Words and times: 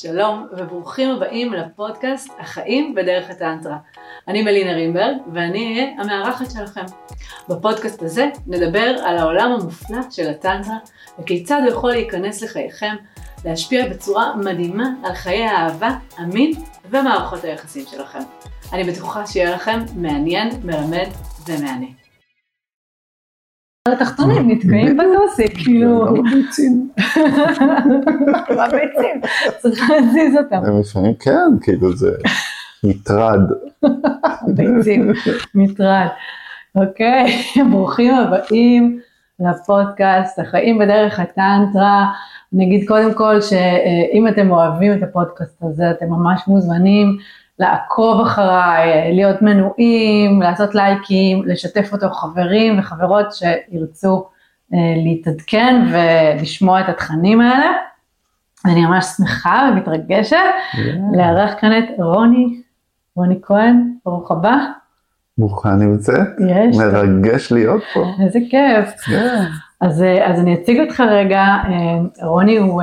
שלום 0.00 0.46
וברוכים 0.52 1.10
הבאים 1.10 1.52
לפודקאסט 1.52 2.30
החיים 2.38 2.94
בדרך 2.94 3.30
הטנטרה. 3.30 3.76
אני 4.28 4.42
מלינה 4.42 4.72
רימברג 4.72 5.16
ואני 5.32 5.72
אהיה 5.72 6.00
המארחת 6.00 6.50
שלכם. 6.50 6.84
בפודקאסט 7.48 8.02
הזה 8.02 8.28
נדבר 8.46 8.96
על 9.04 9.18
העולם 9.18 9.52
המופלא 9.52 9.98
של 10.10 10.30
הטנטרה 10.30 10.76
וכיצד 11.18 11.60
הוא 11.62 11.70
יכול 11.70 11.90
להיכנס 11.90 12.42
לחייכם, 12.42 12.96
להשפיע 13.44 13.88
בצורה 13.88 14.36
מדהימה 14.36 14.88
על 15.04 15.14
חיי 15.14 15.44
האהבה, 15.46 15.90
המין 16.16 16.52
ומערכות 16.90 17.44
היחסים 17.44 17.84
שלכם. 17.86 18.22
אני 18.72 18.84
בטוחה 18.84 19.26
שיהיה 19.26 19.54
לכם 19.54 19.80
מעניין, 19.96 20.48
מלמד 20.64 21.08
ומהנה. 21.46 22.07
התחתונים 23.92 24.50
נתקעים 24.50 24.96
בטוסיק, 24.96 25.56
כאילו... 25.56 26.04
לא 26.04 26.22
ביצים. 26.22 26.90
בביצים, 28.50 29.20
צריך 29.58 29.90
להזיז 29.90 30.36
אותם. 30.36 30.62
לפעמים 30.80 31.14
כן, 31.14 31.48
כאילו 31.62 31.96
זה 31.96 32.10
מטרד. 32.84 33.40
ביצים, 34.46 35.12
מטרד. 35.54 36.06
אוקיי, 36.74 37.42
ברוכים 37.70 38.14
הבאים 38.14 39.00
לפודקאסט 39.40 40.38
החיים 40.38 40.78
בדרך 40.78 41.20
הטנטרה. 41.20 42.06
אני 42.54 42.66
אגיד 42.66 42.88
קודם 42.88 43.14
כל 43.14 43.40
שאם 43.40 44.28
אתם 44.28 44.50
אוהבים 44.50 44.92
את 44.92 45.02
הפודקאסט 45.02 45.62
הזה, 45.62 45.90
אתם 45.90 46.06
ממש 46.06 46.42
מוזמנים 46.46 47.16
לעקוב 47.58 48.20
אחריי, 48.20 49.14
להיות 49.14 49.42
מנויים, 49.42 50.42
לעשות 50.42 50.74
לייקים, 50.74 51.42
לשתף 51.46 51.92
אותו 51.92 52.10
חברים 52.10 52.78
וחברות 52.78 53.26
שירצו 53.32 54.28
אה, 54.74 54.78
להתעדכן 54.96 55.86
ולשמוע 55.92 56.80
את 56.80 56.88
התכנים 56.88 57.40
האלה. 57.40 57.72
אני 58.66 58.86
ממש 58.86 59.04
שמחה 59.04 59.70
ומתרגשת 59.72 60.36
לארח 61.12 61.50
כאן 61.60 61.78
את 61.78 61.84
רוני, 61.98 62.60
רוני 63.16 63.38
כהן, 63.42 63.92
ברוך 64.04 64.30
הבא. 64.30 64.56
ברוכה 65.38 65.70
נמצאת, 65.70 66.28
יש. 66.48 66.76
מרגש 66.76 67.52
להיות 67.52 67.82
פה. 67.94 68.04
איזה 68.24 68.38
כיף. 68.50 69.14
אז, 69.80 70.02
אה, 70.02 70.30
אז 70.30 70.40
אני 70.40 70.54
אציג 70.54 70.80
אותך 70.80 71.00
רגע, 71.00 71.40
אה, 71.40 72.26
רוני 72.26 72.56
הוא 72.56 72.82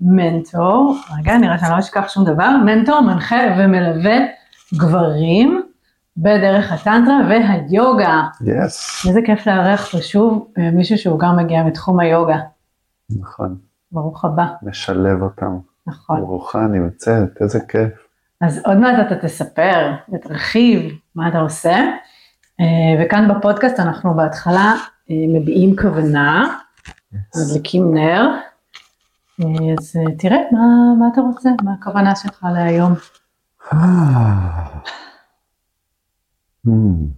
מנטור, 0.00 0.96
רגע 1.18 1.38
נראה 1.38 1.58
שאני 1.58 1.70
לא 1.70 1.78
אשכח 1.78 2.08
שום 2.08 2.24
דבר, 2.24 2.50
מנטור, 2.64 3.00
מנחה 3.00 3.36
ומלווה 3.58 4.16
גברים 4.74 5.62
בדרך 6.16 6.72
הטנטרה 6.72 7.20
והיוגה. 7.28 8.22
יס, 8.40 9.06
איזה 9.08 9.20
כיף 9.24 9.46
לארח 9.46 9.86
פה 9.90 9.98
שוב 9.98 10.52
מישהו 10.72 10.98
שהוא 10.98 11.18
גם 11.18 11.36
מגיע 11.36 11.62
מתחום 11.62 12.00
היוגה. 12.00 12.38
נכון, 13.20 13.56
ברוך 13.92 14.24
הבא, 14.24 14.46
משלב 14.62 15.22
אותם. 15.22 15.58
נכון. 15.86 16.20
ברוכה 16.20 16.66
נמצאת, 16.66 17.42
איזה 17.42 17.60
כיף. 17.68 17.92
אז 18.40 18.60
עוד 18.64 18.76
מעט 18.76 19.06
אתה 19.06 19.16
תספר 19.16 19.92
ותרחיב 20.12 20.92
מה 21.14 21.28
אתה 21.28 21.38
עושה, 21.38 21.76
אה, 22.60 23.04
וכאן 23.04 23.28
בפודקאסט 23.28 23.80
אנחנו 23.80 24.14
בהתחלה 24.14 24.74
אה, 25.10 25.14
מביעים 25.40 25.76
כוונה, 25.76 26.58
מדליקים 27.36 27.94
נר, 27.94 28.30
אה, 28.30 28.40
אז 29.40 29.96
אה, 29.96 30.16
תראה 30.18 30.38
מה, 30.52 30.58
מה 30.98 31.08
אתה 31.12 31.20
רוצה, 31.20 31.50
מה 31.62 31.74
הכוונה 31.74 32.16
שלך 32.16 32.46
להיום. 32.54 32.92
Hmm. 36.66 37.16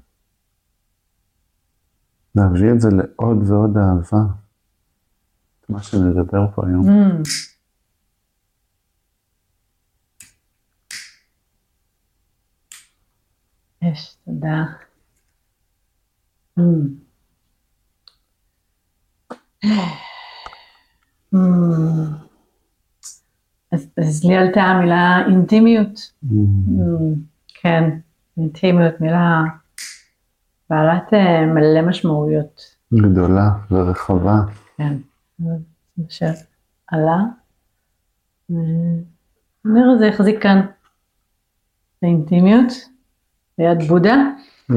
להביא 2.35 2.73
את 2.75 2.81
זה 2.81 2.89
לעוד 2.91 3.51
ועוד 3.51 3.77
אהבה. 3.77 4.33
את 5.61 5.71
מה 5.71 5.83
שנדבר 5.83 6.47
פה 6.55 6.63
היום. 6.67 6.89
Mm, 6.89 7.23
יש, 13.83 14.17
תודה. 14.25 14.65
Mm. 16.59 16.63
אז, 24.19 24.25
לי 24.25 24.37
עלתה 24.37 24.61
המילה 24.63 25.23
אינטימיות. 25.27 26.13
Hmm. 26.25 26.29
Mm, 26.29 27.19
כן, 27.63 27.85
אינטימיות, 28.39 29.01
מילה 29.01 29.43
בעלת 30.71 31.15
אה, 31.15 31.47
מלא 31.47 31.83
משמעויות. 31.83 32.63
גדולה 32.95 33.51
ורחבה. 33.71 34.37
כן, 34.77 34.95
זה 35.39 35.51
מה 35.99 36.05
שעלה. 36.09 37.19
הנר 39.65 39.91
הזה 39.95 40.09
החזיק 40.09 40.43
כאן 40.43 40.61
באינטימיות, 42.03 42.73
ליד 43.59 43.83
בודה. 43.83 44.17
Yeah. 44.73 44.77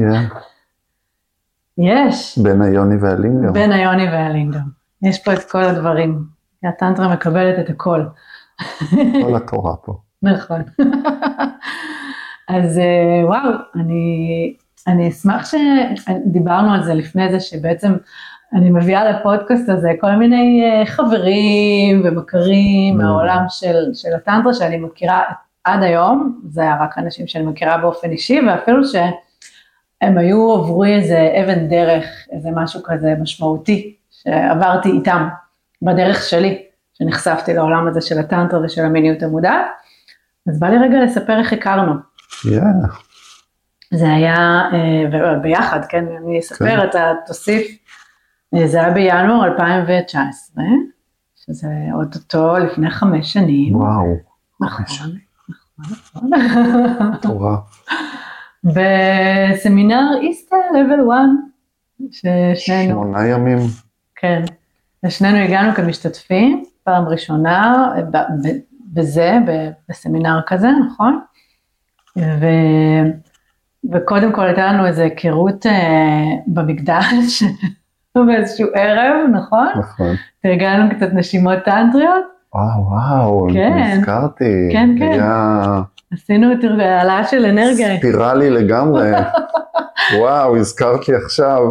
יש, 1.78 2.38
בין 2.42 2.62
היוני 2.62 2.96
והלינגר. 2.96 3.52
בין 3.52 3.72
היוני 3.72 4.04
והלינגום. 4.04 4.70
יש 5.02 5.24
פה 5.24 5.32
את 5.32 5.50
כל 5.50 5.64
הדברים. 5.64 6.24
הטנטרה 6.64 7.14
מקבלת 7.14 7.58
את 7.58 7.70
הכל. 7.70 8.04
כל 9.22 9.36
התורה 9.36 9.76
פה. 9.76 9.92
נכון. 10.22 10.62
אז 12.48 12.78
אה, 12.78 13.26
וואו, 13.26 13.50
אני, 13.74 14.54
אני 14.86 15.08
אשמח 15.08 15.50
שדיברנו 15.50 16.72
על 16.72 16.82
זה 16.84 16.94
לפני 16.94 17.32
זה, 17.32 17.40
שבעצם 17.40 17.92
אני 18.54 18.70
מביאה 18.70 19.10
לפודקאסט 19.10 19.68
הזה 19.68 19.92
כל 20.00 20.12
מיני 20.12 20.62
אה, 20.64 20.86
חברים 20.86 22.02
ומכרים. 22.04 22.98
מהעולם 22.98 23.44
של, 23.48 23.94
של 23.94 24.14
הטנטרה 24.14 24.54
שאני 24.54 24.76
מכירה 24.76 25.22
עד 25.64 25.82
היום, 25.82 26.40
זה 26.48 26.62
היה 26.62 26.76
רק 26.80 26.98
אנשים 26.98 27.26
שאני 27.26 27.44
מכירה 27.44 27.78
באופן 27.78 28.10
אישי, 28.10 28.40
ואפילו 28.48 28.82
שהם 28.84 30.18
היו 30.18 30.52
עבורי 30.52 30.94
איזה 30.94 31.42
אבן 31.42 31.68
דרך, 31.68 32.04
איזה 32.32 32.48
משהו 32.54 32.80
כזה 32.84 33.14
משמעותי, 33.20 33.96
שעברתי 34.10 34.90
איתם 34.90 35.28
בדרך 35.82 36.22
שלי, 36.22 36.62
שנחשפתי 36.94 37.54
לעולם 37.54 37.86
הזה 37.88 38.00
של 38.00 38.18
הטנטרה 38.18 38.60
ושל 38.64 38.84
המיניות 38.84 39.22
המודעת. 39.22 39.66
אז 40.48 40.60
בא 40.60 40.68
לי 40.68 40.78
רגע 40.78 41.04
לספר 41.04 41.38
איך 41.38 41.52
הכרנו. 41.52 41.92
יאללה. 42.44 42.88
זה 43.94 44.12
היה, 44.12 44.62
אה, 44.72 45.38
ביחד, 45.42 45.80
כן, 45.88 46.04
אני 46.22 46.38
אספר, 46.38 46.80
כן. 46.80 46.88
אתה 46.88 47.12
תוסיף, 47.26 47.78
אה, 48.54 48.66
זה 48.66 48.80
היה 48.80 48.90
בינואר 48.90 49.44
2019, 49.44 50.64
שזה 51.36 51.68
אוטוטו 51.92 52.58
לפני 52.58 52.90
חמש 52.90 53.32
שנים. 53.32 53.76
וואו. 53.76 54.16
נכון, 54.60 54.86
שנים. 54.86 55.18
נכון, 55.78 56.30
נכון. 56.30 57.16
תורה. 57.22 57.56
בסמינר 58.64 60.10
איסטה 60.20 60.56
לבל 60.74 61.00
1, 61.12 61.18
ששנינו, 62.10 62.92
שמונה 62.92 63.26
ימים. 63.26 63.58
כן, 64.16 64.42
ושנינו 65.04 65.38
הגענו 65.38 65.74
כמשתתפים, 65.74 66.64
פעם 66.84 67.08
ראשונה 67.08 67.88
בזה, 68.92 69.38
בסמינר 69.88 70.40
כזה, 70.46 70.68
נכון? 70.86 71.20
ו... 72.18 72.46
וקודם 73.92 74.32
כל 74.32 74.46
הייתה 74.46 74.72
לנו 74.72 74.86
איזו 74.86 75.02
היכרות 75.02 75.66
אה, 75.66 76.24
במקדש, 76.46 77.42
באיזשהו 78.26 78.68
ערב, 78.74 79.30
נכון? 79.32 79.68
נכון. 79.78 80.14
והגענו 80.44 80.90
קצת 80.96 81.08
נשימות 81.12 81.58
טנטריות, 81.64 82.24
וואו, 82.54 82.86
וואו, 82.86 83.46
כן. 83.52 83.78
נזכרתי. 83.78 84.68
כן, 84.72 84.90
כן. 84.98 85.12
היה 85.12 85.82
עשינו 86.12 86.52
את 86.52 86.58
העלאה 86.80 87.24
של 87.24 87.44
אנרגיה, 87.46 87.96
ספירלי 87.96 88.50
לגמרי. 88.50 89.10
וואו, 90.18 90.56
הזכרת 90.56 91.08
לי 91.08 91.16
עכשיו, 91.16 91.62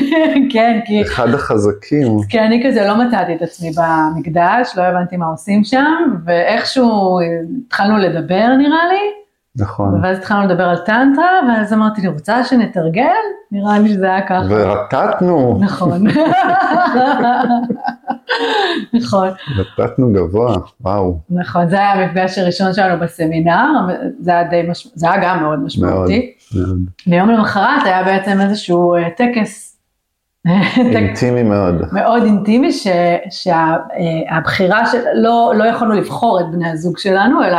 כן, 0.52 0.80
כי, 0.86 1.02
אחד 1.02 1.34
החזקים. 1.34 2.08
כי 2.28 2.40
אני 2.40 2.62
כזה 2.66 2.84
לא 2.86 3.04
מצאתי 3.04 3.34
את 3.34 3.42
עצמי 3.42 3.70
במקדש, 3.76 4.72
לא 4.76 4.82
הבנתי 4.82 5.16
מה 5.16 5.26
עושים 5.26 5.64
שם, 5.64 6.14
ואיכשהו 6.24 7.18
התחלנו 7.66 7.98
לדבר 7.98 8.46
נראה 8.58 8.88
לי, 8.92 9.23
נכון. 9.56 10.00
ואז 10.02 10.18
התחלנו 10.18 10.42
לדבר 10.48 10.64
על 10.64 10.76
טנטרה, 10.76 11.40
ואז 11.48 11.72
אמרתי 11.72 12.00
לי, 12.00 12.08
רוצה 12.08 12.44
שנתרגל? 12.44 13.04
נראה 13.52 13.78
לי 13.78 13.88
שזה 13.88 14.06
היה 14.06 14.26
ככה. 14.26 14.42
ורטטנו, 14.48 15.58
נכון. 15.60 16.04
נכון, 18.92 19.28
רטטנו 19.56 20.12
גבוה, 20.12 20.56
וואו, 20.80 21.18
נכון, 21.30 21.68
זה 21.68 21.76
היה 21.76 21.92
המפגש 21.92 22.38
הראשון 22.38 22.72
שלנו 22.72 23.00
בסמינר, 23.00 23.70
זה 24.20 24.30
היה 24.30 24.44
די 24.44 24.62
מש... 24.68 24.88
זה 24.94 25.10
היה 25.10 25.22
גם 25.22 25.42
מאוד 25.42 25.58
משמעותי. 25.58 26.32
מאוד. 26.54 26.78
ויום 27.06 27.30
למחרת 27.30 27.82
היה 27.84 28.04
בעצם 28.04 28.40
איזשהו 28.40 28.94
אה, 28.94 29.10
טקס, 29.10 29.80
טקס 30.46 30.78
אינטימי 30.78 31.42
מאוד. 31.42 31.74
מאוד 31.92 32.22
אינטימי, 32.22 32.70
שהבחירה 33.30 34.86
של, 34.86 34.98
לא, 35.14 35.52
לא 35.56 35.64
יכולנו 35.64 35.94
לבחור 35.94 36.40
את 36.40 36.50
בני 36.50 36.70
הזוג 36.70 36.98
שלנו, 36.98 37.44
אלא 37.44 37.58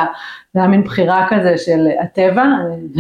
זה 0.56 0.60
היה 0.60 0.70
מין 0.70 0.84
בחירה 0.84 1.28
כזה 1.30 1.58
של 1.58 1.88
הטבע, 2.02 2.44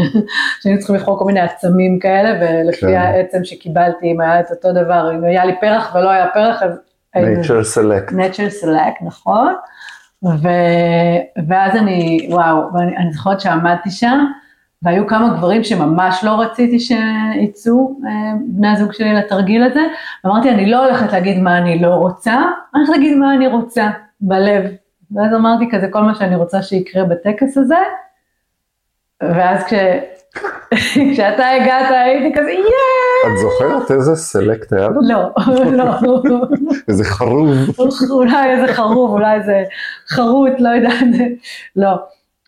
שהיינו 0.62 0.80
צריכים 0.80 0.96
לבחור 0.96 1.19
כל 1.19 1.25
מיני 1.25 1.40
עצמים 1.40 2.00
כאלה, 2.00 2.30
ולפי 2.42 2.81
כן. 2.81 2.98
העצם 2.98 3.44
שקיבלתי, 3.44 4.12
אם 4.12 4.22
היה 4.22 4.40
את 4.40 4.52
אותו 4.52 4.74
דבר, 4.74 5.12
אם 5.16 5.24
היה 5.24 5.46
לי 5.46 5.54
פרח 5.62 5.96
ולא 5.96 6.10
היה 6.10 6.28
פרח, 6.34 6.63
אז 6.63 6.80
nature 7.16 7.78
select. 7.78 8.12
nature 8.12 8.63
select, 8.63 9.06
נכון, 9.06 9.54
ו... 10.24 10.48
ואז 11.48 11.75
אני, 11.75 12.28
וואו, 12.31 12.74
ואני, 12.74 12.98
אני 12.98 13.12
זוכרת 13.12 13.42
שעמדתי 13.42 13.92
שם, 13.92 14.25
והיו 14.81 15.07
כמה 15.07 15.30
גברים 15.38 15.63
שממש 15.63 16.24
לא 16.24 16.42
רציתי 16.42 16.80
שיצאו 16.80 18.00
אה, 18.06 18.12
בני 18.48 18.68
הזוג 18.68 18.94
שלי 18.94 19.13
לתרגיל 19.13 19.63
הזה, 19.63 19.81
ואמרתי, 20.24 20.50
אני 20.50 20.72
לא 20.72 20.86
הולכת 20.86 21.13
להגיד 21.13 21.40
מה 21.40 21.57
אני 21.57 21.80
לא 21.80 21.94
רוצה, 21.94 22.34
אני 22.34 22.84
הולכת 22.84 22.94
להגיד 22.94 23.18
מה 23.18 23.34
אני 23.34 23.48
רוצה, 23.48 23.90
בלב. 24.22 24.66
ואז 25.12 25.34
אמרתי 25.36 25.66
כזה, 25.72 25.88
כל 25.92 26.02
מה 26.02 26.16
שאני 26.16 26.36
רוצה 26.36 26.62
שיקרה 26.62 27.04
בטקס 27.04 27.57
הזה, 27.57 27.80
ואז 29.24 29.63
כש... 29.63 29.74
כשאתה 31.13 31.50
הגעת 31.50 31.92
הייתי 31.92 32.40
כזה, 32.40 32.52
יאיי! 32.52 33.34
את 33.34 33.38
זוכרת 33.38 33.92
איזה 33.92 34.16
סלקט 34.16 34.74
היה? 34.74 34.88
לא, 35.02 35.30
לא. 35.80 36.48
איזה 36.88 37.04
חרוב. 37.04 37.50
אולי 38.10 38.52
איזה 38.52 38.74
חרוב, 38.74 39.12
אולי 39.12 39.36
איזה 39.36 39.63
חרוט, 40.07 40.54
לא 40.60 40.69
יודעת, 40.69 41.30
לא. 41.75 41.96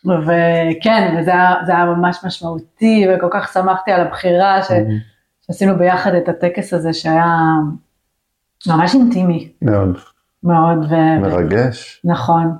וכן, 0.04 1.16
וזה 1.18 1.30
היה, 1.30 1.84
ממש 1.84 2.18
משמעותי, 2.24 3.06
וכל 3.10 3.28
כך 3.30 3.52
שמחתי 3.52 3.92
על 3.92 4.00
הבחירה 4.00 4.62
ש, 4.62 4.70
שעשינו 5.46 5.78
ביחד 5.78 6.14
את 6.14 6.28
הטקס 6.28 6.74
הזה, 6.74 6.92
שהיה 6.92 7.34
ממש 8.66 8.94
אינטימי. 8.94 9.52
מאוד. 9.62 9.98
מאוד. 10.42 10.78
ו... 10.90 11.20
מרגש. 11.20 12.00
נכון. 12.04 12.56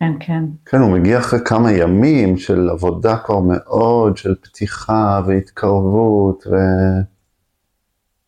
כן, 0.00 0.12
כן. 0.20 0.44
כן, 0.66 0.78
הוא 0.78 0.90
מגיע 0.90 1.18
אחרי 1.18 1.38
כמה 1.44 1.72
ימים 1.72 2.36
של 2.36 2.70
עבודה 2.70 3.16
כבר 3.16 3.38
מאוד, 3.38 4.16
של 4.16 4.34
פתיחה 4.34 5.20
והתקרבות, 5.26 6.44
ו... 6.46 6.56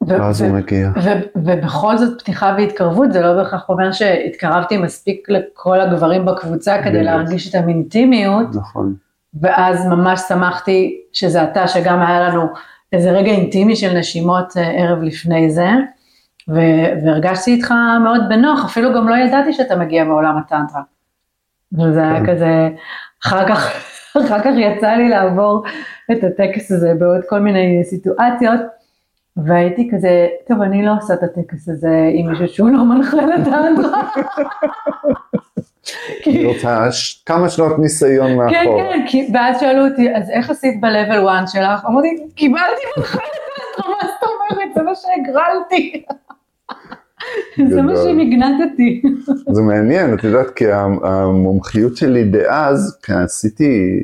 ואז 0.07 0.43
הוא 0.43 0.51
מגיע. 0.51 0.91
ובכל 1.37 1.99
זאת 1.99 2.21
פתיחה 2.21 2.55
והתקרבות, 2.59 3.13
זה 3.13 3.21
לא 3.21 3.35
בהכרח 3.35 3.69
אומר 3.69 3.93
שהתקרבתי 3.93 4.77
מספיק 4.77 5.29
לכל 5.29 5.81
הגברים 5.81 6.25
בקבוצה 6.25 6.83
כדי 6.85 7.03
להרגיש 7.03 7.51
את 7.51 7.55
האינטימיות. 7.55 8.47
נכון. 8.55 8.95
ואז 9.41 9.87
ממש 9.87 10.21
שמחתי 10.29 11.01
שזה 11.13 11.45
אתה, 11.45 11.69
שגם 11.69 12.01
היה 12.01 12.29
לנו 12.29 12.47
איזה 12.93 13.11
רגע 13.11 13.31
אינטימי 13.31 13.77
של 13.77 13.99
נשימות 13.99 14.57
אה, 14.57 14.71
ערב 14.71 15.03
לפני 15.03 15.51
זה, 15.51 15.69
והרגשתי 16.49 17.51
איתך 17.51 17.75
מאוד 18.05 18.21
בנוח, 18.29 18.65
אפילו 18.65 18.95
גם 18.95 19.09
לא 19.09 19.15
ידעתי 19.15 19.53
שאתה 19.53 19.77
מגיע 19.77 20.05
מעולם 20.05 20.37
הטנטרה. 20.37 20.83
וזה 21.73 22.03
היה 22.03 22.27
כן. 22.27 22.33
כזה, 22.33 22.69
אחר 23.25 23.49
כך, 23.49 23.71
אחר 24.27 24.41
כך 24.41 24.51
יצא 24.57 24.91
לי 24.91 25.09
לעבור 25.09 25.65
את 26.13 26.25
הטקס 26.25 26.73
הזה 26.73 26.93
בעוד 26.99 27.21
כל 27.29 27.39
מיני 27.39 27.85
סיטואציות. 27.85 28.61
והייתי 29.37 29.91
כזה, 29.93 30.29
טוב, 30.49 30.63
אני 30.63 30.87
לא 30.87 30.91
עושה 30.99 31.15
את 31.15 31.23
הטקס 31.23 31.69
הזה 31.69 32.11
עם 32.13 32.31
מישהו 32.31 32.49
שהוא 32.49 32.71
לא 32.71 32.85
מנחה 32.85 33.17
לטנטרה. 33.17 34.01
אני 36.27 36.45
רוצה 36.45 36.89
כמה 37.27 37.49
שנות 37.49 37.79
ניסיון 37.79 38.37
מאחור. 38.37 38.53
כן, 38.53 39.05
כן, 39.09 39.25
ואז 39.35 39.61
שאלו 39.61 39.87
אותי, 39.87 40.17
אז 40.17 40.31
איך 40.31 40.51
עשית 40.51 40.81
ב-level 40.81 41.31
1 41.31 41.49
שלך? 41.49 41.85
אמרתי, 41.87 42.09
קיבלתי 42.35 42.83
מנחה 42.97 43.19
לטנטרה, 43.19 43.95
מה? 44.03 44.12
זה 44.75 44.83
מה 44.83 44.93
שהגרלתי. 44.95 46.05
זה 47.73 47.83
מה 47.83 47.93
שנגנתתי. 47.97 49.03
זה 49.53 49.63
מעניין, 49.63 50.15
את 50.15 50.25
יודעת, 50.25 50.51
כי 50.51 50.65
המומחיות 51.03 51.97
שלי 51.97 52.25
דאז, 52.25 52.99
כי 53.03 53.13
עשיתי 53.13 54.03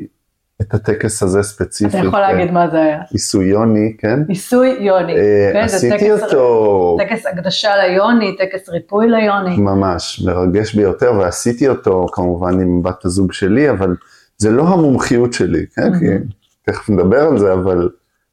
את 0.61 0.73
הטקס 0.73 1.23
הזה 1.23 1.43
ספציפית. 1.43 1.95
אתה 1.95 2.07
יכול 2.07 2.19
להגיד 2.19 2.51
מה 2.51 2.69
זה 2.69 2.81
היה. 2.81 3.01
עיסוי 3.11 3.45
יוני, 3.45 3.95
כן? 3.97 4.19
עיסוי 4.27 4.69
יוני. 4.79 5.17
אה, 5.17 5.49
כן, 5.53 5.59
עשיתי 5.59 6.11
אותו. 6.11 6.97
טקס 6.99 7.25
הקדשה 7.25 7.69
ליוני, 7.77 8.37
טקס 8.37 8.69
ריפוי 8.69 9.07
ליוני. 9.09 9.57
ממש, 9.57 10.23
מרגש 10.25 10.75
ביותר, 10.75 11.13
ועשיתי 11.19 11.67
אותו 11.67 12.05
כמובן 12.11 12.61
עם 12.61 12.83
בת 12.83 13.05
הזוג 13.05 13.33
שלי, 13.33 13.69
אבל 13.69 13.95
זה 14.37 14.51
לא 14.51 14.67
המומחיות 14.67 15.33
שלי, 15.33 15.65
כן? 15.75 15.99
כי 15.99 16.05
תכף 16.65 16.89
נדבר 16.89 17.21
על 17.21 17.37
זה, 17.37 17.53
אבל 17.53 17.89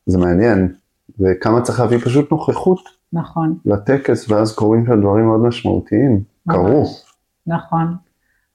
זה 0.06 0.18
מעניין. 0.18 0.72
וכמה 1.20 1.60
צריך 1.60 1.80
להביא 1.80 1.98
פשוט 1.98 2.32
נוכחות. 2.32 2.80
נכון. 3.12 3.58
לטקס, 3.64 4.30
ואז 4.30 4.54
קורים 4.54 4.86
שם 4.86 5.00
דברים 5.00 5.26
מאוד 5.26 5.40
משמעותיים. 5.40 6.22
קרו. 6.48 6.84
נכון. 7.46 7.96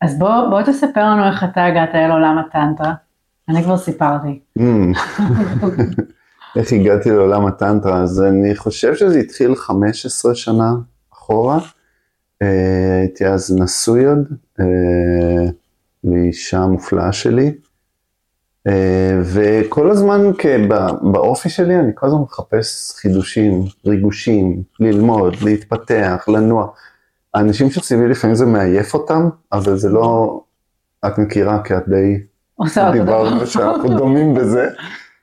אז 0.02 0.20
בוא, 0.20 0.50
בוא 0.50 0.62
תספר 0.62 1.06
לנו 1.06 1.28
איך 1.28 1.44
אתה 1.44 1.66
הגעת 1.66 1.96
אל 1.96 2.12
עולם 2.12 2.38
הטנטרה. 2.38 2.94
אני 3.50 3.64
כבר 3.64 3.78
סיפרתי. 3.78 4.40
Mm. 4.60 4.62
איך 6.58 6.74
הגעתי 6.74 7.10
לעולם 7.10 7.46
הטנטרה? 7.46 8.02
אז 8.02 8.22
אני 8.22 8.56
חושב 8.56 8.96
שזה 8.96 9.20
התחיל 9.20 9.56
15 9.56 10.36
שנה 10.36 10.74
אחורה. 11.14 11.60
אה, 12.42 13.00
הייתי 13.00 13.28
אז 13.28 13.56
נשוי 13.60 14.06
עוד, 14.06 14.28
אה, 14.60 15.52
לאישה 16.04 16.66
מופלאה 16.66 17.14
שלי. 17.14 17.54
אה, 18.68 19.22
וכל 19.24 19.92
הזמן 19.92 20.32
באופי 21.02 21.50
שלי 21.50 21.80
אני 21.80 21.92
כל 21.96 22.08
הזמן 22.08 22.20
מחפש 22.20 22.92
חידושים, 22.96 23.64
ריגושים, 23.86 24.64
ללמוד, 24.80 25.36
להתפתח, 25.42 26.26
לנוע. 26.28 26.68
האנשים 27.34 27.72
שסביבי 27.72 28.08
לפעמים 28.08 28.36
זה 28.36 28.46
מעייף 28.46 28.94
אותם, 28.94 29.30
אבל 29.52 29.78
זה 29.78 29.90
לא, 29.90 30.42
את 31.06 31.18
מכירה 31.18 31.64
כי 31.64 31.78
את 31.78 31.88
די 31.88 32.20
דיברנו 32.92 33.48
שאנחנו 33.48 33.98
דומים 33.98 34.34
בזה. 34.34 34.70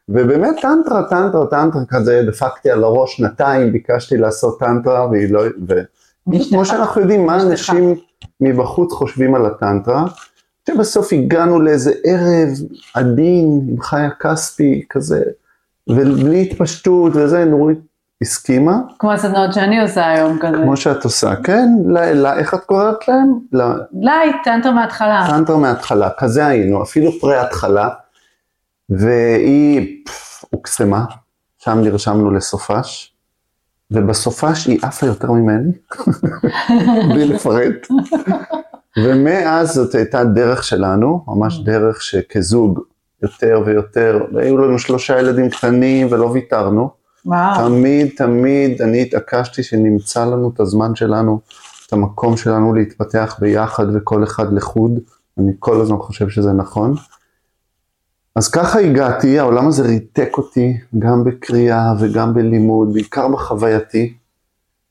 ובאמת 0.09 0.55
טנטרה, 0.63 1.03
טנטרה, 1.03 1.47
טנטרה 1.47 1.83
כזה, 1.89 2.23
דפקתי 2.27 2.71
על 2.71 2.85
הראש 2.85 3.17
שנתיים, 3.17 3.73
ביקשתי 3.73 4.17
לעשות 4.17 4.59
טנטרה, 4.61 5.07
והיא 5.07 5.33
לא, 5.33 5.43
וכמו 6.29 6.65
שאנחנו 6.65 7.01
יודעים, 7.01 7.27
מה 7.27 7.43
אנשים 7.43 7.95
מבחוץ 8.41 8.93
חושבים 8.93 9.35
על 9.35 9.47
הטנטרה, 9.47 10.05
שבסוף 10.69 11.13
הגענו 11.13 11.61
לאיזה 11.61 11.93
ערב 12.05 12.49
עדין 12.95 13.61
עם 13.71 13.81
חיה 13.81 14.11
כספי 14.11 14.85
כזה, 14.91 15.23
ובלי 15.89 16.43
התפשטות 16.43 17.13
וזה, 17.17 17.45
נורית 17.45 17.79
הסכימה. 18.23 18.77
כמו 18.99 19.13
הסדנאות 19.13 19.53
שאני 19.53 19.81
עושה 19.83 20.09
היום 20.09 20.39
כזה. 20.39 20.57
כמו 20.57 20.77
שאת 20.77 21.05
עושה, 21.05 21.37
כן, 21.37 21.69
לא, 21.87 22.13
לא, 22.13 22.33
איך 22.33 22.55
את 22.55 22.65
קוראת 22.65 23.09
להם? 23.09 23.39
light, 23.93 24.37
טנטרה 24.45 24.71
מההתחלה. 24.71 25.27
טנטרה 25.31 25.57
מההתחלה, 25.57 26.11
כזה 26.19 26.47
היינו, 26.47 26.83
אפילו 26.83 27.13
פרה 27.21 27.43
התחלה, 27.43 27.89
והיא 28.91 30.05
הוקסמה, 30.51 31.05
שם 31.59 31.79
נרשמנו 31.83 32.31
לסופש, 32.31 33.15
ובסופש 33.91 34.67
היא 34.67 34.79
עפה 34.83 35.07
יותר 35.07 35.33
ממני, 35.33 35.73
בלי 37.11 37.25
לפרט. 37.25 37.87
ומאז 39.05 39.75
זאת 39.75 39.95
הייתה 39.95 40.25
דרך 40.25 40.65
שלנו, 40.65 41.25
ממש 41.29 41.59
אממ. 41.59 41.65
דרך 41.65 42.03
שכזוג 42.03 42.81
יותר 43.23 43.63
ויותר, 43.67 44.25
והיו 44.35 44.59
לנו 44.59 44.79
שלושה 44.79 45.19
ילדים 45.19 45.51
קטנים 45.51 46.07
ולא 46.11 46.25
ויתרנו. 46.25 46.91
וואו. 47.27 47.69
תמיד, 47.69 48.09
תמיד 48.17 48.83
אני 48.83 49.03
התעקשתי 49.03 49.63
שנמצא 49.63 50.25
לנו 50.25 50.51
את 50.55 50.61
הזמן 50.61 50.95
שלנו, 50.95 51.41
את 51.87 51.93
המקום 51.93 52.37
שלנו 52.37 52.75
להתפתח 52.75 53.37
ביחד 53.41 53.87
וכל 53.95 54.25
אחד 54.25 54.53
לחוד. 54.53 54.99
אני 55.39 55.53
כל 55.59 55.81
הזמן 55.81 55.99
חושב 55.99 56.29
שזה 56.29 56.53
נכון. 56.53 56.95
אז 58.37 58.49
ככה 58.49 58.79
הגעתי, 58.79 59.39
העולם 59.39 59.69
הזה 59.69 59.83
ריתק 59.83 60.31
אותי, 60.39 60.77
גם 60.99 61.25
בקריאה 61.25 61.93
וגם 62.01 62.35
בלימוד, 62.35 62.93
בעיקר 62.93 63.29
בחווייתי. 63.29 64.15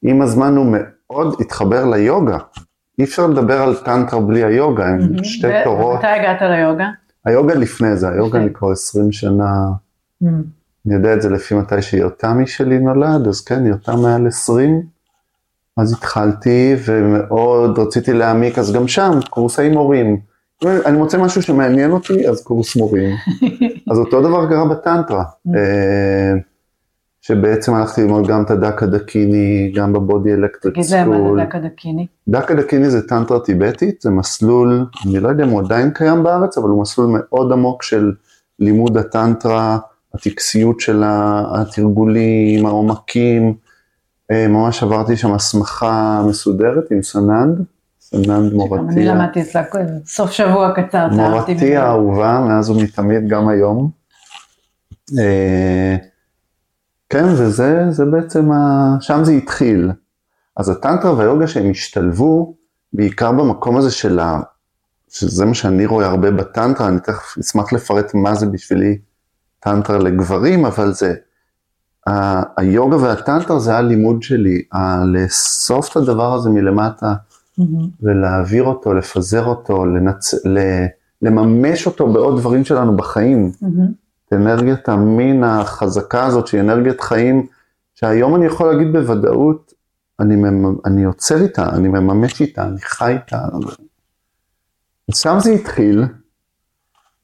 עם 0.01 0.21
הזמן 0.21 0.55
הוא 0.55 0.65
מאוד 0.77 1.35
התחבר 1.41 1.85
ליוגה. 1.85 2.37
אי 2.99 3.03
אפשר 3.03 3.27
לדבר 3.27 3.61
על 3.61 3.75
טנטרה 3.75 4.21
בלי 4.21 4.43
היוגה, 4.43 4.87
הם 4.87 5.23
שתי 5.23 5.47
תורות. 5.63 5.93
ומתי 5.93 6.07
הגעת 6.07 6.41
ליוגה? 6.41 6.89
היוגה 7.25 7.53
לפני 7.53 7.95
זה, 7.95 8.09
היוגה 8.09 8.39
אני 8.39 8.53
כבר 8.53 8.71
20 8.71 9.11
שנה, 9.11 9.51
אני 10.23 10.93
יודע 10.93 11.13
את 11.13 11.21
זה 11.21 11.29
לפי 11.29 11.55
מתי 11.55 11.81
שיותמי 11.81 12.47
שלי 12.47 12.79
נולד, 12.79 13.27
אז 13.27 13.41
כן, 13.41 13.65
יותם 13.65 13.99
מעל 14.01 14.27
20, 14.27 14.81
אז 15.77 15.93
התחלתי 15.93 16.75
ומאוד 16.85 17.79
רציתי 17.79 18.13
להעמיק, 18.13 18.59
אז 18.59 18.73
גם 18.73 18.87
שם, 18.87 19.19
קורסי 19.29 19.69
מורים. 19.69 20.19
אני 20.65 20.97
מוצא 20.97 21.17
משהו 21.17 21.41
שמעניין 21.41 21.91
אותי, 21.91 22.29
אז 22.29 22.43
קורס 22.43 22.75
מורים. 22.75 23.15
אז 23.91 23.97
אותו 23.97 24.21
דבר 24.21 24.49
קרה 24.49 24.65
בטנטרה. 24.65 25.23
שבעצם 27.27 27.73
הלכתי 27.73 28.01
ללמוד 28.01 28.27
גם 28.27 28.43
את 28.43 28.51
הדקה 28.51 28.85
דקיני, 28.85 29.71
גם 29.75 29.93
ב 29.93 30.01
Body 30.01 30.33
Electric 30.33 30.81
School. 30.81 30.83
תגיד 30.83 30.91
להם 30.91 31.09
מה 31.09 31.39
זה 31.39 31.45
דקה 31.45 31.59
דקיני. 31.59 32.07
דקה 32.27 32.53
דקיני 32.53 32.89
זה 32.89 33.07
טנטרה 33.07 33.39
טיבטית, 33.39 34.01
זה 34.01 34.09
מסלול, 34.09 34.85
אני 35.05 35.19
לא 35.19 35.29
יודע 35.29 35.43
אם 35.43 35.49
הוא 35.49 35.61
עדיין 35.61 35.91
קיים 35.91 36.23
בארץ, 36.23 36.57
אבל 36.57 36.69
הוא 36.69 36.81
מסלול 36.81 37.07
מאוד 37.19 37.51
עמוק 37.51 37.83
של 37.83 38.11
לימוד 38.59 38.97
הטנטרה, 38.97 39.77
הטקסיות 40.13 40.79
שלה, 40.79 41.43
התרגולים, 41.51 42.65
העומקים. 42.65 43.53
אה, 44.31 44.47
ממש 44.47 44.83
עברתי 44.83 45.17
שם 45.17 45.33
הסמכה 45.33 46.23
מסודרת 46.29 46.91
עם 46.91 47.01
סננד, 47.01 47.61
סננד 48.01 48.53
מורתי. 48.53 48.93
אני 48.93 49.05
למדתי 49.05 49.41
אצלה 49.41 49.63
סוף 50.05 50.31
שבוע 50.31 50.71
קצר. 50.71 51.07
מורתי 51.07 51.75
האהובה, 51.75 52.45
מאז 52.47 52.69
ומתמיד, 52.69 53.27
גם 53.27 53.47
היום. 53.47 53.89
כן, 57.09 57.25
וזה 57.25 57.85
זה 57.89 58.05
בעצם, 58.05 58.51
ה... 58.51 58.95
שם 59.01 59.23
זה 59.23 59.31
התחיל. 59.31 59.91
אז 60.57 60.69
הטנטרה 60.69 61.13
והיוגה 61.13 61.47
שהם 61.47 61.71
השתלבו, 61.71 62.55
בעיקר 62.93 63.31
במקום 63.31 63.77
הזה 63.77 63.91
של 63.91 64.19
שזה 65.09 65.45
מה 65.45 65.53
שאני 65.53 65.85
רואה 65.85 66.05
הרבה 66.05 66.31
בטנטרה, 66.31 66.87
אני 66.87 66.99
תכף 66.99 67.37
אשמח 67.39 67.73
לפרט 67.73 68.13
מה 68.13 68.35
זה 68.35 68.45
בשבילי 68.45 68.97
טנטרה 69.59 69.97
לגברים, 69.97 70.65
אבל 70.65 70.93
זה, 70.93 71.15
ה- 72.07 72.61
היוגה 72.61 72.97
והטנטרה 72.97 73.59
זה 73.59 73.75
הלימוד 73.77 74.23
שלי, 74.23 74.61
ה- 74.73 75.05
לאסוף 75.05 75.91
את 75.91 75.95
הדבר 75.95 76.33
הזה 76.33 76.49
מלמטה 76.49 77.13
מהמם. 77.57 77.89
ולהעביר 78.01 78.63
אותו, 78.63 78.93
לפזר 78.93 79.45
אותו, 79.45 79.85
לנצ... 79.85 80.33
ל- 80.45 80.85
לממש 81.21 81.85
אותו 81.85 82.13
בעוד 82.13 82.39
דברים 82.39 82.65
שלנו 82.65 82.97
בחיים. 82.97 83.51
מהמם. 83.61 84.06
את 84.27 84.33
אנרגיית 84.33 84.89
המין 84.89 85.43
החזקה 85.43 86.25
הזאת, 86.25 86.47
שהיא 86.47 86.61
אנרגיית 86.61 87.01
חיים, 87.01 87.45
שהיום 87.95 88.35
אני 88.35 88.45
יכול 88.45 88.71
להגיד 88.71 88.91
בוודאות, 88.93 89.73
אני, 90.19 90.35
ממ... 90.35 90.75
אני 90.85 91.01
יוצר 91.03 91.41
איתה, 91.41 91.69
אני 91.69 91.87
מממש 91.87 92.41
איתה, 92.41 92.63
אני 92.67 92.81
חי 92.81 93.11
איתה. 93.13 93.37
שם 95.11 95.37
זה 95.39 95.51
התחיל, 95.51 96.03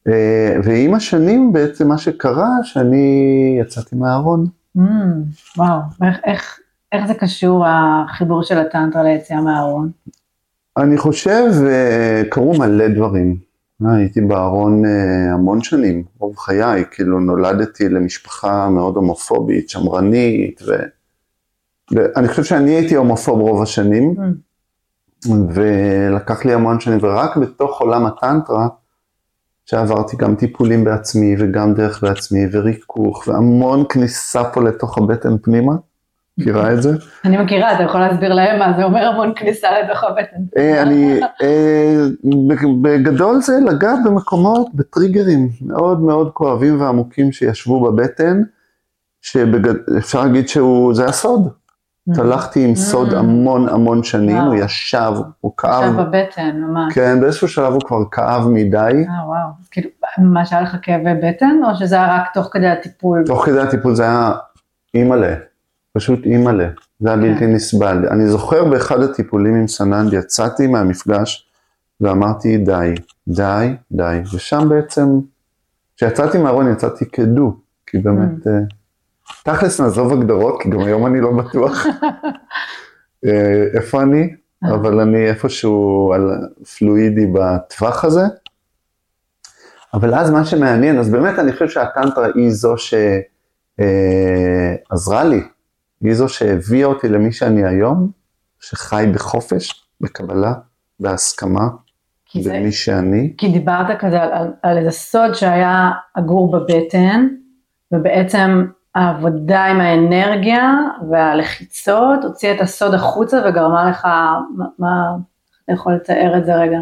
אה, 0.07 0.57
ועם 0.63 0.93
השנים 0.93 1.53
בעצם 1.53 1.87
מה 1.87 1.97
שקרה, 1.97 2.49
שאני 2.63 3.05
יצאתי 3.61 3.95
מהארון. 3.95 4.45
מהמם. 4.75 5.23
וואו, 5.57 5.79
איך- 6.03 6.17
איך- 6.25 6.59
איך 6.91 7.07
זה 7.07 7.13
קשור 7.13 7.65
החיבור 7.67 8.43
של 8.43 8.57
הטנטרה 8.57 9.03
ליציאה 9.03 9.41
מהארון? 9.41 9.91
אני 10.77 10.97
חושב, 10.97 11.43
אה, 11.67 12.21
קרו 12.29 12.57
מלא 12.59 12.87
דברים. 12.87 13.37
אה, 13.85 13.95
הייתי 13.95 14.21
בארון 14.21 14.85
אה, 14.85 15.33
המון 15.33 15.61
שנים, 15.61 16.03
רוב 16.19 16.37
חיי, 16.37 16.83
כאילו 16.91 17.19
נולדתי 17.19 17.89
למשפחה 17.89 18.69
מאוד 18.69 18.95
הומופובית, 18.95 19.69
שמרנית, 19.69 20.61
ו... 20.67 20.71
ואני 21.91 22.27
חושב 22.27 22.43
שאני 22.43 22.71
הייתי 22.71 22.95
הומופוב 22.95 23.39
רוב 23.39 23.61
השנים, 23.61 24.15
מהמם. 24.17 24.53
ולקח 25.53 26.45
לי 26.45 26.53
המון 26.53 26.79
שנים, 26.79 26.99
ורק 27.01 27.37
בתוך 27.37 27.81
עולם 27.81 28.05
הטנטרה, 28.05 28.67
שעברתי 29.65 30.17
גם 30.17 30.35
טיפולים 30.35 30.83
בעצמי 30.83 31.35
וגם 31.39 31.73
דרך 31.73 32.03
בעצמי 32.03 32.39
וריכוך 32.51 33.27
והמון 33.27 33.85
כניסה 33.89 34.43
פה 34.43 34.63
לתוך 34.63 34.97
הבטן 34.97 35.37
פנימה, 35.37 35.73
מכירה 36.37 36.73
את 36.73 36.81
זה? 36.81 36.89
אני 37.25 37.37
מכירה, 37.37 37.73
אתה 37.73 37.83
יכול 37.83 37.99
להסביר 37.99 38.33
להם 38.33 38.59
מה 38.59 38.73
זה 38.77 38.83
אומר 38.83 39.05
המון 39.05 39.33
כניסה 39.35 39.67
לתוך 39.79 40.03
הבטן. 40.03 40.37
אה, 40.57 40.81
אני, 40.81 41.19
אה, 41.41 42.05
בגדול 42.81 43.41
זה 43.41 43.53
לגעת 43.65 43.99
במקומות, 44.05 44.67
בטריגרים 44.73 45.49
מאוד 45.61 45.99
מאוד 46.01 46.31
כואבים 46.33 46.81
ועמוקים 46.81 47.31
שישבו 47.31 47.91
בבטן, 47.91 48.41
שאפשר 49.21 50.23
להגיד 50.23 50.47
שהוא, 50.47 50.93
זה 50.93 51.05
הסוד. 51.05 51.49
הלכתי 52.17 52.65
עם 52.65 52.75
סוד 52.75 53.13
Mm. 53.13 53.15
המון 53.15 53.69
המון 53.69 54.03
שנים. 54.03 54.37
הוא 54.37 54.55
ישב, 54.55 55.11
הוא 55.41 55.51
כאב, 55.57 55.71
עכשיו 55.71 55.93
בבטן, 56.05 56.61
ממש. 56.61 56.93
כן, 56.93 57.21
באיזשהו 57.21 57.47
שלב 57.47 57.73
הוא 57.73 57.81
כבר 57.81 57.97
כאב 58.11 58.47
מדי, 58.47 58.77
אה, 58.77 59.27
וואו. 59.27 59.49
כאילו, 59.71 59.89
ממש 60.17 60.53
היה 60.53 60.61
לך 60.61 60.75
כאבי 60.81 61.13
בטן, 61.23 61.59
או 61.69 61.75
שזה 61.75 61.95
היה 61.95 62.15
רק 62.15 62.33
תוך 62.33 62.49
כדי 62.51 62.67
הטיפול? 62.67 63.23
תוך 63.25 63.45
כדי 63.45 63.59
הטיפול 63.59 63.95
זה 63.95 64.03
היה 64.03 64.31
אימא'לה, 64.95 65.35
פשוט 65.93 66.25
אימא'לה, 66.25 66.69
זה 66.99 67.09
היה 67.09 67.17
כן. 67.17 67.33
בלתי 67.33 67.47
נסבל. 67.47 68.07
אני 68.11 68.27
זוכר 68.27 68.65
באחד 68.65 69.01
הטיפולים 69.01 69.55
עם 69.55 69.67
סננד, 69.67 70.13
יצאתי 70.13 70.67
מהמפגש 70.67 71.49
ואמרתי 72.01 72.57
די, 72.57 72.93
די, 73.27 73.67
די, 73.91 74.19
ושם 74.33 74.69
בעצם, 74.69 75.19
כשיצאתי 75.95 76.37
מהארון 76.37 76.71
יצאתי 76.71 77.05
כדו, 77.05 77.55
כי 77.87 77.97
באמת, 77.97 78.47
אה, 78.47 78.59
תכלס 79.43 79.81
נעזוב 79.81 80.13
הגדרות, 80.13 80.61
כי 80.61 80.69
גם 80.69 80.79
היום 80.79 81.05
אני 81.05 81.21
לא 81.21 81.31
בטוח 81.31 81.85
אה, 83.25 83.63
איפה 83.73 84.01
אני, 84.01 84.35
אבל 84.63 84.99
אני 84.99 85.29
איפשהו 85.29 86.11
על 86.15 86.29
פלואידי 86.77 87.25
בטווח 87.33 88.05
הזה. 88.05 88.23
אבל 89.93 90.15
אז 90.15 90.29
מה 90.29 90.45
שמעניין, 90.45 90.99
אז 90.99 91.09
באמת 91.09 91.39
אני 91.39 91.53
חושב 91.53 91.69
שהטנטרה 91.69 92.27
היא 92.35 92.51
זו 92.51 92.75
שעזרה 93.77 95.23
לי, 95.23 95.41
היא 96.03 96.13
זו 96.13 96.29
שהביאה 96.29 96.87
אותי 96.87 97.09
למי 97.09 97.31
שאני 97.31 97.65
היום, 97.65 98.09
שחי 98.59 99.05
בחופש, 99.13 99.85
בקבלה, 100.01 100.53
בהסכמה, 100.99 101.67
כי 102.25 102.43
זה- 102.43 102.53
במי 102.53 102.71
שאני. 102.71 103.33
כי 103.37 103.51
דיברת 103.51 103.99
כזה 103.99 104.21
על, 104.21 104.31
על, 104.31 104.47
על 104.63 104.77
איזה 104.77 104.91
סוד 104.91 105.33
שהיה 105.33 105.91
אגור 106.13 106.51
בבטן, 106.51 107.27
ובעצם 107.91 108.65
העבודה 108.95 109.65
עם 109.65 109.81
האנרגיה 109.81 110.71
והלחיצות 111.11 112.23
הוציאה 112.23 112.55
את 112.55 112.61
הסוד 112.61 112.93
החוצה 112.93 113.41
וגרמה 113.49 113.89
לך, 113.89 114.05
מה, 114.57 114.65
מה 114.79 115.15
אתה 115.65 115.73
יכול 115.73 115.93
לתאר 115.93 116.37
את 116.37 116.45
זה 116.45 116.55
רגע? 116.55 116.77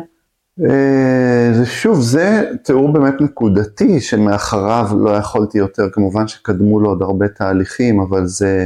אה, 0.70 1.50
זה 1.54 1.66
שוב, 1.66 2.02
זה 2.02 2.52
תיאור 2.64 2.94
באמת 2.94 3.22
נקודתי, 3.22 4.00
שמאחריו 4.02 4.88
לא 5.00 5.10
יכולתי 5.10 5.58
יותר, 5.58 5.84
כמובן 5.94 6.28
שקדמו 6.28 6.80
לו 6.80 6.90
עוד 6.90 7.02
הרבה 7.02 7.28
תהליכים, 7.28 8.00
אבל 8.00 8.26
זה, 8.26 8.66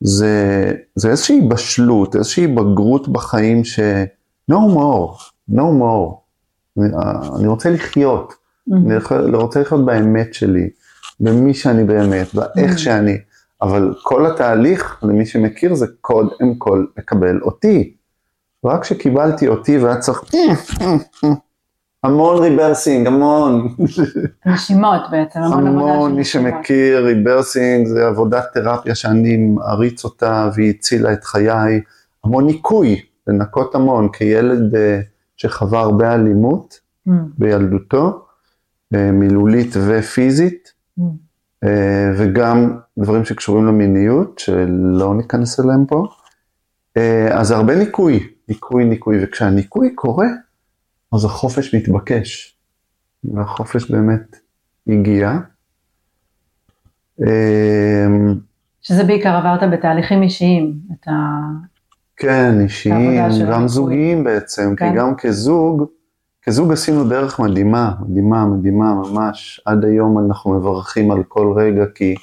זה, 0.00 0.72
זה 0.94 1.10
איזושהי 1.10 1.40
בשלות, 1.40 2.16
איזושהי 2.16 2.46
בגרות 2.46 3.08
בחיים 3.08 3.64
ש... 3.64 3.80
no 4.52 4.54
more, 4.54 5.20
no 5.50 5.62
more. 5.80 6.14
אני, 6.78 6.88
אני 7.38 7.46
רוצה 7.46 7.70
לחיות, 7.70 8.34
אני 8.72 8.94
יכול- 8.94 9.34
רוצה 9.36 9.60
לחיות 9.60 9.86
באמת 9.86 10.34
שלי, 10.34 10.70
במי 11.20 11.54
שאני 11.54 11.84
באמת, 11.84 12.34
באיך 12.34 12.74
Mm. 12.74 12.78
שאני, 12.78 13.16
אבל 13.62 13.94
כל 14.02 14.26
התהליך, 14.26 14.98
למי 15.02 15.26
שמכיר, 15.26 15.74
זה 15.74 15.86
קודם 16.00 16.54
כל 16.58 16.84
לקבל 16.98 17.40
אותי. 17.42 17.94
רק 18.64 18.82
כשקיבלתי 18.82 19.48
אותי 19.48 19.78
והיה 19.78 19.96
צריך 19.98 20.22
המון 22.04 22.42
ריברסינג, 22.42 23.06
המון, 23.06 23.74
נשימות 24.46 25.00
בעצם, 25.10 25.40
המון 25.40 25.66
עבודה 25.66 25.82
של 25.82 25.94
המון, 25.94 26.14
מי. 26.14 26.24
שמכיר, 26.24 27.04
rebirthing 27.04 27.86
זה 27.86 28.06
עבודת 28.06 28.44
תרפיה 28.54 28.94
שאני 28.94 29.36
מעריץ 29.36 30.04
אותה 30.04 30.50
והיא 30.54 30.70
הצילה 30.70 31.12
את 31.12 31.24
חיי, 31.24 31.80
המון 32.24 32.46
ניקוי, 32.46 33.00
לנקות 33.26 33.74
המון, 33.74 34.08
כילד 34.12 34.74
אה, 34.74 35.00
שחווה 35.36 35.80
הרבה 35.80 36.14
אלימות 36.14 36.88
אממ, 37.08 37.12
בילדותו, 37.38 38.26
אה, 38.94 39.12
מילולית 39.12 39.74
ופיזית, 39.88 40.72
אממ, 40.98 41.02
אה, 41.64 42.10
וגם 42.18 42.78
דברים 42.98 43.24
שקשורים 43.24 43.66
למיניות, 43.66 44.38
שלא 44.38 45.14
ניכנס 45.16 45.60
אליהם 45.60 45.86
פה. 45.86 46.06
אז 47.30 47.50
הרבה 47.50 47.74
ניקוי, 47.74 48.28
ניקוי, 48.48 48.84
ניקוי, 48.84 49.24
וכשהניקוי 49.24 49.94
קורה, 49.94 50.26
אז 51.12 51.24
החופש 51.24 51.74
מתבקש. 51.74 52.56
והחופש 53.24 53.90
באמת 53.90 54.36
הגיע. 54.88 55.38
אה, 57.26 58.06
שזה 58.80 59.04
בעיקר 59.04 59.28
עברת 59.36 59.70
בתהליכים 59.72 60.22
אישיים, 60.22 60.74
את 60.92 61.08
ה... 61.08 61.12
כן, 62.16 62.60
אישיים, 62.60 63.22
גם. 63.50 63.68
זוגיים 63.68 64.24
בעצם, 64.24 64.74
כן. 64.76 64.90
כי 64.92 64.98
גם 64.98 65.14
כזוג, 65.16 65.84
כזוג 66.42 66.72
עשינו 66.72 67.08
דרך 67.08 67.40
מדהימה, 67.40 67.94
מדהימה, 68.08 68.46
מדהימה 68.46 68.94
ממש. 68.94 69.60
עד 69.64 69.84
היום 69.84 70.18
אנחנו 70.26 70.54
מברכים 70.54 71.10
על 71.10 71.22
כל 71.28 71.52
רגע, 71.56 71.84
כי, 71.94 72.14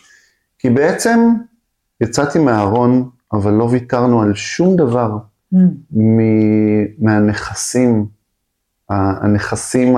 כי 0.59 0.69
בעצם 0.69 1.19
יצאתי 2.01 2.39
מהארון, 2.39 3.09
אבל 3.33 3.53
לא 3.53 3.63
ויתרנו 3.63 4.21
על 4.21 4.35
שום 4.35 4.75
דבר 4.75 5.17
Mm, 5.53 5.57
מ- 5.91 7.05
מהנכסים, 7.05 8.05
הנכסים 8.89 9.95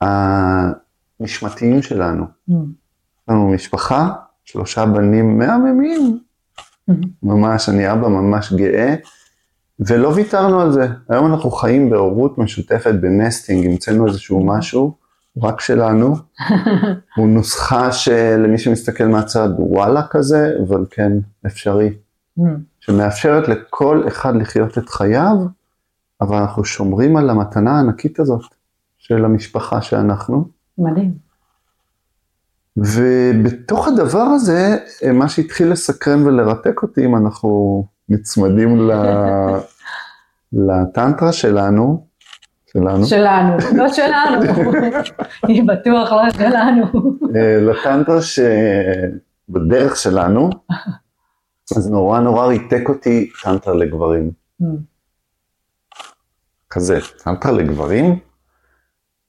הנשמתיים 0.00 1.82
שלנו. 1.82 2.24
mm, 2.24 2.52
יש 2.52 3.28
לנו 3.28 3.48
משפחה, 3.48 4.12
שלושה 4.44 4.86
בנים 4.86 5.38
מהממים, 5.38 6.18
mm. 6.90 6.94
ממש, 7.22 7.68
אני 7.68 7.92
אבא 7.92 8.08
ממש 8.08 8.52
גאה, 8.52 8.94
ולא 9.80 10.08
ויתרנו 10.08 10.60
על 10.60 10.72
זה. 10.72 10.88
היום 11.08 11.26
אנחנו 11.26 11.50
חיים 11.50 11.90
בהורות 11.90 12.38
משותפת 12.38 12.94
בנסטינג, 13.00 13.66
המצאנו 13.66 14.06
איזשהו 14.06 14.46
משהו, 14.46 14.96
רק 15.42 15.60
שלנו. 15.60 16.16
הוא 17.16 17.28
נוסחה 17.28 17.92
שלמי 17.92 18.58
שמסתכל 18.58 19.04
מהצד, 19.04 19.48
וואלה 19.58 20.06
כזה, 20.10 20.52
אבל 20.68 20.84
כן, 20.90 21.12
אפשרי. 21.46 21.94
Mm, 22.38 22.42
שמאפשרת 22.80 23.48
לכל 23.48 24.04
אחד 24.08 24.36
לחיות 24.36 24.78
את 24.78 24.88
חייו, 24.88 25.36
אבל 26.20 26.36
אנחנו 26.36 26.64
שומרים 26.64 27.16
על 27.16 27.30
המתנה 27.30 27.76
הענקית 27.76 28.20
הזאת 28.20 28.42
של 28.98 29.24
המשפחה 29.24 29.82
שאנחנו. 29.82 30.48
מדהים. 30.78 31.14
ובתוך 32.76 33.88
הדבר 33.88 34.22
הזה, 34.22 34.76
מה 35.12 35.28
שהתחיל 35.28 35.72
לסקרן 35.72 36.26
ולרתק 36.26 36.82
אותי, 36.82 37.04
אם 37.04 37.16
אנחנו 37.16 37.84
נצמדים 38.08 38.78
ל... 38.78 38.92
לטנטרה 40.52 41.32
שלנו, 41.32 42.06
שלנו, 42.72 43.06
שלנו, 43.06 43.56
לא 43.76 43.88
שלנו, 43.88 44.42
היא 45.48 45.62
בטוח 45.66 46.12
לא 46.12 46.30
שלנו. 46.30 46.84
אה, 47.36 47.60
לטנטרה 47.60 48.18
שבדרך 48.22 49.96
שלנו, 49.96 50.50
אז 51.76 51.90
נורא 51.90 52.20
נורא 52.20 52.46
ריתק 52.46 52.88
אותי 52.88 53.30
טנטרה 53.42 53.74
לגברים. 53.74 54.30
כזה, 56.70 56.98
טנטרה 57.24 57.52
לגברים, 57.52 58.18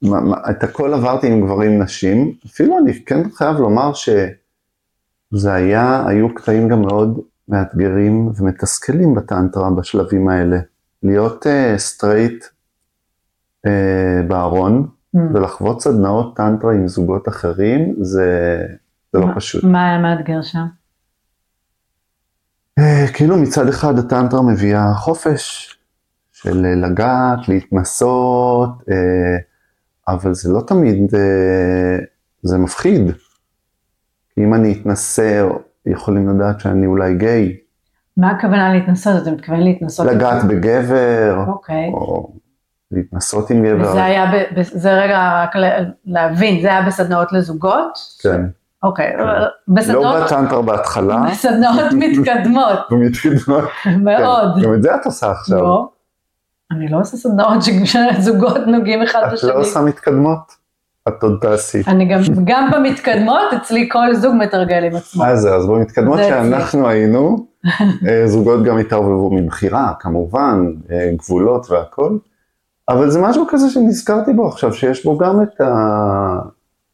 מה, 0.01 0.19
מה, 0.19 0.37
את 0.49 0.63
הכל 0.63 0.93
עברתי 0.93 1.27
עם 1.27 1.41
גברים 1.41 1.81
נשים, 1.81 2.33
אפילו 2.45 2.77
אני 2.79 3.05
כן 3.05 3.29
חייב 3.29 3.57
לומר 3.57 3.91
שזה 3.93 5.53
היה, 5.53 6.03
היו 6.07 6.35
קטעים 6.35 6.67
גם 6.67 6.81
מאוד 6.81 7.19
מאתגרים 7.47 8.31
ומתסכלים 8.37 9.15
בטנטרה 9.15 9.71
בשלבים 9.71 10.29
האלה. 10.29 10.59
להיות 11.03 11.45
סטרייט 11.77 12.43
אה, 12.43 12.47
אה, 13.67 13.69
בארון 14.27 14.87
אממ. 15.15 15.19
ולחוות 15.33 15.81
סדנאות 15.81 16.35
טנטרה 16.35 16.73
עם 16.73 16.87
זוגות 16.87 17.27
אחרים, 17.27 17.95
זה, 18.01 18.59
זה 19.13 19.19
לא 19.19 19.27
פשוט. 19.35 19.63
מה 19.63 19.89
היה 19.89 19.97
מאתגר 19.97 20.41
שם? 20.41 20.65
Uh, 22.79 23.13
כאילו 23.13 23.37
מצד 23.37 23.67
אחד 23.67 23.99
הטנטרה 23.99 24.41
מביאה 24.41 24.93
חופש 24.93 25.75
של 26.43 26.65
לגעת, 26.75 27.47
להתנסות, 27.47 28.69
uh, 28.81 28.91
אבל 30.07 30.33
זה 30.33 30.53
לא 30.53 30.61
תמיד, 30.67 31.11
uh, 31.11 32.03
זה 32.43 32.57
מפחיד. 32.57 33.11
אם 34.37 34.53
אני 34.53 34.73
אתנסה, 34.81 35.47
יכולים 35.85 36.29
לדעת 36.29 36.59
שאני 36.59 36.85
אולי 36.85 37.15
גיי. 37.15 37.57
מה 38.17 38.31
הכוונה 38.31 38.73
להתנסות? 38.73 39.21
אתה 39.21 39.31
מתכוון 39.31 39.59
להתנסות? 39.59 40.07
לגעת 40.07 40.43
בגבר, 40.43 41.43
אוקיי. 41.47 41.89
או 41.93 42.33
להתנסות 42.91 43.49
עם 43.49 43.65
גבר. 43.65 43.89
וזה 43.89 44.03
היה, 44.03 44.31
ב, 44.31 44.61
זה 44.61 44.93
רגע 44.93 45.43
רק 45.43 45.55
להבין, 46.05 46.61
זה 46.61 46.67
היה 46.67 46.81
בסדנאות 46.81 47.31
לזוגות? 47.31 47.99
כן. 48.21 48.41
אוקיי, 48.83 49.11
כן. 49.17 49.23
בסדנאות, 49.67 50.03
לא 50.03 50.25
בטנטרה 50.25 50.61
בהתחלה. 50.61 51.23
בסדנאות 51.31 51.93
מתקדמות, 52.01 52.79
ומתקדמות. 52.91 53.63
מאוד. 54.05 54.55
כן, 54.55 54.61
גם 54.61 54.73
את 54.73 54.83
זה 54.83 54.95
את 54.95 55.05
עושה 55.05 55.31
עכשיו. 55.31 55.61
לא, 55.61 55.89
אני 56.71 56.87
לא 56.87 56.99
עושה 56.99 57.17
סדנאות 57.17 57.59
שזוגות 57.85 58.57
נוגעים 58.67 59.03
אחד 59.03 59.19
את 59.27 59.33
בשני. 59.33 59.49
לא 59.49 59.59
עושה 59.59 59.81
מתקדמות? 59.81 60.59
את 61.07 61.23
עוד 61.23 61.37
תעשי. 61.41 61.81
אני 61.87 62.05
גם, 62.05 62.21
גם 62.43 62.69
במתקדמות, 62.71 63.53
אצלי 63.57 63.89
כל 63.91 64.15
זוג 64.15 64.35
מתרגל 64.35 64.83
עם 64.83 64.95
עצמו. 64.95 65.25
אז 65.25 65.39
זהו, 65.39 65.53
אז 65.53 65.65
במתקדמות 65.65 66.17
זה. 66.17 66.23
שאנחנו 66.23 66.87
היינו, 66.87 67.45
אה, 68.07 68.27
זוגות 68.27 68.63
גם 68.63 68.77
התערבבו 68.77 69.31
מבחירה, 69.31 69.93
כמובן, 69.99 70.71
אה, 70.91 71.09
גבולות 71.17 71.71
והכל, 71.71 72.17
אבל 72.89 73.09
זה 73.09 73.21
משהו 73.21 73.45
כזה 73.49 73.69
שנזכרתי 73.69 74.33
בו 74.33 74.47
עכשיו, 74.47 74.73
שיש 74.73 75.05
בו 75.05 75.17
גם 75.17 75.41
את 75.41 75.61
ה... 75.61 76.39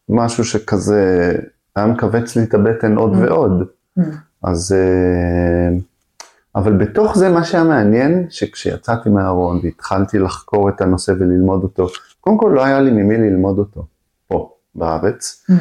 משהו 0.10 0.46
שכזה 0.46 1.34
היה 1.76 1.86
מכווץ 1.86 2.36
לי 2.36 2.44
את 2.44 2.54
הבטן 2.54 2.96
עוד 2.96 3.14
Mm. 3.14 3.18
ועוד. 3.18 3.68
Mm. 4.00 4.02
אז... 4.44 4.76
אבל 6.56 6.74
בתוך 6.74 7.18
זה 7.18 7.30
מה 7.30 7.44
שהיה 7.44 7.64
מעניין, 7.64 8.26
שכשיצאתי 8.30 9.10
מהארון 9.10 9.60
והתחלתי 9.64 10.20
לחקור 10.20 10.70
את 10.70 10.82
הנושא 10.82 11.12
וללמוד 11.20 11.64
אותו, 11.64 11.88
קודם 12.22 12.38
כל 12.38 12.52
לא 12.56 12.66
היה 12.66 12.80
לי 12.80 12.92
ממי 12.92 13.18
ללמוד 13.18 13.60
אותו, 13.60 13.86
פה, 14.28 14.52
בארץ. 14.76 15.46
Mm. 15.50 15.54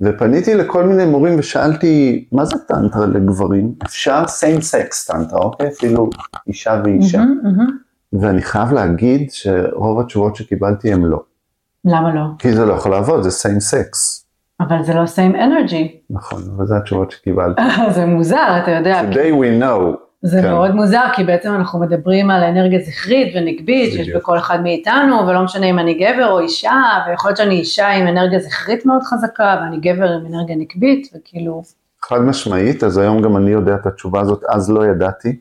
ופניתי 0.00 0.54
לכל 0.54 0.84
מיני 0.84 1.06
מורים 1.06 1.38
ושאלתי, 1.38 2.24
מה 2.32 2.44
זה 2.44 2.56
טנטרה 2.68 3.06
לגברים? 3.06 3.74
אפשר 3.84 4.24
same 4.24 4.60
sex 4.60 5.12
טנטרה, 5.12 5.40
אוקיי? 5.40 5.68
אפילו 5.68 6.10
אישה 6.46 6.82
ואישה. 6.84 7.18
מהמם, 7.18 7.40
מהמם. 7.42 7.78
ואני 8.12 8.42
חייב 8.42 8.72
להגיד 8.72 9.30
שרוב 9.30 10.00
התשובות 10.00 10.36
שקיבלתי 10.36 10.92
הם 10.92 11.06
לא. 11.06 11.22
למה 11.84 12.14
לא? 12.14 12.22
כי 12.38 12.52
זה 12.52 12.66
לא 12.66 12.72
יכול 12.72 12.92
לעבוד, 12.92 13.22
זה 13.22 13.48
same 13.48 13.60
sex. 13.72 14.20
אבל 14.60 14.82
זה 14.82 14.94
לא 14.94 15.04
same 15.04 15.34
energy. 15.34 15.88
נכון, 16.10 16.42
אבל 16.56 16.66
זה 16.66 16.76
התשובות 16.76 17.10
שקיבלתי. 17.10 17.62
זה 17.94 18.06
מוזר, 18.06 18.58
אתה 18.62 18.70
יודע. 18.70 19.02
Today 19.12 19.32
we 19.42 19.62
know. 19.62 20.09
זה 20.22 20.42
כן. 20.42 20.50
מאוד 20.50 20.74
מוזר, 20.74 21.04
כי 21.14 21.24
בעצם 21.24 21.54
אנחנו 21.54 21.80
מדברים 21.80 22.30
על 22.30 22.42
אנרגיה 22.42 22.78
זכרית 22.80 23.32
ונקבית 23.36 23.92
שיש. 23.92 24.08
בכל 24.08 24.38
אחד 24.38 24.62
מאיתנו, 24.62 25.16
ולא 25.26 25.44
משנה 25.44 25.66
אם 25.66 25.78
אני 25.78 25.94
גבר 25.94 26.30
או 26.30 26.40
אישה, 26.40 26.82
ויכול 27.08 27.28
להיות 27.28 27.36
שאני 27.36 27.54
אישה 27.54 27.88
עם 27.88 28.08
אנרגיה 28.08 28.38
זכרית 28.38 28.86
מאוד 28.86 29.02
חזקה, 29.02 29.60
ואני 29.60 29.76
גבר 29.80 30.12
עם 30.12 30.26
אנרגיה 30.26 30.56
נקבית, 30.56 31.10
וכאילו, 31.14 31.62
חד 32.02 32.20
משמעית, 32.20 32.84
אז 32.84 32.98
היום 32.98 33.22
גם 33.22 33.36
אני 33.36 33.50
יודע 33.50 33.74
את 33.74 33.86
התשובה 33.86 34.20
הזאת, 34.20 34.44
אז 34.48 34.70
לא 34.70 34.86
ידעתי. 34.86 35.36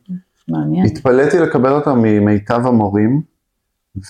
מעניין. 0.47 0.85
התפלאתי 0.85 1.39
לקבל 1.39 1.71
אותה 1.71 1.93
ממיטב 1.93 2.67
המורים. 2.67 3.21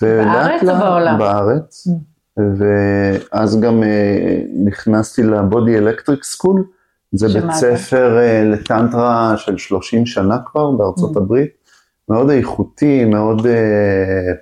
בארץ 0.02 0.62
או 0.62 0.78
בעולם? 0.78 1.18
בארץ. 1.18 1.86
Mm. 1.88 2.42
ואז 2.56 3.60
גם 3.60 3.82
אה, 3.82 4.38
נכנסתי 4.64 5.22
לבודי 5.22 5.78
אלקטריק 5.78 6.24
סקול, 6.24 6.64
זה 7.12 7.28
בית? 7.40 7.50
ספר 7.50 8.18
אה, 8.18 8.42
לטנטרה 8.44 9.34
של 9.36 9.56
30 9.58 10.06
שנה 10.06 10.38
כבר 10.46 10.70
בארצות 10.70 11.16
Mm. 11.16 11.20
הברית, 11.20 11.50
מאוד 12.08 12.30
איכותי, 12.30 13.04
מאוד, 13.04 13.46
אה, 13.46 14.32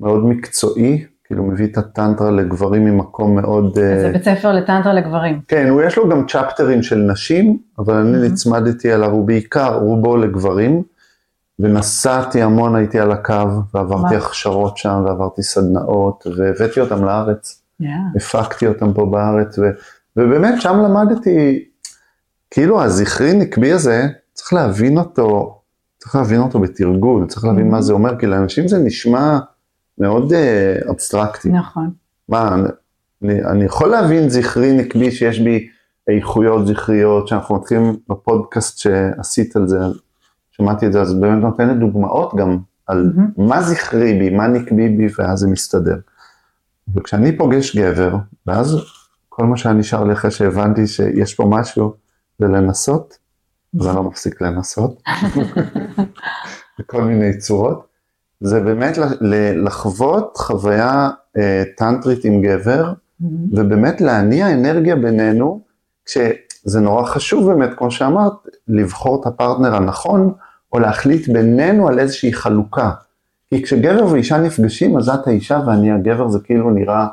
מאוד 0.00 0.24
מקצועי, 0.24 1.04
כאילו 1.24 1.44
מביא 1.44 1.66
את 1.66 1.78
הטנטרה 1.78 2.30
לגברים 2.30 2.84
ממקום 2.84 3.40
מאוד... 3.40 3.78
אה, 3.78 4.00
זה 4.00 4.10
בית 4.12 4.24
ספר 4.24 4.52
לטנטרה 4.52 4.92
לגברים. 4.94 5.40
כן, 5.48 5.68
הוא 5.68 5.82
יש 5.82 5.96
לו 5.98 6.08
גם 6.08 6.26
צ'פטרים 6.26 6.82
של 6.82 6.96
נשים, 6.98 7.58
אבל 7.78 7.94
אני 7.94 8.16
Mhm. 8.26 8.30
נצמדתי 8.30 8.92
עליו, 8.92 9.10
הוא 9.10 9.26
בעיקר, 9.26 9.78
רובו 9.78 10.16
לגברים, 10.16 10.82
ונסעתי 11.58 12.42
המון, 12.42 12.76
הייתי 12.76 13.00
על 13.00 13.12
הקו, 13.12 13.34
ועברתי? 13.74 14.16
הכשרות 14.16 14.76
שם, 14.76 15.02
ועברתי 15.06 15.42
סדנאות, 15.42 16.26
והבאתי 16.36 16.80
אותם 16.80 17.04
לארץ, 17.04 17.58
Yeah. 17.82 17.84
הפקתי 18.16 18.66
אותם 18.66 18.92
פה 18.92 19.06
בארץ, 19.06 19.58
ו, 19.58 19.62
ובאמת 20.16 20.60
שם 20.60 20.78
למדתי, 20.78 21.64
כאילו 22.50 22.82
הזכרי 22.82 23.32
נקבי 23.32 23.72
הזה, 23.72 24.06
צריך 24.32 24.52
להבין 24.52 24.98
אותו, 24.98 25.58
צריך 25.98 26.14
להבין 26.14 26.40
אותו 26.40 26.60
בתרגול, 26.60 27.26
צריך 27.26 27.44
להבין. 27.44 27.70
מה 27.70 27.82
זה 27.82 27.92
אומר, 27.92 28.18
כי 28.18 28.26
לאנשים 28.26 28.68
זה 28.68 28.78
נשמע 28.78 29.38
מאוד 29.98 30.32
אה, 30.32 30.78
אבסטרקטי. 30.90 31.48
נכון. 31.48 31.90
מה, 32.28 32.56
אני, 33.22 33.44
אני 33.44 33.64
יכול 33.64 33.88
להבין 33.88 34.28
זכרי 34.28 34.72
נקבי 34.72 35.10
שיש 35.10 35.40
בי 35.40 35.68
איכויות 36.08 36.66
זכריות, 36.66 37.28
שאנחנו 37.28 37.54
מתחילים 37.54 37.96
בפודקאסט 38.08 38.78
שעשית 38.78 39.56
על 39.56 39.68
זה, 39.68 39.78
שמעתי 40.50 40.86
את 40.86 40.92
זה, 40.92 41.00
אז 41.00 41.14
באמת 41.14 41.42
נותנת 41.42 41.78
דוגמאות 41.78 42.34
גם 42.36 42.58
על 42.86 43.12
מהמם. 43.16 43.48
מה 43.48 43.62
זכרי 43.62 44.18
בי, 44.18 44.30
מה 44.30 44.46
נקבי 44.46 44.88
בי, 44.88 45.06
ואז 45.18 45.38
זה 45.38 45.48
מסתדר. 45.48 45.96
וכשאני 46.94 47.38
פוגש 47.38 47.76
גבר, 47.76 48.16
ואז 48.46 48.76
כל 49.34 49.44
מה 49.44 49.56
שהיה 49.56 49.74
נשאר 49.74 50.04
לי 50.04 50.12
אחרי 50.12 50.30
שהבנתי 50.30 50.86
שיש 50.86 51.34
פה 51.34 51.44
משהו, 51.48 51.94
זה 52.38 52.46
לנסות, 52.46 53.18
אז 53.80 53.86
אני 53.86 53.96
לא 53.96 54.02
מפסיק 54.02 54.40
לנסות, 54.40 55.02
בכל 56.78 57.02
מיני 57.02 57.38
צורות. 57.38 57.86
זה 58.40 58.60
באמת 58.60 58.98
לחוות 59.54 60.36
חוויה 60.36 61.10
אה, 61.36 61.62
טנטרית 61.76 62.24
עם 62.24 62.42
גבר, 62.42 62.92
מהמם. 63.20 63.46
ובאמת 63.52 64.00
להניע 64.00 64.52
אנרגיה 64.52 64.96
בינינו, 64.96 65.60
כשזה 66.04 66.80
נורא 66.80 67.04
חשוב 67.04 67.52
באמת, 67.52 67.70
כמו 67.76 67.90
שאמרת, 67.90 68.32
לבחור 68.68 69.20
את 69.20 69.26
הפרטנר 69.26 69.74
הנכון, 69.74 70.32
או 70.72 70.78
להחליט 70.78 71.28
בינינו 71.28 71.88
על 71.88 71.98
איזושהי 71.98 72.32
חלוקה. 72.32 72.90
כי 73.50 73.62
כשגבר 73.62 74.06
ואישה 74.06 74.38
נפגשים, 74.38 74.96
אז 74.96 75.08
את 75.08 75.26
האישה 75.26 75.60
ואני 75.66 75.92
הגבר, 75.92 76.28
זה 76.28 76.38
כאילו 76.44 76.70
נראה, 76.70 76.96
אה, 77.00 77.06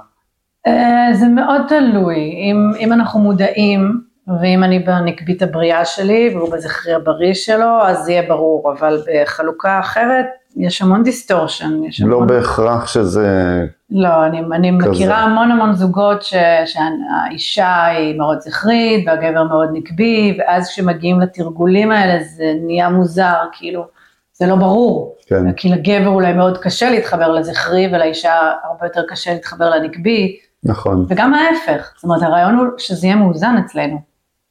זה 1.14 1.28
מאוד 1.28 1.62
תלוי, 1.68 2.20
אם, 2.20 2.72
אם 2.80 2.94
אנחנו 2.94 3.20
מודעים, 3.20 4.02
ואם 4.42 4.64
אני 4.64 4.80
בנקבי 4.80 5.42
הבריא 5.42 5.86
שלי 5.86 6.32
והוא 6.36 6.52
בזכרי 6.52 6.94
הבריא 6.94 7.34
שלו, 7.34 7.82
אז 7.82 7.98
זה 7.98 8.12
יהיה 8.12 8.30
ברור, 8.30 8.74
אבל 8.78 9.02
בחלוקה 9.08 9.80
אחרת 9.80 10.26
יש 10.58 10.82
המון 10.82 11.04
distortion, 11.04 11.84
יש 11.84 12.02
לא 12.02 12.16
המון... 12.16 12.28
בהכרח 12.28 12.88
שזה, 12.88 13.66
לא, 13.92 14.26
אני, 14.26 14.40
אני 14.54 14.72
כזה. 14.80 14.90
מכירה 14.90 15.18
המון 15.18 15.52
המון 15.52 15.74
זוגות 15.74 16.24
ש, 16.24 16.34
שהאישה 16.66 17.86
היא 17.86 18.18
מאוד 18.18 18.40
זכרית 18.40 19.08
והגבר 19.08 19.44
מאוד 19.44 19.70
נקבי, 19.74 20.38
ואז 20.40 20.70
כשמגיעים 20.70 21.20
לתרגולים 21.20 21.92
האלה 21.92 22.24
זה 22.24 22.54
נהיה 22.66 22.90
מוזר, 22.90 23.36
כאילו, 23.52 23.86
זה 24.34 24.48
לא 24.48 24.56
ברור. 24.56 25.16
כן, 25.28 25.52
כי 25.52 25.70
לגבר 25.70 26.08
אולי 26.08 26.34
מאוד 26.34 26.58
קשה 26.58 26.90
להתחבר 26.90 27.32
לזכרי 27.32 27.90
ולאישה 27.92 28.34
הרבה 28.64 28.86
יותר 28.86 29.02
קשה 29.08 29.34
להתחבר 29.34 29.70
לנקבי, 29.70 30.38
נכון, 30.63 31.06
וגם 31.10 31.34
ההפך, 31.34 31.93
זאת 31.95 32.04
אומרת 32.04 32.24
הרעיון 32.24 32.56
הוא 32.56 32.65
שזה 32.78 33.08
יהיה 33.08 33.15
מאוזן 33.15 33.56
אצלנו. 33.65 34.02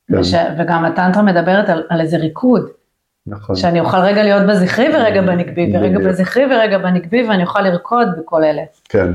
כן. 0.09 0.19
וש, 0.19 0.35
וגם 0.59 0.85
הטנטרה 0.85 1.23
מדברת 1.23 1.69
על, 1.69 1.83
על 1.89 2.01
איזה 2.01 2.17
ריקוד, 2.17 2.69
נכון. 3.27 3.57
שאני 3.57 3.81
אוכל 3.81 3.97
רגע 3.97 4.23
להיות 4.23 4.43
בזכרי 4.49 4.89
ורגע 4.95 5.23
בנקבי, 5.23 5.73
ורגע 5.75 5.99
בדיוק. 5.99 6.13
בזכרי 6.13 6.45
ורגע 6.47 6.79
בנקבי, 6.79 7.29
ואני 7.29 7.43
אוכל 7.43 7.61
לרקוד 7.61 8.09
בכל 8.19 8.45
אלה. 8.45 8.63
כן. 8.89 9.13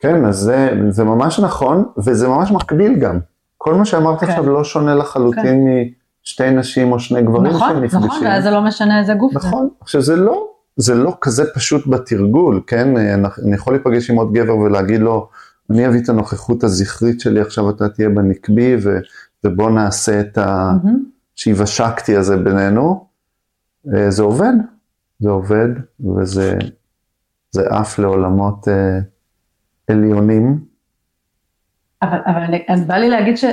כן, 0.00 0.24
אז 0.24 0.36
זה, 0.36 0.70
זה 0.88 1.04
ממש 1.04 1.40
נכון, 1.40 1.84
וזה 1.98 2.28
ממש 2.28 2.50
מקביל 2.50 2.94
גם. 2.94 3.18
כל 3.58 3.74
מה 3.74 3.84
שאמרת 3.84 4.20
כן. 4.20 4.26
עכשיו 4.26 4.48
לא 4.48 4.64
שונה 4.64 4.94
לחלוטין 4.94 5.68
משתי 6.24 6.50
נשים 6.50 6.92
או 6.92 7.00
שני 7.00 7.22
גברים 7.22 7.52
נכון, 7.52 7.68
שנפגשים. 7.68 7.98
נכון, 7.98 8.26
ואז 8.26 8.44
זה 8.44 8.50
לא 8.50 8.60
משנה 8.60 9.00
איזה 9.00 9.14
גוף 9.14 9.32
זה. 9.32 9.38
נכון, 9.38 9.68
עכשיו 9.80 10.02
זה 10.02 10.16
לא, 10.16 10.46
זה 10.76 10.94
לא 10.94 11.12
כזה 11.20 11.44
פשוט 11.54 11.86
בתרגול, 11.86 12.60
כן? 12.66 12.96
אני 12.96 13.54
יכול 13.54 13.72
להיפגש 13.72 14.10
עם 14.10 14.16
עוד 14.16 14.32
גבר 14.32 14.56
ולהגיד 14.56 15.00
לו, 15.00 15.28
אני 15.70 15.86
אביא 15.86 16.00
את 16.00 16.08
הנוכחות 16.08 16.64
הזכרית 16.64 17.20
שלי, 17.20 17.40
עכשיו 17.40 17.70
אתה 17.70 17.88
תהיה 17.88 18.08
בנקבי, 18.08 18.76
ו, 18.82 18.98
ובוא 19.44 19.70
נעשה 19.70 20.20
את 20.20 20.38
מהמם. 20.38 21.04
השיוושקתי 21.36 22.16
הזה 22.16 22.36
בינינו. 22.36 23.06
אה, 23.94 24.10
זה 24.10 24.22
עובד, 24.22 24.52
זה 25.18 25.30
עובד, 25.30 25.68
וזה 26.16 26.58
זה 27.50 27.62
עף 27.70 27.98
לעולמות 27.98 28.68
אה, 28.68 28.98
עליונים. 29.90 30.64
אבל, 32.02 32.18
אבל 32.26 32.40
אני, 32.40 32.64
אני 32.68 32.84
בא 32.84 32.94
לי 32.94 33.08
להגיד 33.08 33.36
ש, 33.36 33.44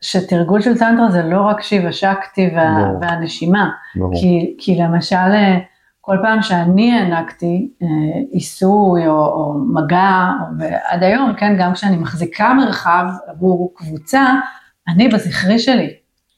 שתרגול 0.00 0.60
של 0.60 0.78
טנטרה 0.78 1.10
זה 1.10 1.22
לא 1.22 1.40
רק 1.40 1.60
שיבה 1.60 1.92
שקטי 1.92 2.50
וה, 2.56 2.84
ברור. 2.84 2.98
והנשימה, 3.00 3.70
ברור. 3.96 4.12
כי, 4.20 4.56
כי 4.58 4.76
למשל 4.76 5.16
אה, 5.16 5.58
כל 6.08 6.16
פעם 6.22 6.42
שאני 6.42 6.92
הענקתי 6.92 7.70
אה, 7.82 7.86
עיסוי 8.30 9.06
או, 9.06 9.12
או 9.12 9.54
מגע, 9.74 10.28
ועד 10.58 11.02
היום, 11.02 11.32
כן, 11.36 11.56
גם 11.58 11.72
כשאני 11.72 11.96
מחזיקה 11.96 12.54
מרחב 12.54 13.04
עבור 13.26 13.72
קבוצה, 13.76 14.24
אני 14.88 15.08
בזכרי 15.08 15.58
שלי, 15.58 15.94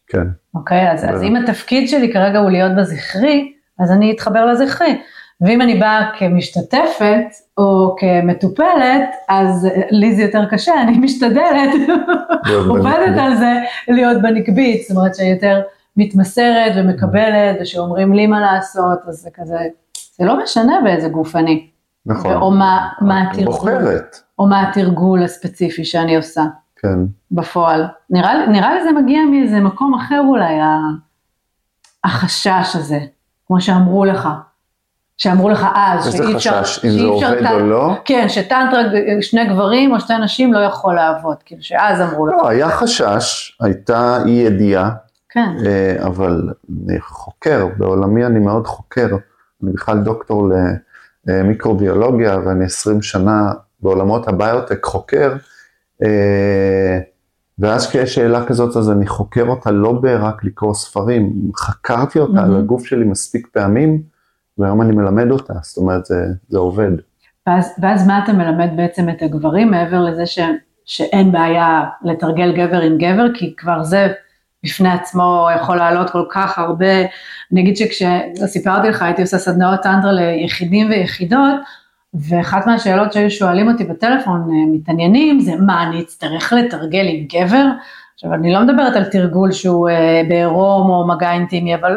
כן, 0.06 0.26
אוקיי? 0.54 0.92
אז, 0.92 1.04
אז. 1.11 1.22
אם 1.22 1.37
התפקיד 1.37 1.88
שלי 1.88 2.12
כרגע 2.12 2.38
הוא 2.38 2.50
להיות 2.50 2.72
בזכרי, 2.78 3.52
אז 3.78 3.90
אני 3.90 4.12
אתחבר 4.12 4.46
לזכרי. 4.46 5.00
ואם 5.40 5.62
אני 5.62 5.74
באה 5.74 6.11
כמשתתפת 6.18 7.26
או 7.59 7.96
כמטופלת, 7.98 9.11
אז 9.28 9.66
אה, 9.66 9.83
לי 9.90 10.14
זה 10.14 10.22
יותר 10.22 10.44
קשה, 10.50 10.83
אני 10.83 10.98
משתדלת, 10.98 11.70
עובדת. 12.68 13.18
על 13.18 13.37
זה 13.37 13.52
להיות 13.88 14.22
בנקבית, 14.22 14.83
זאת 14.88 14.96
אומרת 14.96 15.14
שיותר 15.14 15.61
מתמסרת 16.00 16.72
ומקבלת, 16.76 17.56
ושאומרים 17.60 18.12
לי 18.12 18.26
מה 18.26 18.40
לעשות, 18.40 18.98
אז 19.08 19.14
זה 19.16 19.30
כזה, 19.34 19.58
זה 20.18 20.24
לא 20.24 20.42
משנה 20.42 20.80
באיזה 20.84 21.08
גוף 21.08 21.36
אני, 21.36 21.66
נכון. 22.06 22.32
או 22.32 22.50
מה- 22.50 22.88
מה 23.00 23.22
התרגול. 23.22 23.44
בוחרת, 23.54 24.16
או 24.38 24.46
מה 24.46 24.68
התרגול 24.68 25.22
הספציפי 25.22 25.84
שאני 25.84 26.16
עושה. 26.16 26.44
כן. 26.76 26.98
בפועל. 27.30 27.86
נראה, 28.10 28.46
נראה 28.46 28.74
לי 28.74 28.82
זה 28.84 28.92
מגיע 29.02 29.20
מאיזה 29.30 29.60
מקום 29.60 29.94
אחר 29.94 30.20
אולי, 30.28 30.54
החשש 32.04 32.76
הזה, 32.76 32.98
כמו 33.46 33.60
שאמרו 33.60 34.04
לך, 34.04 34.28
שאמרו 35.16 35.48
לך 35.48 35.66
אז, 35.74 36.06
איזה 36.06 36.16
שאי 36.26 36.36
אפשר, 36.36 36.62
חשש, 36.62 36.84
אם 36.84 36.90
זה 36.90 37.04
עובד 37.04 37.46
או 37.52 37.58
לא? 37.58 37.94
כן, 38.04 38.28
שטנטרה 38.28 38.82
שני 39.20 39.44
גברים 39.48 39.92
או 39.92 40.00
שתי 40.00 40.12
נשים 40.18 40.52
לא 40.52 40.58
יכול 40.58 40.94
לעבוד, 40.94 41.36
כאילו 41.44 41.62
שאז 41.62 42.00
אמרו 42.00 42.26
לך, 42.26 42.34
לא, 42.42 42.48
היה 42.48 42.68
חשש, 42.70 43.56
הייתה 43.60 44.18
אי 44.26 44.30
ידיעה, 44.30 44.90
כן, 45.30 45.50
אה, 45.66 46.06
אבל 46.06 46.48
אני 46.88 47.00
חוקר, 47.00 47.68
בעולמי 47.76 48.26
אני 48.26 48.38
מאוד 48.38 48.66
חוקר, 48.66 49.08
אני 49.62 49.72
בכלל 49.72 50.00
דוקטור 50.00 50.48
למיקרוביולוגיה 51.26 52.38
ואני 52.44 52.64
20 52.64 53.02
שנה 53.02 53.52
בעולמות 53.80 54.28
הביוטק 54.28 54.84
חוקר, 54.84 55.32
אה, 56.02 56.98
ואז 57.58 57.88
כשיש 57.88 58.14
שאלה 58.14 58.46
כזאת 58.46 58.76
אז 58.76 58.90
אני 58.90 59.06
חוקר 59.06 59.46
אותה 59.48 59.70
לא 59.70 59.92
ברק 59.92 60.44
לקרוא 60.44 60.74
ספרים, 60.74 61.32
חקרתי 61.56 62.18
אותה 62.18 62.42
על. 62.42 62.56
הגוף 62.56 62.84
שלי 62.84 63.04
מספיק 63.04 63.46
פעמים, 63.52 64.02
והיום 64.58 64.82
אני 64.82 64.92
מלמד 64.92 65.30
אותה, 65.30 65.54
זאת 65.62 65.76
אומרת 65.76 66.06
זה, 66.06 66.26
זה 66.48 66.58
עובד. 66.58 66.90
ואז, 67.46 67.72
ואז 67.82 68.06
מה 68.06 68.24
אתה 68.24 68.32
מלמד 68.32 68.70
בעצם 68.76 69.08
את 69.08 69.22
הגברים 69.22 69.70
מעבר 69.70 70.00
לזה 70.00 70.26
ש, 70.26 70.38
שאין 70.84 71.32
בעיה 71.32 71.84
לתרגל 72.02 72.52
גבר 72.56 72.80
עם 72.80 72.98
גבר, 72.98 73.26
כי 73.34 73.56
כבר 73.56 73.82
זה 73.82 74.12
בפני 74.64 74.88
עצמו 74.88 75.49
יכול 75.57 75.77
לעלות 75.77 76.11
כל 76.11 76.25
כך 76.31 76.59
הרבה, 76.59 77.01
אני 77.53 77.61
אגיד 77.61 77.77
שכשסיפרתי 77.77 78.88
לך 78.88 79.03
הייתי 79.03 79.23
עושה 79.23 79.38
סדנאות 79.38 79.81
טנטרה 79.83 80.12
ליחידים 80.12 80.90
ויחידות, 80.90 81.55
ואחת 82.14 82.66
מהשאלות 82.66 83.12
שהיו 83.12 83.31
שואלים 83.31 83.68
אותי 83.68 83.85
בטלפון, 83.85 84.40
אה, 84.40 84.73
מתעניינים, 84.73 85.40
זה 85.40 85.53
מה 85.66 85.83
אני 85.83 86.01
אצטרך 86.01 86.53
לתרגל 86.53 87.07
עם 87.09 87.27
גבר? 87.33 87.64
עכשיו 88.14 88.35
אני 88.35 88.53
לא 88.53 88.61
מדברת 88.62 88.96
על 88.96 89.05
תרגול 89.05 89.53
שהוא 89.53 89.88
אה, 89.88 90.23
בעירום 90.29 90.90
או 90.90 91.07
מגע 91.07 91.33
אינטימי, 91.33 91.75
אבל 91.75 91.92
אה, 91.92 91.96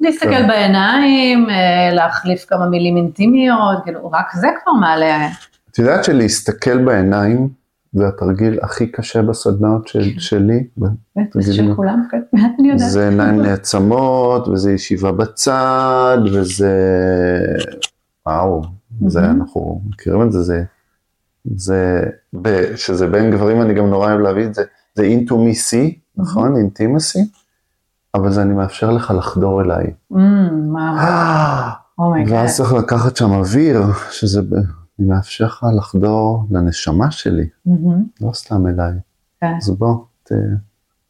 להסתכל 0.00 0.30
כן. 0.30 0.48
בעיניים, 0.48 1.50
אה, 1.50 1.94
להחליף 1.94 2.44
כמה 2.48 2.66
מילים 2.66 2.96
אינטימיות, 2.96 3.78
כאילו 3.84 4.10
רק 4.10 4.32
זה 4.34 4.48
כבר 4.62 4.72
מעלה, 4.72 5.28
את 5.70 5.78
יודעת 5.78 6.04
שלהסתכל 6.04 6.78
בעיניים 6.78 7.48
זה 7.92 8.08
התרגיל 8.08 8.58
הכי 8.62 8.86
קשה 8.86 9.22
בסדנאות 9.22 9.88
של, 9.88 10.18
שלי, 10.18 10.66
בטח 10.76 11.40
של. 11.52 11.74
כולם, 11.76 12.02
כן, 12.10 12.22
אני 12.58 12.68
יודעת. 12.68 12.90
זה 12.90 13.08
עיניים 13.08 13.42
נעצמות, 13.42 14.48
וזה 14.48 14.72
ישיבה 14.72 15.12
בצד, 15.12 16.18
וזה... 16.32 16.74
וואו, 18.26 18.62
זה. 19.06 19.24
אנחנו 19.24 19.82
מכירים 19.88 20.22
את 20.22 20.32
זה, 20.32 20.42
זה... 20.42 20.64
זה... 21.56 22.04
שזה 22.76 23.06
בין 23.06 23.30
גברים, 23.30 23.62
אני 23.62 23.74
גם 23.74 23.86
נורא 23.86 24.08
אוהב 24.10 24.20
להביא 24.20 24.44
את 24.46 24.54
זה, 24.54 24.62
זה 24.94 25.02
אינטומיסי, 25.02 25.98
נכון? 26.16 26.56
אינטימסי, 26.56 27.30
אבל 28.14 28.30
זה 28.30 28.42
אני 28.42 28.54
מאפשר 28.54 28.90
לך 28.90 29.12
לחדור 29.16 29.62
אליי. 29.62 29.86
מה, 30.10 31.70
Oh 31.98 32.06
my 32.06 32.15
God. 32.15 32.32
ואז 32.32 32.56
צריך 32.56 32.72
לקחת 32.72 33.16
שם 33.16 33.30
אוויר, 33.30 33.82
שזה... 34.10 34.40
אני 35.00 35.08
מאפשר 35.08 35.44
לך 35.46 35.66
לחדור 35.78 36.44
לנשמה 36.50 37.10
שלי, 37.10 37.46
לא 38.20 38.32
סתם 38.32 38.66
אליי. 38.66 38.92
כן. 39.40 39.54
אז 39.56 39.70
בוא, 39.70 39.94
ת, 40.24 40.32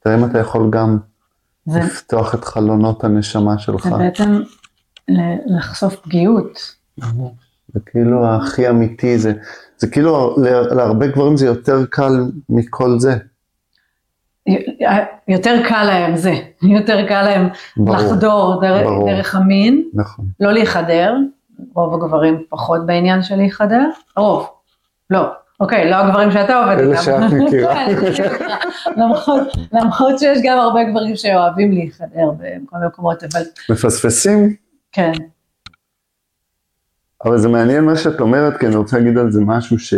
תראה 0.01 0.15
אם 0.19 0.25
אתה 0.25 0.39
יכול 0.39 0.71
גם 0.71 0.99
זה 1.67 1.79
לפתוח 1.79 2.35
את 2.35 2.45
חלונות 2.45 3.05
הנשמה 3.05 3.59
שלך. 3.59 3.85
זה 3.85 3.91
בעצם 3.99 4.41
לחשוף 5.47 5.97
פגיעות. 5.97 6.59
זה 7.75 7.81
כאילו 7.87 8.27
הכי 8.27 8.69
אמיתי, 8.69 9.19
זה, 9.19 9.33
זה 9.79 9.87
כאילו 9.91 10.37
לה- 10.43 10.75
להרבה 10.75 11.07
גברים 11.07 11.37
זה 11.37 11.47
יותר 11.47 11.87
קל 11.91 12.13
מכל 12.49 12.99
זה. 12.99 13.17
יותר 15.29 15.57
קל 15.69 15.85
להם 15.85 16.17
זה, 16.17 16.33
יותר 16.77 17.07
קל 17.09 17.23
להם 17.23 17.49
ברור, 17.77 17.97
לחדור 17.97 18.61
דרך, 18.61 18.83
ברור. 18.87 19.11
דרך 19.11 19.35
המין, 19.35 19.89
נכון. 19.95 20.25
לא 20.41 20.53
להיחדר, 20.53 21.15
רוב 21.75 21.95
הגברים 21.95 22.43
פחות 22.49 22.87
בעניין 22.87 23.23
של 23.23 23.37
להיחדר, 23.37 23.91
רוב, 24.17 24.49
לא, 25.11 25.29
אוקיי, 25.61 25.91
לא 25.91 25.97
הגברים 25.97 26.31
שאתה 26.31 26.59
עובד 26.59 26.79
אלה 26.79 26.93
איתם. 26.93 27.03
שאת 27.03 27.33
מכירה. 27.47 27.75
למרות, 28.97 29.41
למרות 29.73 30.19
שיש 30.19 30.39
גם 30.45 30.59
הרבה 30.59 30.85
גברים 30.85 31.17
שאוהבים 31.17 31.73
להיחדר 31.73 32.31
בכל 32.39 32.77
מקומות, 32.87 33.23
אבל 33.25 33.41
מפספסים, 33.71 34.55
כן, 34.93 35.13
אבל 37.25 37.39
זה 37.39 37.49
מעניין 37.49 37.85
מה 37.85 37.97
שאת 37.97 38.21
אומרת, 38.21 38.57
כי 38.61 38.67
אני 38.67 38.77
רוצה 38.77 38.99
להגיד 38.99 39.19
על 39.19 39.31
זה 39.33 39.41
משהו 39.41 39.79
ש, 39.79 39.95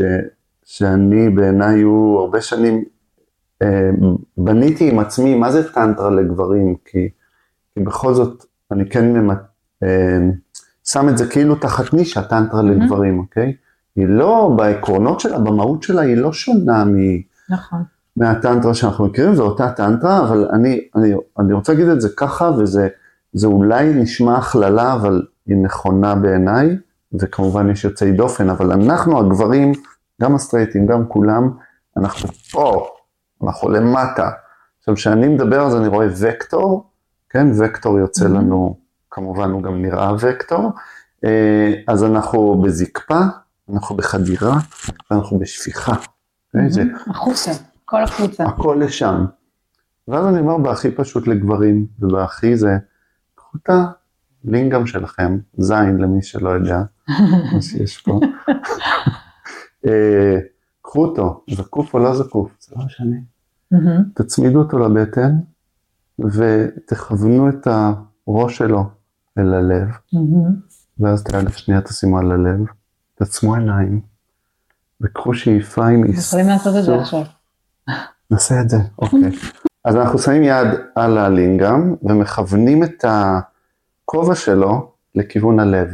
שאני 0.65 1.31
בעיניי 1.31 1.81
הוא 1.83 2.21
הרבה 2.21 2.41
שנים, 2.41 2.85
אה, 3.63 3.91
בניתי 4.37 4.91
עם 4.91 4.99
עצמי, 4.99 5.35
מה 5.35 5.53
זה 5.53 5.73
טנטרה 5.73 6.11
לגברים? 6.11 6.77
כי, 6.85 7.09
כי 7.75 7.81
בכל 7.81 8.15
זאת, 8.15 8.45
אני 8.73 8.91
כן 8.91 9.13
ממ- 9.13 9.31
אה, 9.83 10.19
שם 10.85 11.09
את 11.09 11.19
זה 11.19 11.27
כאילו 11.27 11.55
תחת 11.55 11.95
נישה, 11.95 12.23
טנטרה 12.23 12.63
לגברים, 12.63 13.19
אוקיי? 13.19 13.55
היא 13.97 14.07
לא, 14.09 14.55
בעקרונות 14.57 15.21
שלה, 15.21 15.39
במהות 15.39 15.83
שלה, 15.83 16.03
היא 16.03 16.17
לא 16.17 16.33
שונה 16.33 16.85
מ... 16.85 16.97
נכון, 17.51 17.83
מהטנטרה 18.17 18.75
שאנחנו 18.75 19.07
מכירים, 19.07 19.35
זו 19.35 19.43
אותה 19.43 19.71
טנטרה, 19.71 20.21
אבל 20.21 20.49
אני, 20.53 20.81
אני, 20.97 21.15
אני 21.39 21.53
רוצה 21.53 21.73
להגיד 21.73 21.89
את 21.89 22.01
זה 22.01 22.09
ככה, 22.17 22.51
וזה 22.59 22.89
זה 23.33 23.47
אולי 23.47 23.95
נשמע 23.95 24.39
הכללה, 24.39 24.93
אבל 24.93 25.23
היא 25.47 25.57
נכונה 25.57 26.15
בעיניי, 26.15 26.77
וכמובן 27.21 27.71
יש 27.71 27.85
יוצאי 27.85 28.13
דופן, 28.13 28.51
אבל 28.51 28.73
אנחנו 28.73 29.19
הגברים, 29.19 29.73
גם 30.23 30.35
הסטרייטים, 30.35 30.87
גם 30.87 31.07
כולם, 31.09 31.51
אנחנו 31.97 32.29
פה, 32.53 32.87
אנחנו 33.45 33.69
למטה. 33.69 34.31
עכשיו, 34.79 34.95
כשאני 34.95 35.29
מדבר 35.29 35.67
אז 35.67 35.77
אני 35.77 35.89
רואה 35.89 36.07
וקטור, 36.21 36.91
כן, 37.31 37.47
וקטור 37.59 37.99
יוצא. 37.99 38.29
לנו, 38.29 38.77
כמובן 39.13 39.51
הוא 39.51 39.63
גם 39.63 39.83
נראה 39.83 40.13
וקטור, 40.21 40.73
אה, 41.25 41.73
אז 41.89 42.05
אנחנו 42.05 42.63
בזקפה, 42.63 43.21
אנחנו 43.73 43.97
בחדירה, 43.97 44.59
ואנחנו 45.11 45.39
בשפיכה. 45.39 45.93
זה 46.69 46.83
החוצה, 47.07 47.51
כל 47.85 48.03
החוצה. 48.03 48.45
הכל 48.45 48.81
לשם. 48.85 49.25
ואז 50.09 50.27
אני 50.27 50.41
אומר 50.41 50.59
בהכי 50.59 50.91
פשוט 50.91 51.29
לגברים, 51.29 51.87
ובהכי 52.01 52.57
זה, 52.57 52.79
קחו 53.35 53.59
את 53.63 53.71
הלינגאם 54.45 54.87
שלכם, 54.87 55.39
זין 55.59 55.97
למי 55.99 56.23
שלא 56.23 56.51
יודע, 56.51 56.83
מה 57.53 57.63
שיש 57.63 58.03
פה. 58.03 58.21
אה, 59.87 60.39
קחו 60.83 61.05
אותו, 61.05 61.45
זקוף 61.51 61.95
או 61.95 61.99
לא 61.99 62.15
זקוף, 62.15 62.51
זה 62.61 62.75
לא 62.77 62.85
משנה. 62.85 63.17
תצמידו 64.15 64.59
אותו 64.59 64.79
לבטן, 64.79 65.33
ותכוונו 66.19 67.49
את 67.49 67.67
הראש 68.27 68.59
שלו 68.59 69.02
אל 69.39 69.55
הלב, 69.55 69.89
מהמם. 70.13 70.55
ואז 71.01 71.21
את 71.21 71.35
היד 71.35 71.47
השנייה 71.47 71.81
תשימו 71.81 72.19
על 72.19 72.33
הלב, 72.33 72.61
תעצמו 73.15 73.55
עיניים, 73.55 74.01
וקחו 75.01 75.35
שאיפה 75.35 75.87
עם 75.87 76.05
יכולים 76.05 76.49
לעשות 76.49 76.77
את 76.77 76.85
זה 76.85 77.01
עכשיו. 77.01 77.23
נעשה 78.31 78.61
את 78.61 78.69
זה, 78.69 78.77
אוקיי. 78.99 79.31
אז 79.85 79.97
אנחנו 79.97 80.19
שמים 80.19 80.43
יד 80.43 80.69
על 80.95 81.19
הלינגאם 81.19 81.95
ומכוונים 82.03 82.85
את 82.85 83.05
הכובע 83.09 84.35
שלו 84.35 84.93
לכיוון 85.15 85.61
הלב. 85.61 85.89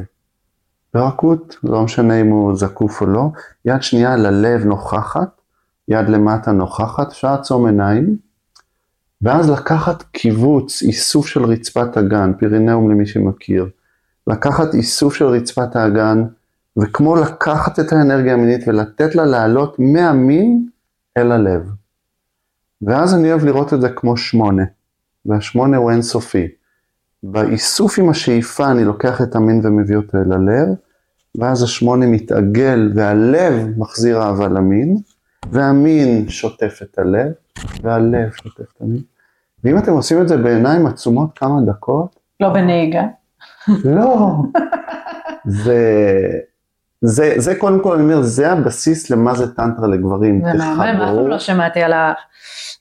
ברכות, 0.95 1.57
לא 1.63 1.83
משנה 1.83 2.21
אם 2.21 2.29
הוא 2.29 2.57
זקוף 2.57 3.01
או 3.01 3.07
לא, 3.07 3.31
יד 3.65 3.83
שנייה 3.83 4.13
על 4.13 4.27
הלב 4.27 4.65
נוכחת, 4.65 5.41
יד 5.89 6.09
למטה 6.09 6.53
נוכחת, 6.53 7.09
אפשר 7.09 7.31
לעצום 7.31 7.67
עיניים, 7.67 8.17
ואז 9.23 9.51
לקחת 9.51 10.03
קיבוץ, 10.03 10.83
איסוף 10.83 11.27
של 11.27 11.45
רצפת 11.45 11.97
הגן, 11.97 12.33
פירינאום 12.39 12.91
למי 12.91 13.07
שמכיר, 13.07 13.69
לקחת 14.27 14.75
איסוף 14.75 15.15
של 15.15 15.25
רצפת 15.25 15.77
האגן 15.77 16.25
וכמו 16.77 17.17
לקחת 17.17 17.81
את 17.81 17.93
האנרגיה 17.93 18.33
המינית 18.33 18.61
ולתת 18.67 19.15
לה 19.15 19.27
לעלות 19.27 19.77
מהמין 19.79 20.69
אל 21.17 21.33
הלב. 21.33 21.71
ואז 22.83 23.15
אני 23.15 23.33
אוהב 23.33 23.45
לראות 23.45 23.75
את 23.75 23.81
זה 23.81 23.89
כמו 23.89 24.17
שמונה, 24.17 24.65
והשמונה 25.27 25.77
הוא 25.77 25.91
אינסופי. 25.91 26.49
באיסוף 27.23 27.99
עם 27.99 28.09
השאיפה 28.09 28.71
אני 28.71 28.85
לוקח 28.85 29.23
את 29.23 29.37
המין 29.37 29.61
ומביא 29.65 29.97
אותו 29.97 30.19
אל 30.19 30.33
הלב, 30.33 30.69
ואז 31.35 31.63
השמונה 31.63 32.07
מתעגל 32.07 32.93
והלב 32.95 33.79
מחזיר 33.79 34.23
אהבה 34.23 34.49
למין, 34.49 34.97
והמין 35.53 36.29
שוטף 36.29 36.79
את 36.83 36.99
הלב, 36.99 37.33
והלב 37.83 38.33
שוטף 38.33 38.73
את 38.77 38.81
המין. 38.81 39.03
ואם 39.65 39.79
אתם 39.79 39.93
עושים 39.93 40.23
את 40.23 40.29
זה 40.29 40.37
בעיניים 40.37 40.87
עצומות 40.87 41.39
כמה 41.39 41.61
דקות, 41.67 42.19
לא 42.41 42.49
בנהיגה. 42.49 43.03
לא, 43.85 44.35
זה, 45.65 45.81
זה, 47.01 47.35
זה 47.37 47.55
קודם 47.55 47.83
כל, 47.83 47.95
אני 47.95 48.03
אומר, 48.03 48.23
זה 48.23 48.53
הבסיס 48.53 49.11
למה 49.11 49.35
זה 49.35 49.55
טנטרה 49.55 49.87
לגברים. 49.89 50.43
זה 50.45 50.59
מהמם, 50.59 50.81
אף 50.81 50.97
פעם 50.99 51.29
לא 51.29 51.39
שמעתי 51.39 51.83
על 51.83 51.93
ה... 51.93 52.13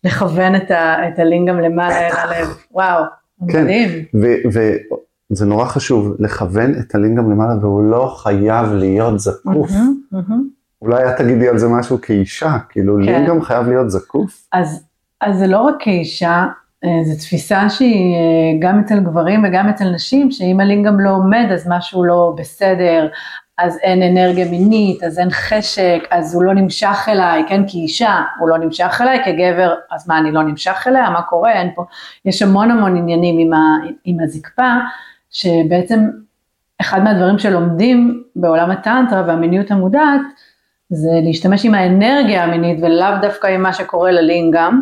לכוון 0.03 0.55
את, 0.55 0.71
ה... 0.71 1.07
את 1.07 1.19
הלינגאם 1.19 1.59
למעלה 1.59 2.07
אל 2.07 2.15
הלב. 2.15 2.47
וואו, 2.71 3.03
כן. 3.49 3.63
מדהים. 3.63 3.89
וזה 5.31 5.45
נורא 5.45 5.65
חשוב, 5.65 6.15
לכוון 6.19 6.73
את 6.79 6.95
הלינגאם 6.95 7.31
למעלה, 7.31 7.53
והוא 7.61 7.83
לא 7.83 8.15
חייב 8.17 8.73
להיות 8.73 9.19
זקוף. 9.19 9.71
אולי 10.81 11.09
את 11.09 11.17
תגידי 11.17 11.47
על 11.47 11.57
זה 11.57 11.67
משהו 11.67 12.01
כאישה, 12.01 12.57
כאילו 12.69 12.97
כן. 13.05 13.11
לינגאם 13.11 13.41
חייב 13.41 13.67
להיות 13.67 13.89
זקוף. 13.89 14.47
אז, 14.53 14.85
אז 15.21 15.37
זה 15.37 15.47
לא 15.47 15.61
רק 15.61 15.75
כאישה, 15.79 16.45
אה, 16.85 17.03
זו 17.03 17.19
תפיסה 17.19 17.69
שהיא 17.69 18.15
אה, 18.15 18.59
גם 18.59 18.79
אצל 18.79 18.99
גברים 18.99 19.43
וגם 19.43 19.69
אצל 19.69 19.89
נשים, 19.89 20.31
שאם 20.31 20.59
הלינגאם 20.59 20.99
לא 20.99 21.09
עומד 21.09 21.47
אז 21.53 21.67
משהו 21.69 22.03
לא 22.03 22.35
בסדר, 22.37 23.07
אז 23.57 23.77
אין 23.83 24.03
אנרגיה 24.03 24.51
מינית, 24.51 25.03
אז 25.03 25.19
אין 25.19 25.29
חשק, 25.29 25.99
אז 26.11 26.35
הוא 26.35 26.43
לא 26.43 26.53
נמשך 26.53 27.05
אליי, 27.07 27.43
כן, 27.47 27.63
כאישה, 27.67 28.21
הוא 28.39 28.49
לא 28.49 28.57
נמשך 28.57 29.01
אליי, 29.01 29.19
כגבר, 29.25 29.75
אז 29.91 30.07
מה, 30.09 30.17
אני 30.17 30.31
לא 30.31 30.43
נמשך 30.43 30.83
אליה, 30.87 31.09
מה 31.09 31.21
קורה, 31.21 31.51
אין 31.51 31.69
פה, 31.75 31.85
יש 32.25 32.41
המון 32.41 32.71
המון 32.71 32.97
עניינים 32.97 33.37
עם, 33.39 33.53
ה, 33.53 33.77
עם 34.05 34.17
הזקפה, 34.19 34.73
שבעצם 35.29 35.99
אחד 36.81 37.03
מהדברים 37.03 37.39
שלומדים 37.39 38.23
בעולם 38.35 38.71
הטנטרה 38.71 39.23
והמיניות 39.27 39.71
המודעת, 39.71 40.21
זה 40.89 41.09
להשתמש 41.23 41.65
עם 41.65 41.73
האנרגיה 41.73 42.43
המינית 42.43 42.79
ולאו 42.81 43.07
דווקא 43.21 43.47
עם 43.47 43.61
מה 43.61 43.73
שקורה 43.73 44.11
ללינגאם, 44.11 44.79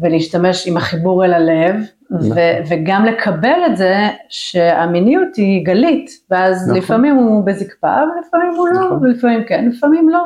ולהשתמש 0.00 0.66
עם 0.66 0.76
החיבור 0.76 1.24
אל 1.24 1.34
הלב, 1.34 1.76
נכון. 2.10 2.30
ו- 2.32 2.58
וגם 2.70 3.04
לקבל 3.04 3.60
את 3.66 3.76
זה 3.76 3.94
שהמיניות 4.28 5.36
היא 5.36 5.66
גלית, 5.66 6.10
ואז 6.30 6.68
נכון. 6.68 6.82
לפעמים 6.82 7.14
הוא 7.16 7.46
בזקפה, 7.46 7.86
ולפעמים 7.86 8.54
הוא 8.56 8.68
לא, 8.68 8.86
נכון. 8.86 8.98
ולפעמים 9.02 9.44
כן, 9.44 9.68
לפעמים 9.72 10.08
לא. 10.08 10.24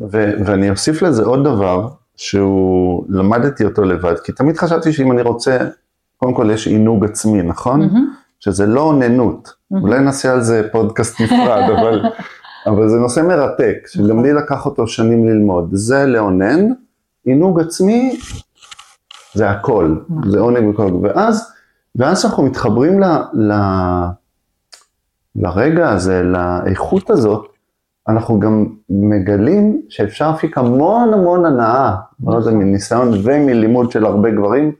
ו- 0.00 0.32
ואני 0.44 0.70
אוסיף 0.70 1.02
לזה 1.02 1.24
עוד 1.24 1.44
דבר, 1.44 1.88
שהוא, 2.16 3.04
למדתי 3.08 3.64
אותו 3.64 3.84
לבד, 3.84 4.18
כי 4.24 4.32
תמיד 4.32 4.56
חשבתי 4.56 4.92
שאם 4.92 5.12
אני 5.12 5.22
רוצה, 5.22 5.58
קודם 6.16 6.34
כל 6.34 6.50
יש 6.52 6.66
עינוג 6.66 7.04
עצמי, 7.04 7.42
נכון? 7.42 7.80
מהמם, 7.80 8.10
שזה 8.40 8.66
לא 8.66 8.80
אוננות, 8.80 9.52
מהמם. 9.70 9.84
אולי 9.84 10.00
נעשה 10.00 10.32
על 10.32 10.40
זה 10.40 10.68
פודקאסט 10.72 11.20
נפרד, 11.20 11.70
אבל, 11.78 12.02
אבל 12.66 12.88
זה 12.88 12.96
נושא 12.96 13.20
מרתק, 13.20 13.86
שגם 13.86 14.22
לי 14.22 14.32
לקח 14.32 14.66
אותו 14.66 14.86
שנים 14.86 15.28
ללמוד. 15.28 15.68
זה 15.72 16.06
לאונן, 16.06 16.72
עינוג 17.24 17.60
עצמי 17.60 18.18
זה 19.34 19.50
הכל. 19.50 19.96
זה 20.26 20.40
עונג 20.40 20.68
וכל, 20.68 20.92
ואז, 21.02 21.52
ואז 21.96 22.24
אנחנו 22.24 22.42
מתחברים 22.42 23.00
ל, 23.00 23.04
ל, 23.32 23.52
לרגע 25.36 25.90
הזה, 25.90 26.22
לאיכות 26.22 27.10
הזאת, 27.10 27.46
אנחנו 28.08 28.40
גם 28.40 28.66
מגלים 28.90 29.82
שאפשר 29.88 30.30
להפיק 30.30 30.58
המון 30.58 31.14
המון 31.14 31.44
הנאה, 31.44 31.96
לא 32.26 32.34
יודע, 32.34 32.50
מניסיון 32.50 33.10
ומלימוד 33.24 33.90
של 33.90 34.04
הרבה 34.04 34.30
גברים, 34.30 34.72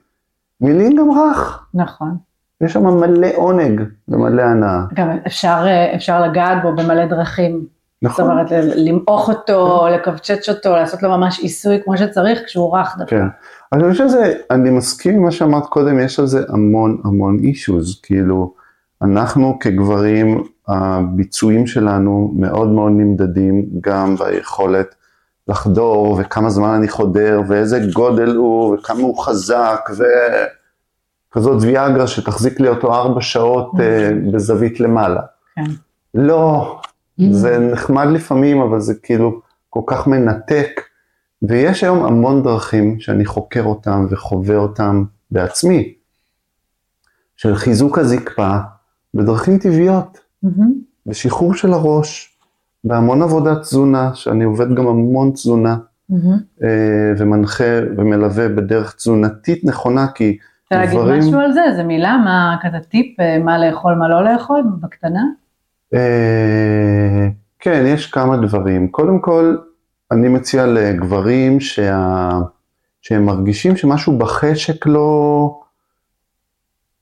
מילים 0.61 0.97
גם 0.97 1.11
רך. 1.11 1.67
נכון. 1.75 2.17
יש 2.61 2.73
שם 2.73 2.87
מלא 2.87 3.29
עונג 3.37 3.83
ומלא 4.09 4.43
הנאה. 4.43 4.85
גם 4.95 5.19
אפשר, 5.27 5.65
אה, 5.67 5.95
אפשר 5.95 6.23
לגעת 6.23 6.63
בו 6.63 6.77
במלא 6.77 7.07
דרכים. 7.07 7.76
זאת 8.03 8.11
נכון? 8.11 8.31
אומרת, 8.31 8.51
ל- 8.51 8.89
למעוך 8.89 9.29
אותו, 9.29 9.87
לקבצ'ץ' 9.95 10.49
אותו, 10.49 10.71
לעשות 10.71 11.03
לו 11.03 11.09
ממש 11.09 11.39
עיסוי 11.41 11.83
כמו 11.85 11.97
שצריך, 11.97 12.39
כשהוא 12.47 12.77
רך 12.77 12.97
דווקא. 12.99 13.17
כן. 13.17 13.27
אז 13.73 13.83
אני 13.83 13.91
חושב 13.93 14.09
שזה, 14.09 14.35
אני 14.51 14.71
מסכים 14.71 15.15
עם 15.15 15.23
מה 15.23 15.31
שאמרת 15.31 15.67
קודם, 15.67 15.99
יש 16.01 16.21
על 16.21 16.27
זה 16.27 16.45
המון 16.49 17.01
המון 17.05 17.39
אישוז, 17.39 18.01
כאילו, 18.03 18.55
אנחנו 19.03 19.59
כגברים, 19.61 20.45
הביצועים 20.69 21.67
שלנו 21.67 22.33
מאוד 22.37 22.69
מאוד 22.69 22.93
נמדדים 22.93 23.67
גם 23.81 24.17
ביכולת 24.17 24.95
לחדור, 25.49 26.17
וכמה 26.21 26.51
זמן 26.51 26.69
אני 26.69 26.89
חודר, 26.89 27.41
ואיזה 27.49 27.81
גודל 27.95 28.37
הוא, 28.37 28.75
וכמה 28.75 29.01
הוא 29.01 29.19
חזק, 29.25 29.89
וכזאת 31.31 31.63
ויאגרה 31.63 32.07
שתחזיק 32.07 32.61
לי 32.61 32.69
אותו 32.69 32.95
ארבע 32.95 33.21
שעות 33.21 33.71
אה, 33.81 34.11
בזווית 34.33 34.81
למעלה. 34.81 35.21
כן. 35.57 35.65
לא, 36.15 36.81
זה 37.31 37.59
נחמד 37.59 38.07
לפעמים, 38.07 38.61
אבל 38.61 38.81
זה 38.81 38.95
כאילו 39.03 39.41
כל 39.71 39.81
כך 39.87 40.07
מנתק. 40.07 40.81
ויש 41.43 41.85
היום 41.85 42.05
המון 42.05 42.43
דרכים 42.43 43.01
שאני 43.01 43.25
חוקר 43.25 43.63
אותם 43.65 44.07
וחווה 44.11 44.57
אותם 44.57 45.05
בעצמי, 45.31 45.93
של 47.37 47.55
חיזוק 47.55 47.99
הזקפה 47.99 48.57
בדרכים 49.15 49.59
טבעיות, 49.59 50.19
מהמם, 50.43 50.73
בשחרור 51.07 51.55
של 51.55 51.73
הראש, 51.73 52.39
בהמון 52.85 53.23
עבודת 53.23 53.61
תזונה, 53.61 54.11
שאני 54.15 54.45
עובד 54.45 54.75
גם 54.75 54.87
המון 54.87 55.31
תזונה. 55.31 55.77
אה, 56.63 56.69
ומנחה 57.19 57.65
ומלווה 57.97 58.49
בדרך 58.49 58.95
תזונתית 58.95 59.65
נכונה, 59.65 60.07
כי 60.15 60.39
רוצה 60.63 60.85
להגיד 60.85 60.99
דברים- 61.01 61.19
משהו 61.19 61.41
על 61.41 61.53
זה? 61.53 61.65
איזה 61.65 61.83
מילה? 61.83 62.17
מה 62.25 62.57
כזה 62.63 62.79
טיפ? 62.89 63.21
אה, 63.21 63.39
מה 63.39 63.59
לאכול, 63.59 63.95
מה 63.95 64.09
לא 64.09 64.25
לאכול? 64.25 64.63
בקטנה? 64.81 65.23
אה, 65.95 67.29
כן, 67.59 67.85
יש 67.87 68.07
כמה 68.07 68.37
דברים. 68.37 68.89
קודם 68.89 69.19
כל, 69.19 69.57
אני 70.11 70.29
מציע 70.29 70.67
לגברים 70.67 71.61
שה... 71.61 72.31
שהם 73.03 73.27
מרגישים 73.27 73.77
שמשהו 73.77 74.19
בחשק 74.19 74.87
לא, 74.87 75.61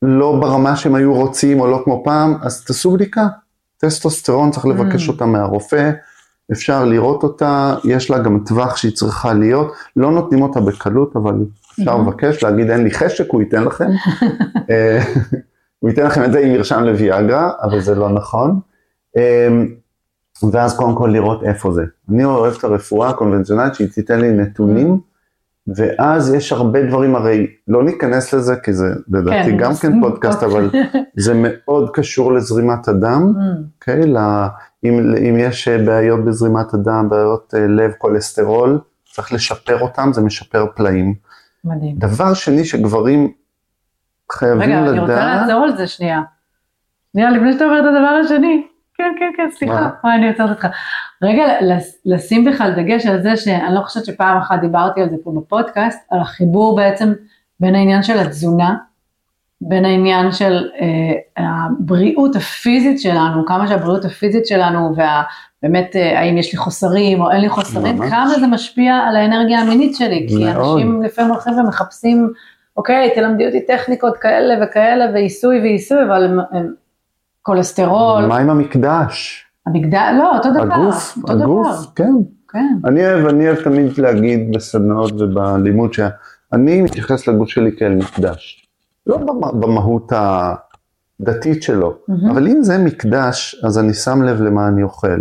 לא 0.02 0.38
ברמה 0.40 0.76
שהם 0.76 0.94
היו 0.94 1.14
רוצים 1.14 1.60
או 1.60 1.66
לא 1.66 1.80
כמו 1.84 2.02
פעם, 2.04 2.34
אז 2.42 2.64
תעשו 2.64 2.90
בדיקה. 2.90 3.26
טסטוסטרון 3.78 4.50
צריך 4.50 4.66
לבקש 4.66 5.08
Mm. 5.08 5.12
אותה 5.12 5.26
מהרופא, 5.26 5.90
אפשר 6.52 6.84
לראות 6.84 7.22
אותה, 7.22 7.74
יש 7.84 8.10
לה 8.10 8.18
גם 8.18 8.38
טווח 8.46 8.76
שהיא 8.76 8.92
צריכה 8.92 9.32
להיות, 9.34 9.72
לא 9.96 10.10
נותנים 10.10 10.42
אותה 10.42 10.60
בקלות, 10.60 11.16
אבל 11.16 11.34
אפשר 11.72 11.96
Mhm. 11.96 12.00
לבקש, 12.00 12.42
להגיד 12.42 12.70
אין 12.70 12.84
לי 12.84 12.90
חשק, 12.90 13.24
הוא 13.30 13.42
ייתן 13.42 13.64
לכם. 13.64 13.88
אה, 14.70 15.02
הוא 15.78 15.90
ייתן 15.90 16.06
לכם 16.06 16.24
את 16.24 16.32
זה 16.32 16.38
עם 16.38 16.52
מרשם 16.52 16.84
לוויאגרה, 16.84 17.50
אבל 17.62 17.80
זה 17.80 17.94
לא 17.94 18.08
נכון. 18.08 18.60
אה, 19.16 19.48
ואז 20.52 20.76
קודם 20.76 20.94
כל 20.94 21.10
לראות 21.12 21.42
איפה 21.42 21.72
זה. 21.72 21.84
אני 22.10 22.24
אוהב 22.24 22.54
את 22.58 22.64
הרפואה 22.64 23.08
הקונבנציונלית 23.08 23.74
שהיא 23.74 23.88
תיתן 23.88 24.20
לי 24.20 24.32
נתונים, 24.32 25.00
ואז 25.66 26.34
יש 26.34 26.52
הרבה 26.52 26.82
דברים, 26.82 27.16
הרי 27.16 27.46
לא 27.68 27.84
ניכנס 27.84 28.34
לזה, 28.34 28.56
כי 28.56 28.72
זה 28.72 28.86
לדעתי 29.08 29.50
כן, 29.50 29.56
גם 29.56 29.74
כן 29.74 29.92
פודקאסט, 30.02 30.42
אבל 30.42 30.70
זה 31.16 31.32
מאוד 31.36 31.90
קשור 31.94 32.32
לזרימת 32.32 32.88
הדם, 32.88 33.32
מהמם, 33.36 33.62
אוקיי? 33.74 34.06
ל- 34.06 34.46
אם, 34.84 35.14
אם 35.28 35.36
יש 35.38 35.68
בעיות 35.68 36.24
בזרימת 36.24 36.74
הדם, 36.74 37.06
בעיות 37.10 37.54
אה, 37.56 37.66
לב, 37.66 37.92
כולסטרול, 37.98 38.78
צריך 39.14 39.32
לשפר 39.32 39.80
אותם, 39.80 40.10
זה 40.12 40.20
משפר 40.20 40.66
פלאים. 40.74 41.14
מדהים. 41.64 41.96
דבר 41.98 42.34
שני 42.34 42.64
שגברים 42.64 43.32
חייבים 44.32 44.60
רגע, 44.60 44.80
לדעת, 44.80 44.92
אני 44.92 45.00
רוצה 45.00 45.36
לעצור 45.36 45.64
על 45.64 45.76
זה 45.76 45.86
שנייה. 45.86 46.22
שנייה, 47.12 47.30
לפני 47.30 47.52
שאתה 47.52 47.64
אומר 47.64 47.78
את 47.78 47.84
הדבר 47.84 48.20
השני. 48.24 48.66
כן, 49.04 49.14
כן, 49.18 49.30
כן, 49.36 49.50
סליחה, 49.50 49.88
מה? 50.04 50.14
אני 50.14 50.28
עוצרת 50.28 50.50
אותך. 50.50 50.66
רגע, 51.22 51.44
לשים 52.04 52.44
בכלל 52.44 52.72
דגש 52.76 53.06
על 53.06 53.22
זה 53.22 53.36
שאני 53.36 53.74
לא 53.74 53.80
חושבת 53.80 54.04
שפעם 54.04 54.38
אחת 54.38 54.60
דיברתי 54.60 55.02
על 55.02 55.10
זה 55.10 55.16
פה 55.24 55.32
בפודקאסט, 55.36 56.06
על 56.10 56.20
החיבור 56.20 56.76
בעצם 56.76 57.12
בין 57.60 57.74
העניין 57.74 58.02
של 58.02 58.18
התזונה, 58.18 58.76
בין 59.60 59.84
העניין 59.84 60.32
של 60.32 60.68
אה, 60.80 61.44
הבריאות 61.44 62.36
הפיזית 62.36 63.00
שלנו, 63.00 63.46
כמה 63.46 63.68
שהבריאות 63.68 64.04
הפיזית 64.04 64.46
שלנו, 64.46 64.92
ובאמת 64.92 65.96
אה, 65.96 66.20
האם 66.20 66.38
יש 66.38 66.52
לי 66.52 66.58
חוסרים 66.58 67.20
או 67.20 67.30
אין 67.30 67.40
לי 67.40 67.48
חוסרים, 67.48 67.96
ממש. 67.96 68.10
כמה 68.10 68.34
זה 68.40 68.46
משפיע 68.46 68.94
על 68.94 69.16
האנרגיה 69.16 69.58
המינית 69.58 69.96
שלי, 69.96 70.26
כי 70.28 70.44
מאוד. 70.44 70.78
אנשים 70.78 71.02
לפעמים 71.02 71.30
הולכים 71.30 71.58
ומחפשים, 71.58 72.32
אוקיי, 72.76 73.10
תלמדי 73.14 73.46
אותי 73.46 73.66
טכניקות 73.66 74.16
כאלה 74.16 74.54
וכאלה, 74.64 75.06
ועיסוי 75.14 75.60
ועיסוי, 75.60 76.02
אבל 76.02 76.24
הם, 76.24 76.38
הם 76.52 76.72
כולסטרול, 77.48 78.26
מה 78.26 78.38
עם 78.38 78.50
המקדש? 78.50 79.44
המגדל, 79.66 80.14
לא, 80.18 80.36
אותו 80.36 80.50
דבר, 80.50 80.74
הגוף, 80.74 81.16
אותו 81.22 81.32
הגוף, 81.32 81.66
דבר, 81.66 81.84
כן. 81.94 82.12
כן, 82.52 82.74
אני 82.84 83.06
אוהב, 83.06 83.26
אני 83.26 83.48
אוהב 83.48 83.60
תמיד 83.64 83.98
להגיד 83.98 84.52
בסדנאות 84.56 85.12
ובלימוד 85.20 85.92
שאני 85.92 86.82
מתייחס 86.82 87.28
לגוף 87.28 87.48
שלי 87.48 87.70
כאל 87.78 87.94
מקדש. 87.94 88.66
לא 89.06 89.16
במ- 89.16 89.60
במהות 89.60 90.12
הדתית 91.20 91.62
שלו, 91.62 91.94
מהמם. 92.08 92.30
אבל 92.30 92.48
אם 92.48 92.62
זה 92.62 92.78
מקדש, 92.78 93.60
אז 93.64 93.78
אני 93.78 93.94
שם 93.94 94.22
לב 94.22 94.40
למה 94.40 94.68
אני 94.68 94.82
אוכל. 94.82 95.20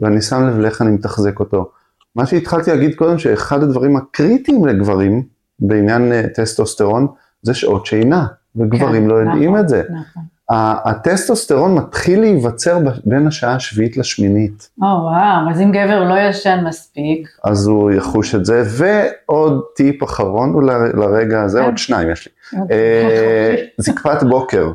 ואני 0.00 0.20
שם 0.22 0.46
לב 0.48 0.58
לאיך 0.58 0.82
אני 0.82 0.90
מתחזק 0.90 1.40
אותו. 1.40 1.70
מה 2.16 2.26
שהתחלתי 2.26 2.70
להגיד 2.70 2.94
קודם, 2.94 3.18
שאחד 3.18 3.62
הדברים 3.62 3.96
הקריטיים 3.96 4.66
לגברים 4.66 5.22
בעניין 5.60 6.12
אה, 6.12 6.22
טסטוסטרון, 6.34 7.06
זה 7.42 7.54
שעות 7.54 7.86
שינה, 7.86 8.26
וגברים 8.56 9.02
כן, 9.02 9.08
לא 9.08 9.14
יודעים 9.14 9.50
נכון, 9.50 9.60
את 9.60 9.68
זה. 9.68 9.82
נכון. 9.82 10.22
הטסטוסטרון 10.50 11.74
מתחיל 11.74 12.20
להיווצר 12.20 12.78
בין 13.04 13.26
השעה 13.26 13.54
השביעית 13.54 13.96
לשמינית, 13.96 14.70
או 14.82 14.86
וואו, 14.86 15.50
אז 15.50 15.60
אם 15.60 15.72
גבר 15.72 16.04
לא 16.04 16.14
ישן 16.18 16.64
מספיק, 16.68 17.28
אז 17.44 17.66
הוא 17.66 17.90
יחוש 17.90 18.34
את 18.34 18.44
זה, 18.44 18.62
ועוד 18.66 19.62
טיפ 19.76 20.04
אחרון 20.04 20.70
ל- 20.70 21.00
לרגע 21.00 21.42
הזה, 21.42 21.58
כן. 21.58 21.64
עוד 21.64 21.78
שניים 21.78 22.10
יש 22.10 22.28
לי. 22.28 22.58
אה, 22.70 23.54
זקפת 23.78 24.22
בוקר. 24.22 24.72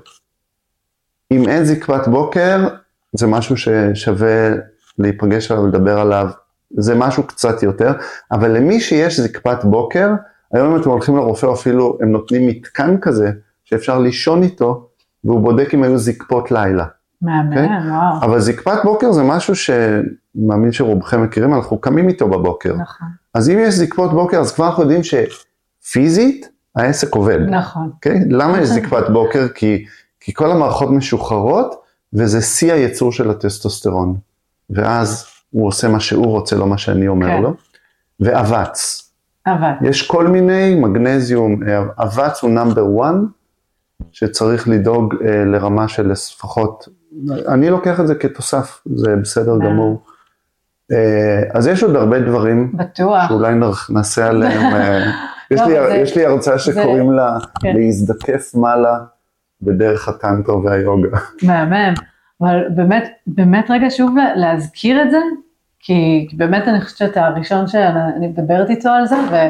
אם 1.31 1.49
אין 1.49 1.63
זקפת 1.63 2.07
בוקר, 2.07 2.67
זה 3.13 3.27
משהו 3.27 3.57
ששווה 3.57 4.49
להיפגש 4.99 5.51
עליו 5.51 5.63
ולדבר 5.63 5.99
עליו, 5.99 6.27
זה 6.77 6.95
משהו 6.95 7.23
קצת 7.23 7.63
יותר, 7.63 7.91
אבל 8.31 8.51
למי 8.51 8.79
שיש 8.79 9.19
זקפת 9.19 9.63
בוקר, 9.63 10.09
היום 10.53 10.71
אם 10.75 10.81
אתם 10.81 10.89
הולכים 10.89 11.15
לרופא 11.15 11.53
אפילו, 11.53 11.97
הם 12.01 12.11
נותנים 12.11 12.47
מתקן 12.47 12.97
כזה, 13.01 13.31
שאפשר 13.63 13.99
לישון 13.99 14.43
איתו, 14.43 14.87
והוא 15.25 15.41
בודק 15.41 15.73
אם 15.73 15.83
היו 15.83 15.97
זקפות 15.97 16.51
לילה. 16.51 16.85
מהמם, 17.21 17.49
אוקיי? 17.49 17.67
וואו, 17.89 18.21
אבל 18.21 18.39
זקפת 18.39 18.77
בוקר 18.83 19.11
זה 19.11 19.23
משהו 19.23 19.53
שמאמין 19.55 20.71
שרובכם 20.71 21.23
מכירים, 21.23 21.53
אנחנו 21.53 21.77
קמים 21.77 22.09
איתו 22.09 22.27
בבוקר. 22.27 22.75
נכון, 22.75 23.07
אז 23.33 23.49
אם 23.49 23.57
יש 23.59 23.73
זקפות 23.73 24.11
בוקר, 24.11 24.39
אז 24.39 24.51
כבר 24.51 24.67
אנחנו 24.67 24.83
יודעים 24.83 25.01
שפיזית 25.03 26.49
העסק 26.75 27.15
עובד. 27.15 27.39
נכון, 27.49 27.89
אוקיי? 27.93 28.19
למה 28.29 28.61
יש 28.61 28.69
זקפת 28.69 29.09
בוקר? 29.09 29.47
כי, 29.55 29.85
כי 30.19 30.33
כל 30.33 30.51
המערכות 30.51 30.89
משוחררות, 30.89 31.75
וזה 32.13 32.41
שיא 32.41 32.73
הייצור 32.73 33.11
של 33.11 33.29
הטסטוסטרון. 33.29 34.15
ואז 34.69 35.25
הוא 35.51 35.67
עושה 35.67 35.87
מה 35.87 35.99
שהוא 35.99 36.27
רוצה, 36.27 36.55
לא 36.55 36.67
מה 36.67 36.77
שאני 36.77 37.07
אומר 37.07 37.27
כן. 37.27 37.41
לו. 37.41 37.53
ואבץ. 38.19 39.09
אבל, 39.47 39.71
יש 39.81 40.07
כל 40.07 40.27
מיני, 40.27 40.75
מגנזיום, 40.75 41.63
אה, 41.67 41.83
אבץ 41.99 42.43
הוא 42.43 42.51
נאמבר 42.51 42.85
1, 43.01 43.13
שצריך 44.11 44.67
לדאוג 44.67 45.13
אה, 45.25 45.45
לרמה 45.45 45.87
של 45.87 46.07
לפחות, 46.11 46.87
אני 47.47 47.69
לוקח 47.69 47.99
את 47.99 48.07
זה 48.07 48.15
כתוסף, 48.15 48.81
זה 48.95 49.15
בסדר 49.15 49.51
אה. 49.53 49.57
גמור. 49.69 50.01
אה, 50.91 51.43
אז 51.53 51.67
יש 51.67 51.83
עוד 51.83 51.95
הרבה 51.95 52.19
דברים 52.19 52.71
בטוח, 52.77 53.27
שאולי 53.27 53.53
נעשה 53.89 54.27
עליהם, 54.27 54.61
אה, 54.75 55.05
יש, 55.51 55.59
לא, 55.61 55.67
לי, 55.67 55.73
זה- 55.73 55.95
יש 55.95 56.17
לי 56.17 56.25
הרצאה 56.25 56.59
שקוראים 56.59 57.11
לה 57.11 57.37
כן. 57.61 57.75
להזדקף 57.75 58.55
מעלה 58.55 58.97
בדרך 59.61 60.09
הטנטרה 60.09 60.57
והיוגה. 60.57 61.17
מהמם, 61.47 61.93
אבל 62.41 62.63
באמת, 62.75 63.09
באמת 63.27 63.65
רגע 63.69 63.87
שוב 63.89 64.17
לה- 64.17 64.35
להזכיר 64.35 65.01
את 65.01 65.11
זה, 65.11 65.17
כי 65.79 66.27
באמת 66.37 66.67
אני 66.67 66.81
חושבת 66.81 66.97
שאתה 66.97 67.25
הראשון 67.25 67.67
שאני 67.67 68.27
מדברת 68.27 68.69
איתו 68.69 68.89
על 68.89 69.05
זה, 69.07 69.15
ו- 69.31 69.49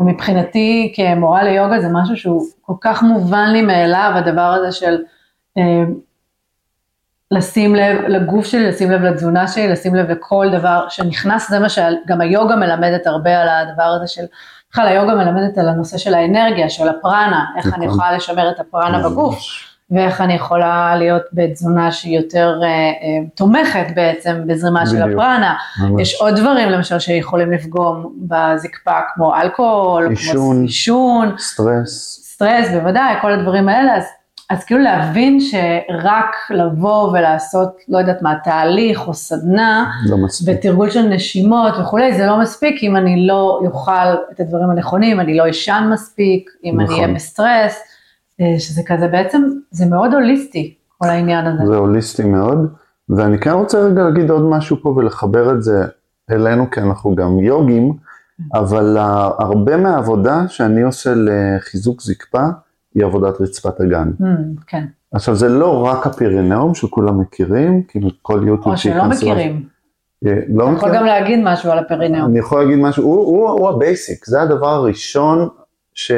ומבחינתי 0.00 0.92
כמורה 0.96 1.42
ליוגה 1.42 1.80
זה 1.80 1.88
משהו 1.92 2.16
שהוא 2.16 2.46
כל 2.60 2.74
כך 2.80 3.02
מובן 3.02 3.48
לי 3.52 3.62
מאליו, 3.62 4.12
הדבר 4.14 4.40
הזה 4.40 4.72
של 4.72 5.02
אה, 5.58 5.82
לשים 7.30 7.74
לב 7.74 8.00
לגוף 8.08 8.46
שלי, 8.46 8.68
לשים 8.68 8.90
לב 8.90 9.02
לתזונה 9.02 9.48
שלי, 9.48 9.68
לשים 9.68 9.94
לב 9.94 10.10
לכל 10.10 10.48
דבר 10.52 10.86
שנכנס, 10.88 11.50
זה 11.50 11.58
מה 11.58 11.68
שגם 11.68 12.20
היוגה 12.20 12.56
מלמדת 12.56 13.06
הרבה 13.06 13.42
על 13.42 13.48
הדבר 13.48 13.82
הזה 13.82 14.06
של, 14.06 14.24
בכלל 14.70 14.86
היוגה 14.86 15.14
מלמדת 15.14 15.58
על 15.58 15.68
הנושא 15.68 15.98
של 15.98 16.14
האנרגיה, 16.14 16.70
של 16.70 16.88
הפרנה, 16.88 17.44
איך 17.56 17.66
אני 17.66 17.86
נכון. 17.86 17.98
יכולה 17.98 18.12
לשמר 18.16 18.50
את 18.50 18.60
הפרנה 18.60 19.08
בגוף. 19.08 19.38
ואיך 19.90 20.20
אני 20.20 20.34
יכולה 20.34 20.96
להיות 20.96 21.22
בתזונה 21.32 21.92
שהיא 21.92 22.18
יותר 22.18 22.54
אה, 22.62 22.68
אה, 22.68 23.26
תומכת 23.34 23.86
בעצם 23.94 24.40
בזרימה 24.46 24.86
של 24.86 25.02
בדיוק. 25.02 25.20
הפרנה. 25.20 25.54
ממש. 25.80 26.02
יש 26.02 26.20
עוד 26.20 26.34
דברים 26.36 26.68
למשל 26.68 26.98
שיכולים 26.98 27.52
לפגום 27.52 28.14
בזקפה 28.28 28.98
כמו 29.14 29.34
אלכוהול, 29.36 30.08
עישון. 30.08 30.34
כמו 30.34 30.62
עישון, 30.62 31.34
סטרס, 31.38 32.20
סטרס 32.34 32.68
בוודאי, 32.70 33.14
כל 33.22 33.32
הדברים 33.32 33.68
האלה, 33.68 33.96
אז, 33.96 34.04
אז 34.50 34.64
כאילו 34.64 34.80
להבין 34.80 35.38
שרק 35.40 36.36
לבוא 36.50 37.08
ולעשות, 37.08 37.76
לא 37.88 37.98
יודעת 37.98 38.22
מה, 38.22 38.34
תהליך 38.44 39.08
או 39.08 39.14
סדנה, 39.14 39.90
לא 40.06 40.16
מספיק. 40.16 40.58
ותרגול 40.58 40.90
של 40.90 41.02
נשימות 41.02 41.74
וכולי, 41.80 42.14
זה 42.14 42.26
לא 42.26 42.40
מספיק 42.40 42.82
אם 42.82 42.96
אני 42.96 43.26
לא 43.26 43.60
אוכל 43.66 44.12
את 44.32 44.40
הדברים 44.40 44.70
הנכונים, 44.70 45.20
אני 45.20 45.36
לא 45.36 45.50
אשן 45.50 45.88
מספיק, 45.92 46.50
אם 46.64 46.80
אני 46.80 46.84
נכון. 46.84 47.00
אהיה 47.00 47.14
בסטרס, 47.14 47.74
אה, 47.76 47.93
שזה 48.58 48.82
כזה 48.86 49.08
בעצם, 49.08 49.42
זה 49.70 49.86
מאוד 49.86 50.14
הוליסטי, 50.14 50.74
כל 50.98 51.08
העניין 51.08 51.46
הזה. 51.46 51.66
זה 51.66 51.76
הוליסטי 51.76 52.24
מאוד, 52.24 52.72
ואני 53.08 53.38
כן 53.38 53.50
רוצה 53.50 53.78
רגע 53.78 54.02
להגיד 54.02 54.30
עוד 54.30 54.42
משהו 54.42 54.76
פה 54.82 54.88
ולחבר 54.88 55.50
את 55.54 55.62
זה 55.62 55.84
אלינו, 56.30 56.70
כי 56.70 56.80
אנחנו 56.80 57.14
גם 57.14 57.38
יוגים, 57.38 57.92
אבל 58.54 58.96
הרבה 59.38 59.76
מהעבודה 59.76 60.48
שאני 60.48 60.82
עושה 60.82 61.12
לחיזוק 61.16 62.02
זקפה, 62.02 62.42
היא 62.94 63.04
עבודת 63.04 63.40
רצפת 63.40 63.80
הגן. 63.80 64.10
Mm, 64.20 64.24
כן, 64.66 64.84
עכשיו 65.12 65.34
זה 65.34 65.48
לא 65.48 65.84
רק 65.86 66.06
הפירינאום 66.06 66.74
שכולם 66.74 67.20
מכירים, 67.20 67.82
כי 67.82 67.98
כל 68.22 68.42
יוטיוב 68.46 68.66
או 68.66 68.76
שלא 68.76 68.92
שייכנסו- 68.92 69.26
מכירים. 69.26 69.64
אה, 70.26 70.40
לא 70.48 70.64
אתה 70.68 70.76
יכול? 70.76 70.94
גם 70.94 71.04
להגיד 71.04 71.40
משהו 71.44 71.70
על 71.70 71.78
הפרינאום. 71.78 72.24
אני 72.30 72.38
יכול 72.38 72.62
להגיד 72.62 72.78
משהו, 72.78 73.04
הוא 73.60 73.68
ה 73.70 73.78
basic, 73.78 74.24
זה 74.26 74.42
הדבר 74.42 74.68
הראשון 74.68 75.48
ש, 75.94 76.12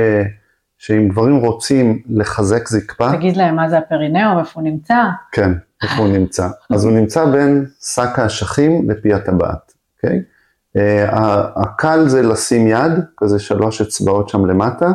שאם 0.86 1.08
גברים 1.08 1.36
רוצים 1.36 2.02
לחזק 2.08 2.68
זקפה, 2.68 3.12
תגיד 3.12 3.36
להם 3.36 3.56
מה 3.56 3.68
זה 3.70 3.78
הפרינאום, 3.78 4.38
איפה 4.38 4.60
הוא 4.60 4.62
נמצא. 4.68 4.94
כן, 5.32 5.52
איפה 5.82 5.96
הוא 5.96 6.08
נמצא? 6.08 6.48
אז 6.70 6.84
הוא 6.84 6.92
נמצא 6.92 7.24
בין 7.24 7.66
שק 7.82 8.18
האשכים 8.18 8.90
לפי 8.90 9.14
הטבעת, 9.14 9.72
אוקיי? 9.96 10.22
אה, 10.76 11.10
ה- 11.10 11.62
הקל 11.62 12.08
זה 12.08 12.22
לשים 12.22 12.66
יד, 12.66 12.92
כזה 13.16 13.38
שלוש 13.38 13.80
אצבעות 13.80 14.28
שם 14.28 14.46
למטה, 14.46 14.90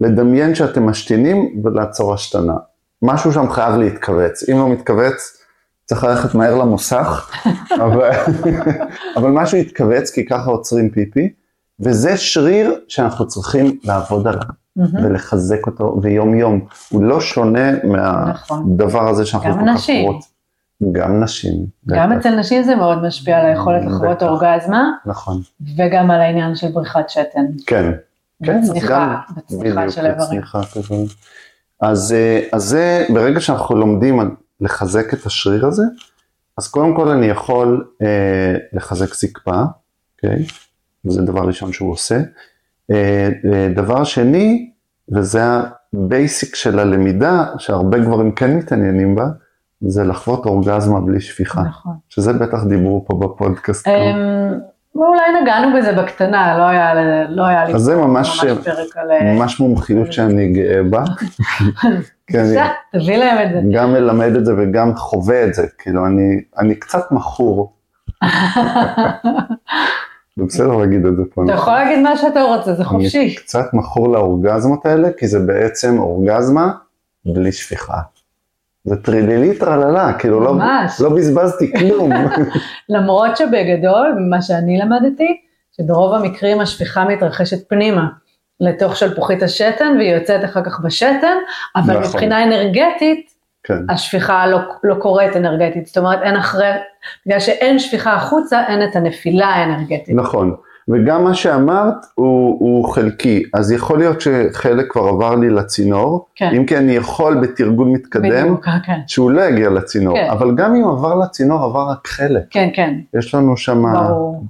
לדמיין 0.00 0.54
שאתם 0.54 0.86
משתינים 0.86 1.62
ולעצור 1.64 2.14
השתנה. 2.14 2.54
משהו 3.02 3.32
שם 3.32 3.50
חייב 3.50 3.74
להתכווץ, 3.74 4.48
אם 4.48 4.58
לא 4.58 4.68
מתכווץ, 4.68 5.42
צריך 5.84 6.04
ללכת 6.04 6.34
מהר 6.34 6.54
למוסך, 6.54 7.30
אבל, 7.84 8.10
אבל 9.16 9.30
משהו 9.30 9.58
יתכווץ 9.58 10.10
כי 10.10 10.26
ככה 10.26 10.50
עוצרים 10.50 10.90
פיפי, 10.90 11.32
וזה 11.80 12.16
שריר 12.16 12.80
שאנחנו 12.88 13.26
צריכים 13.26 13.78
לעבוד 13.84 14.26
עליו. 14.26 14.65
מהמם. 14.76 15.04
ולחזק 15.04 15.66
אותו, 15.66 15.98
ויום 16.02 16.34
יום. 16.34 16.66
הוא 16.88 17.02
לא 17.02 17.20
שונה 17.20 17.72
נכון. 17.72 18.64
מהדבר 18.68 19.08
הזה 19.08 19.26
שאנחנו 19.26 19.52
כל 19.52 19.60
כך. 19.60 19.88
רוצים. 20.04 20.36
גם 20.92 21.22
נשים. 21.22 21.66
גם. 21.88 22.12
אצל 22.12 22.36
נשים 22.36 22.62
זה 22.62 22.74
מאוד 22.74 23.02
משפיע 23.02 23.38
על 23.38 23.46
היכולת. 23.46 23.84
לחוות 23.84 24.22
אורגזמה, 24.22 24.92
נכון. 25.06 25.40
וגם 25.76 26.10
על 26.10 26.20
העניין 26.20 26.54
של 26.54 26.68
בריחת 26.72 27.08
שתן. 27.08 27.46
כן. 27.66 27.92
כן, 28.44 28.60
בצמיחה 28.62 29.16
בדיוק, 29.58 29.88
של 29.88 30.06
איברים. 30.06 31.06
אז, 31.80 32.12
אה, 32.12 32.40
אז 32.52 32.62
זה, 32.62 33.06
ברגע 33.14 33.40
שאנחנו 33.40 33.76
לומדים 33.76 34.20
לחזק 34.60 35.14
את 35.14 35.26
השריר 35.26 35.66
הזה, 35.66 35.82
אז 36.58 36.68
קודם 36.68 36.96
כל 36.96 37.08
אני 37.08 37.26
יכול 37.26 37.84
אה, 38.02 38.54
לחזק 38.72 39.14
זקפה, 39.14 39.62
אוקיי? 40.14 40.46
זה 41.04 41.22
דבר 41.22 41.46
ראשון 41.46 41.72
שהוא 41.72 41.92
עושה. 41.92 42.20
אה, 42.90 43.28
אה, 43.52 43.68
דבר 43.74 44.04
שני, 44.04 44.70
וזה 45.12 45.42
ה 45.94 46.04
basic 46.04 46.54
של 46.54 46.78
הלמידה, 46.78 47.44
שהרבה 47.58 47.98
גברים 47.98 48.32
כן 48.32 48.56
מתעניינים 48.56 49.14
בה, 49.14 49.26
זה 49.80 50.04
לחוות 50.04 50.46
אורגזמה 50.46 51.00
בלי 51.00 51.20
שפיכה, 51.20 51.62
נכון. 51.62 51.94
שזה 52.08 52.32
בטח 52.32 52.64
דיברו 52.64 53.04
פה 53.06 53.14
בפודקאסט. 53.14 53.88
אמ, 53.88 54.58
ואולי 54.94 55.42
נגענו 55.42 55.78
בזה 55.78 55.92
בקטנה, 55.92 56.58
לא 56.58 56.62
היה, 56.62 56.94
לא 57.28 57.46
היה 57.46 57.64
לי 57.64 57.74
אז 57.74 57.82
זה 57.82 57.96
ממש, 57.96 58.44
פרק 58.64 58.96
על... 58.96 59.10
אה, 59.10 59.32
ממש 59.32 59.60
מומחיות 59.60 60.12
שאני 60.12 60.52
גאה 60.52 60.82
בה. 60.90 61.04
בבקשה, 62.30 62.66
תביא 62.92 63.16
להם 63.16 63.46
את 63.46 63.52
זה. 63.52 63.60
גם 63.72 63.92
מלמד 63.92 64.36
את 64.36 64.46
זה 64.46 64.52
וגם 64.58 64.96
חווה 64.96 65.44
את 65.44 65.54
זה, 65.54 65.66
כאילו 65.78 66.06
אני, 66.06 66.40
אני 66.58 66.74
קצת 66.74 67.12
מכור, 67.12 67.72
זה 70.36 70.44
בסדר 70.44 70.76
להגיד 70.76 71.06
את 71.06 71.16
זה 71.16 71.22
פה. 71.34 71.44
אתה? 71.44 71.52
יכול 71.52 71.72
להגיד 71.72 71.98
מה 71.98 72.16
שאתה 72.16 72.42
רוצה, 72.42 72.74
זה 72.74 72.84
חופשי. 72.84 73.20
אני 73.20 73.34
קצת 73.34 73.66
מכור 73.72 74.08
לאורגזמות 74.08 74.86
האלה, 74.86 75.08
כי 75.18 75.26
זה 75.26 75.38
בעצם 75.38 75.98
אורגזמה 75.98 76.72
בלי 77.24 77.52
שפיכה. 77.52 78.00
זה 78.84 78.96
טרילילי 78.96 79.58
טרללה, 79.58 80.12
כאילו 80.18 80.40
לא. 80.40 80.54
לא 81.00 81.08
בזבזתי 81.08 81.72
כלום. 81.72 82.12
למרות 82.88 83.36
שבגדול, 83.36 84.14
ממה 84.18 84.42
שאני 84.42 84.78
למדתי, 84.78 85.40
שברוב 85.76 86.14
המקרים 86.14 86.60
השפיכה 86.60 87.04
מתרחשת 87.04 87.68
פנימה, 87.68 88.08
לתוך 88.60 88.96
שלפוחית 88.96 89.42
השתן, 89.42 89.94
והיא 89.98 90.14
יוצאת 90.14 90.44
אחר 90.44 90.64
כך 90.64 90.80
בשתן, 90.80 91.36
אבל 91.76 91.94
נכון. 91.94 92.02
מבחינה 92.02 92.44
אנרגטית, 92.44 93.30
כן, 93.66 93.78
השפיכה 93.88 94.46
לא, 94.46 94.58
לא 94.84 94.94
קורית 94.94 95.36
אנרגטית, 95.36 95.86
זאת 95.86 95.98
אומרת 95.98 96.22
אין 96.22 96.36
אחרי, 96.36 96.70
בגלל 97.26 97.40
שאין 97.40 97.78
שפיכה 97.78 98.14
החוצה, 98.14 98.66
אין 98.66 98.88
את 98.88 98.96
הנפילה 98.96 99.46
האנרגטית. 99.46 100.14
נכון. 100.14 100.54
וגם 100.88 101.24
מה 101.24 101.34
שאמרת 101.34 101.94
הוא, 102.14 102.56
הוא 102.60 102.88
חלקי, 102.94 103.42
אז 103.54 103.72
יכול 103.72 103.98
להיות 103.98 104.20
שחלק 104.20 104.92
כבר 104.92 105.08
עבר 105.08 105.34
לי 105.34 105.50
לצינור, 105.50 106.26
כן. 106.34 106.50
אם 106.56 106.66
כי 106.66 106.76
אני 106.76 106.92
יכול 106.92 107.40
בתרגול 107.42 107.88
מתקדם, 107.88 108.42
בדיוק, 108.42 108.64
כן, 108.86 109.00
שהוא 109.06 109.30
לא 109.30 109.42
יגיע 109.42 109.70
לצינור, 109.70 110.16
כן. 110.16 110.30
אבל 110.30 110.54
גם 110.56 110.74
אם 110.74 110.84
עבר 110.84 111.14
לצינור, 111.14 111.64
עבר 111.64 111.90
רק 111.90 112.06
חלק, 112.06 112.42
כן, 112.50 112.68
כן, 112.74 112.94
יש 113.14 113.34
לנו 113.34 113.56
שם, 113.56 113.82
ברור. 113.92 114.44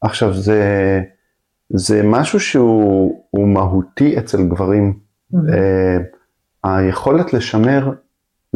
עכשיו 0.00 0.34
זה, 0.34 1.00
זה 1.68 2.02
משהו 2.04 2.40
שהוא 2.40 3.22
הוא 3.30 3.48
מהותי 3.48 4.18
אצל 4.18 4.42
גברים. 4.42 4.98
אה, 5.34 5.96
היכולת 6.64 7.32
לשמר 7.32 7.92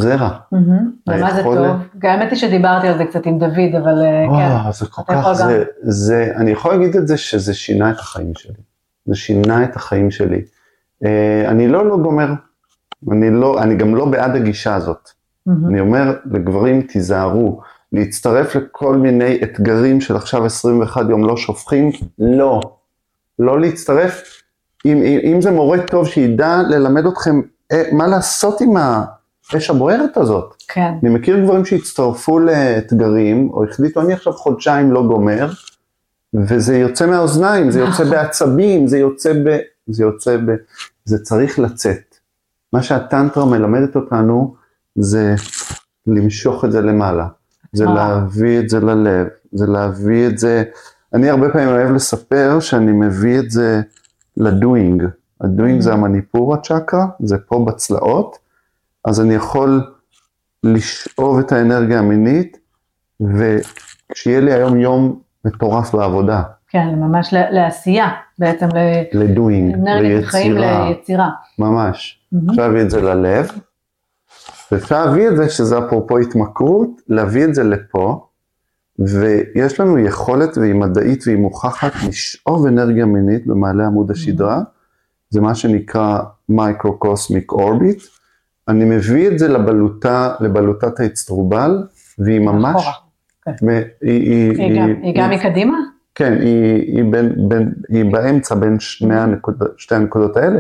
זרע. 0.01 0.31
ומה 1.07 1.35
זה 1.35 1.43
טוב? 1.43 1.77
האמת 2.03 2.31
היא 2.31 2.39
שדיברתי 2.39 2.89
על 2.89 2.99
זה 2.99 3.05
קצת 3.05 3.27
עם 3.27 3.39
דוד, 3.39 3.75
אבל 3.83 4.03
אה, 4.03 4.27
כן. 4.65 4.73
זה 4.73 4.87
כל 4.87 5.03
כך, 5.09 5.33
זה, 5.33 5.65
זה, 5.83 6.33
אני 6.37 6.51
יכול 6.51 6.73
להגיד 6.73 6.97
את 6.97 7.09
זה 7.09 7.17
שזה 7.17 7.55
שינה 7.55 7.91
את 7.91 7.99
החיים 7.99 8.33
שלי. 8.35 8.55
זה 9.07 9.15
שינה 9.15 9.65
את 9.65 9.77
החיים 9.77 10.11
שלי. 10.11 10.41
אה, 11.05 11.45
אני 11.49 11.69
לא 11.69 11.87
לא 11.87 11.97
גומר, 11.97 12.33
אני 13.11 13.31
לא, 13.31 13.63
אני 13.63 13.77
גם 13.77 13.95
לא 13.95 14.05
בעד 14.05 14.37
הגישה 14.37 14.75
הזאת. 14.75 15.11
אני 15.69 15.81
אומר 15.81 16.17
לגברים, 16.25 16.83
תיזהרו, 16.83 17.61
להצטרף 17.93 18.57
לכל 18.57 18.97
מיני 18.97 19.39
אתגרים 19.43 20.01
של 20.01 20.17
עכשיו 20.17 20.45
21 20.45 21.07
יום 21.09 21.25
לא 21.25 21.37
שופכים, 21.37 21.91
לא. 22.19 22.61
לא 23.39 23.61
להצטרף. 23.61 24.43
אם, 24.87 25.03
אם, 25.03 25.41
זה 25.41 25.51
מורה 25.51 25.79
טוב 25.87 26.07
שידע 26.07 26.63
ללמד 26.69 27.07
אתכם 27.07 27.41
אה, 27.73 27.83
מה 27.93 28.07
לעשות 28.07 28.61
עם 28.61 28.77
האש 29.55 29.71
הבוערת 29.71 30.17
הזאת. 30.17 30.55
כן, 30.69 30.93
אני 31.03 31.11
מכיר 31.11 31.45
גברים 31.45 31.65
שהצטרפו 31.65 32.39
לאתגרים, 32.39 33.51
או 33.51 33.65
החליטו, 33.65 34.01
אני 34.01 34.13
עכשיו 34.13 34.33
חודשיים 34.33 34.93
לא 34.93 35.03
גומר, 35.07 35.51
וזה 36.35 36.77
יוצא 36.77 37.07
מהאוזניים, 37.07 37.71
זה 37.71 37.81
יוצא 37.81 37.93
נכון. 37.93 38.11
בעצבים, 38.11 38.87
זה 38.87 38.99
יוצא 38.99 39.33
ב... 39.33 39.59
זה 39.87 40.03
יוצא 40.03 40.37
ב... 40.37 40.51
זה 41.05 41.19
צריך 41.19 41.59
לצאת. 41.59 42.17
מה 42.73 42.83
שהטנטרה 42.83 43.45
מלמדת 43.45 43.97
אותנו, 43.97 44.55
זה 44.97 45.35
למשוך 46.07 46.65
את 46.65 46.73
זה 46.73 46.81
למעלה. 46.81 47.27
זה 47.73 47.85
וואו. 47.85 47.97
להביא 47.97 48.59
את 48.59 48.69
זה 48.69 48.81
ללב, 48.81 49.27
זה 49.53 49.67
להביא 49.67 50.27
את 50.27 50.39
זה... 50.39 50.63
אני 51.15 51.31
הרבה 51.31 51.53
פעמים 51.53 51.69
אוהב 51.69 51.91
לספר 51.91 52.61
שאני 52.61 52.93
מביא 52.93 53.39
את 53.39 53.51
זה 53.51 53.81
לדוינג. 54.37 55.05
הדוינג 55.41 55.81
זה 55.81 55.93
המניפור 55.93 56.55
הצ'קרה, 56.55 57.07
זה 57.21 57.39
פה 57.39 57.65
בצלעות, 57.69 58.39
אז 59.05 59.21
אני 59.21 59.35
יכול 59.35 59.95
לשאוב 60.65 61.39
את 61.39 61.53
האנרגיה 61.53 61.99
המינית, 61.99 62.59
וכשיהיה 63.21 64.41
לי 64.41 64.53
היום 64.53 64.81
יום 64.81 65.21
מטורף 65.45 65.95
בעבודה, 65.95 66.43
כן, 66.73 66.89
ממש 66.97 67.35
לעשייה, 67.51 68.09
בעצם 68.39 68.69
לדוינג, 69.13 69.77
ליצירה, 70.01 70.89
ליצירה. 70.89 71.31
ממש. 71.59 72.21
מהמם. 72.33 72.51
אפשר 72.51 72.67
להביא 72.67 72.83
את 72.83 72.91
זה 72.91 73.01
ללב, 73.01 73.49
ואפשר 74.73 75.05
להביא 75.05 75.29
את 75.29 75.37
זה, 75.37 75.49
שזה 75.49 75.79
אפרופו 75.79 76.19
התמכרות, 76.19 76.89
להביא 77.09 77.45
את 77.45 77.55
זה 77.55 77.65
לפה, 77.65 78.27
ויש 78.99 79.81
לנו 79.81 79.99
יכולת, 79.99 80.59
והיא 80.59 80.75
מדעית 80.75 81.25
והיא 81.27 81.39
מוכחת, 81.39 81.93
לשאוב 82.09 82.67
אנרגיה 82.67 83.07
מינית 83.07 83.47
במעלה 83.47 83.87
עמוד 83.87 84.11
השדרה, 84.11 84.61
זה 85.31 85.41
מה 85.41 85.55
שנקרא 85.55 86.19
micro-cosmic 86.49 87.53
orbit. 87.53 88.03
אני 88.71 88.85
מביא 88.85 89.29
את 89.29 89.39
זה 89.39 89.49
לבלוטה, 89.49 90.35
לבלוטת 90.41 91.01
האצטרובל, 91.01 91.87
והיא 92.19 92.41
ממש... 92.41 92.77
אחורה. 92.77 92.93
כן. 93.45 93.53
והיא- 93.67 93.85
היא- 94.03 94.51
היא 94.59 94.81
גם- 94.81 95.03
היא 95.03 95.15
גם 95.19 95.31
מקדימה? 95.31 95.79
כן, 96.15 96.33
היא, 96.41 96.75
היא, 96.97 97.05
בין, 97.13 97.49
בין, 97.49 97.73
היא 97.89 98.13
באמצע 98.13 98.55
בין 98.55 98.81
שני 98.81 99.21
הנקוד, 99.21 99.63
שתי 99.77 99.95
הנקודות 99.95 100.37
האלה, 100.37 100.59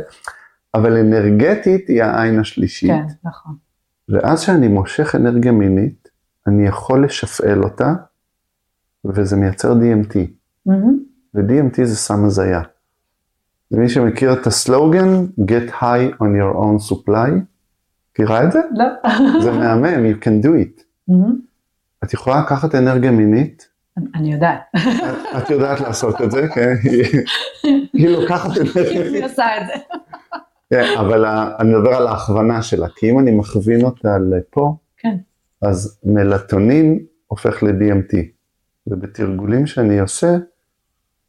אבל 0.74 0.96
אנרגטית 0.96 1.88
היא 1.88 2.02
העין 2.02 2.40
השלישית. 2.40 2.90
כן, 2.90 3.04
נכון. 3.28 3.54
ואז 4.08 4.42
כשאני 4.42 4.68
מושך 4.68 5.14
אנרגיה 5.14 5.52
מינית, 5.52 6.08
אני 6.46 6.66
יכול 6.66 7.04
לשפעל 7.04 7.62
אותה, 7.62 7.94
וזה 9.04 9.36
מייצר 9.36 9.72
DMT. 9.72 10.18
מהמם. 10.66 10.98
ו-DMT 11.34 11.84
זה 11.84 11.96
סם 11.96 12.24
הזיה. 12.24 12.62
ומי 13.72 13.88
שמכיר 13.88 14.32
את 14.32 14.46
הסלוגן, 14.46 15.24
get 15.40 15.70
high 15.80 16.14
on 16.22 16.28
your 16.40 16.56
own 16.56 16.92
supply, 16.92 17.30
מכירה 18.12 18.44
את 18.44 18.52
זה? 18.52 18.60
לא. 18.74 18.84
זה 19.42 19.50
מהמם, 19.52 20.12
you 20.12 20.24
can 20.24 20.44
do 20.46 20.48
it. 20.48 20.82
את 22.04 22.12
יכולה 22.12 22.40
לקחת 22.40 22.74
אנרגיה 22.74 23.10
מינית, 23.10 23.68
אני 24.14 24.32
יודעת. 24.32 24.60
את 25.38 25.50
יודעת 25.50 25.80
לעשות 25.80 26.22
את 26.22 26.30
זה, 26.30 26.48
כן? 26.54 26.74
היא- 27.92 28.08
לוקחת 28.08 28.50
אנרגיה 28.56 29.02
היא 29.02 29.24
עושה 29.24 29.44
את 29.60 29.66
זה. 29.66 29.72
כן, 30.70 30.84
אבל 30.98 31.24
אני 31.60 31.74
מדבר 31.74 31.94
על 31.94 32.06
ההכוונה 32.06 32.62
שלה, 32.62 32.86
כי 32.96 33.10
אם 33.10 33.18
אני 33.18 33.30
מכווין 33.30 33.84
אותה 33.84 34.08
לפה, 34.30 34.76
כן. 34.96 35.16
אז 35.62 35.98
מלטונין 36.04 36.98
הופך 37.26 37.62
ל-DMT, 37.62 38.16
ובתרגולים 38.86 39.66
שאני 39.66 40.00
עושה, 40.00 40.36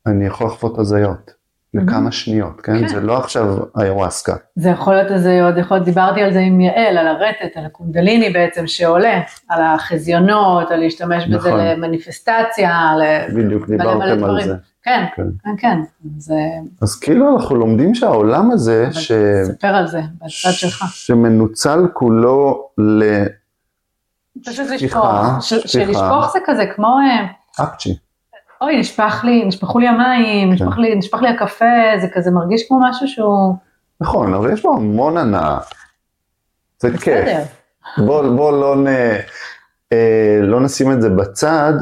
אני 0.06 0.26
יכול 0.26 0.48
לחוות 0.48 0.78
הזיות, 0.80 1.34
לכמה 1.74 2.12
שניות, 2.12 2.62
כן? 2.62 2.80
כן. 2.80 2.88
זה 2.88 3.00
לא 3.00 3.18
עכשיו 3.18 3.58
איוואסקה. 3.82 4.36
זה 4.56 4.70
יכול 4.70 4.94
להיות 4.94 5.12
איזה, 5.12 5.44
עוד 5.44 5.58
יכול 5.58 5.78
להיות, 5.78 5.86
דיברתי 5.86 6.22
על 6.22 6.34
זה 6.34 6.40
עם 6.40 6.62
יעל, 6.62 6.98
על 6.98 7.08
הרטט, 7.08 7.58
על 7.58 7.66
הקונדליני 7.66 8.30
בעצם 8.30 8.68
שעולה, 8.68 9.22
על 9.50 9.64
החזיונות, 9.64 10.72
על 10.72 10.80
להשתמש 10.80 11.26
בזה 11.28 11.50
נכון. 11.50 11.60
למניפסטציה, 11.60 12.92
ל... 13.00 13.34
בדיוק 13.36 13.70
דיברתם 13.70 14.24
על. 14.24 14.42
זה. 14.42 14.56
כן, 14.84 15.06
כן. 15.16 15.24
כן, 15.44 15.52
כן, 15.58 15.78
זה, 16.18 16.36
אז 16.82 17.00
כאילו 17.00 17.38
אנחנו 17.38 17.56
לומדים 17.56 17.96
שהעולם 17.96 18.52
הזה, 18.52 18.88
ש... 18.92 19.12
ספר 19.44 19.68
על 19.68 19.88
זה, 19.88 20.02
בצד 20.18 20.52
שלך. 20.52 20.86
שמנוצל 20.90 21.88
כולו 21.94 22.70
פשוט 24.46 24.66
שפיכה, 24.78 25.38
לשפוך. 25.40 25.68
שלשפוך 25.68 26.32
זה 26.34 26.40
כזה 26.46 26.64
כמו, 26.76 26.88
אה, 26.88 27.28
לאפצ'י. 27.60 27.98
אוי, 28.62 28.80
נשפך 28.80 29.22
לי, 29.24 29.46
נשפכו 29.46 29.80
לי 29.80 29.88
המים, 29.88 30.48
כן. 30.48 30.54
נשפך 30.54 30.78
לי, 30.78 30.96
נשפך 30.96 31.22
לי 31.22 31.28
הקפה, 31.28 31.66
זה 32.02 32.08
כזה 32.14 32.32
מרגיש 32.32 32.68
כמו 32.68 32.80
משהו 32.90 33.08
שהוא 33.08 33.56
נכון, 34.02 34.34
אבל 34.34 34.54
יש 34.54 34.64
בו 34.64 34.76
המון 34.76 35.18
הנאה. 35.18 35.58
זה 36.80 36.98
כיף. 36.98 37.26
בסדר. 37.26 37.44
בוא, 37.98 38.36
בוא 38.36 38.52
לא, 38.52 38.76
נ, 38.76 38.88
אה, 39.94 40.40
לא 40.42 40.60
נשים 40.60 40.92
את 40.92 41.02
זה 41.02 41.10
בצד, 41.10 41.74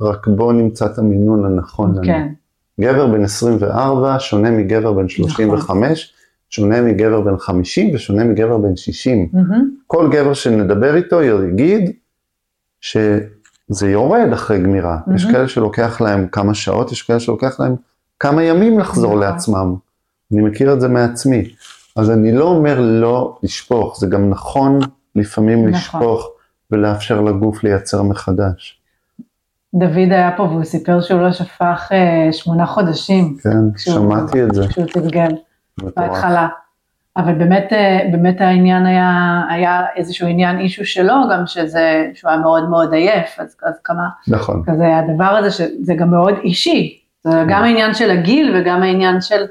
רק 0.00 0.26
בוא 0.26 0.52
נמצא 0.52 0.86
את 0.86 0.98
המינון 0.98 1.44
הנכון 1.44 1.90
לנו. 1.90 2.02
כן, 2.04 2.28
גבר 2.80 3.06
בן 3.06 3.24
24 3.24 4.16
שונה 4.18 4.50
מגבר 4.50 4.92
בן 4.92 5.08
35, 5.08 6.14
שונה 6.50 6.82
מגבר 6.82 7.20
בן 7.20 7.38
50 7.38 7.94
ושונה 7.94 8.24
מגבר 8.24 8.58
בן 8.58 8.76
60. 8.76 9.28
מהמם, 9.32 9.70
כל 9.86 10.08
גבר 10.12 10.34
שנדבר 10.34 10.96
איתו 10.96 11.22
יגיד 11.22 11.92
שזה 13.70 13.90
יורד 13.90 14.32
אחרי 14.32 14.58
גמירה. 14.62 14.98
מהמם. 15.06 15.16
יש 15.16 15.24
כאלה 15.24 15.48
שלוקח 15.48 16.00
להם 16.00 16.26
כמה 16.32 16.54
שעות, 16.54 16.92
יש 16.92 17.02
כאלה 17.02 17.20
שלוקח 17.20 17.60
להם 17.60 17.74
כמה 18.20 18.42
ימים 18.42 18.78
לחזור 18.78 19.10
נכון. 19.10 19.20
לעצמם. 19.22 19.74
אני 20.32 20.40
מכיר 20.42 20.72
את 20.72 20.80
זה 20.80 20.88
מעצמי. 20.88 21.48
אז 21.96 22.10
אני 22.10 22.32
לא 22.32 22.44
אומר 22.44 22.80
לא 22.80 23.38
לשפוך, 23.42 24.00
זה 24.00 24.06
גם 24.06 24.30
נכון 24.30 24.78
לפעמים 25.16 25.58
נכון. 25.68 25.70
לשפוך 26.00 26.28
ולאפשר 26.70 27.20
לגוף 27.20 27.64
לייצר 27.64 28.02
מחדש. 28.02 28.80
דוד 29.74 29.96
היה 30.10 30.30
פה 30.36 30.42
והוא 30.42 30.64
סיפר 30.64 31.00
שהוא 31.00 31.20
לא 31.20 31.32
שפך 31.32 31.88
אה, 31.92 32.32
שמונה 32.32 32.66
חודשים 32.66 33.36
כן, 33.42 33.50
כשהוא- 33.74 33.94
שמעתי 33.94 34.42
את 34.44 34.54
זה. 34.54 34.68
כשהוא 34.68 34.86
תרגל 34.86 35.28
מטורף. 35.78 35.94
בהתחלה. 35.96 36.48
אבל 37.16 37.34
באמת, 37.34 37.72
אה, 37.72 38.08
באמת 38.12 38.40
העניין 38.40 38.86
היה, 38.86 39.40
היה 39.48 39.80
איזשהו 39.96 40.28
עניין 40.28 40.58
אישו 40.58 40.84
שלו, 40.84 41.14
גם 41.32 41.46
שזה, 41.46 42.10
שהוא 42.14 42.30
היה 42.30 42.40
מאוד 42.40 42.68
מאוד 42.68 42.92
עייף, 42.92 43.40
אז, 43.40 43.56
אז 43.62 43.80
כמה, 43.84 44.08
נכון, 44.28 44.62
כזה 44.66 44.96
הדבר 44.96 45.24
הזה 45.24 45.50
שזה 45.50 45.94
גם 45.94 46.10
מאוד 46.10 46.34
אישי, 46.44 46.98
זה 47.24 47.30
גם 47.48 47.62
העניין 47.62 47.94
של 47.94 48.10
הגיל 48.10 48.56
וגם 48.56 48.82
העניין 48.82 49.20
של, 49.20 49.44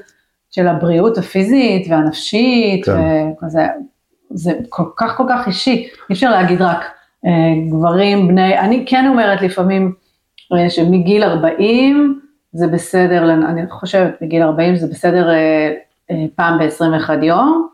של 0.50 0.68
הבריאות 0.68 1.18
הפיזית 1.18 1.86
והנפשית, 1.90 2.84
כן. 2.84 2.92
וכזה, 3.36 3.66
זה 4.30 4.52
כל 4.68 4.84
כך 4.96 5.16
כל 5.16 5.24
כך 5.28 5.46
אישי, 5.46 5.88
אי 6.10 6.14
אפשר 6.14 6.30
להגיד 6.30 6.62
רק 6.62 6.84
אה, 7.26 7.30
גברים 7.70 8.28
בני, 8.28 8.58
אני 8.58 8.84
כן 8.86 9.06
אומרת 9.08 9.42
לפעמים 9.42 9.92
אה, 10.52 10.70
שמגיל 10.70 11.24
40 11.24 12.20
זה 12.52 12.66
בסדר, 12.66 13.34
אני 13.34 13.70
חושבת 13.70 14.22
מגיל 14.22 14.42
40 14.42 14.76
זה 14.76 14.86
בסדר 14.86 15.30
אה, 15.30 15.72
פעם 16.36 16.58
ב-21 16.58 17.24
יום, 17.24 17.68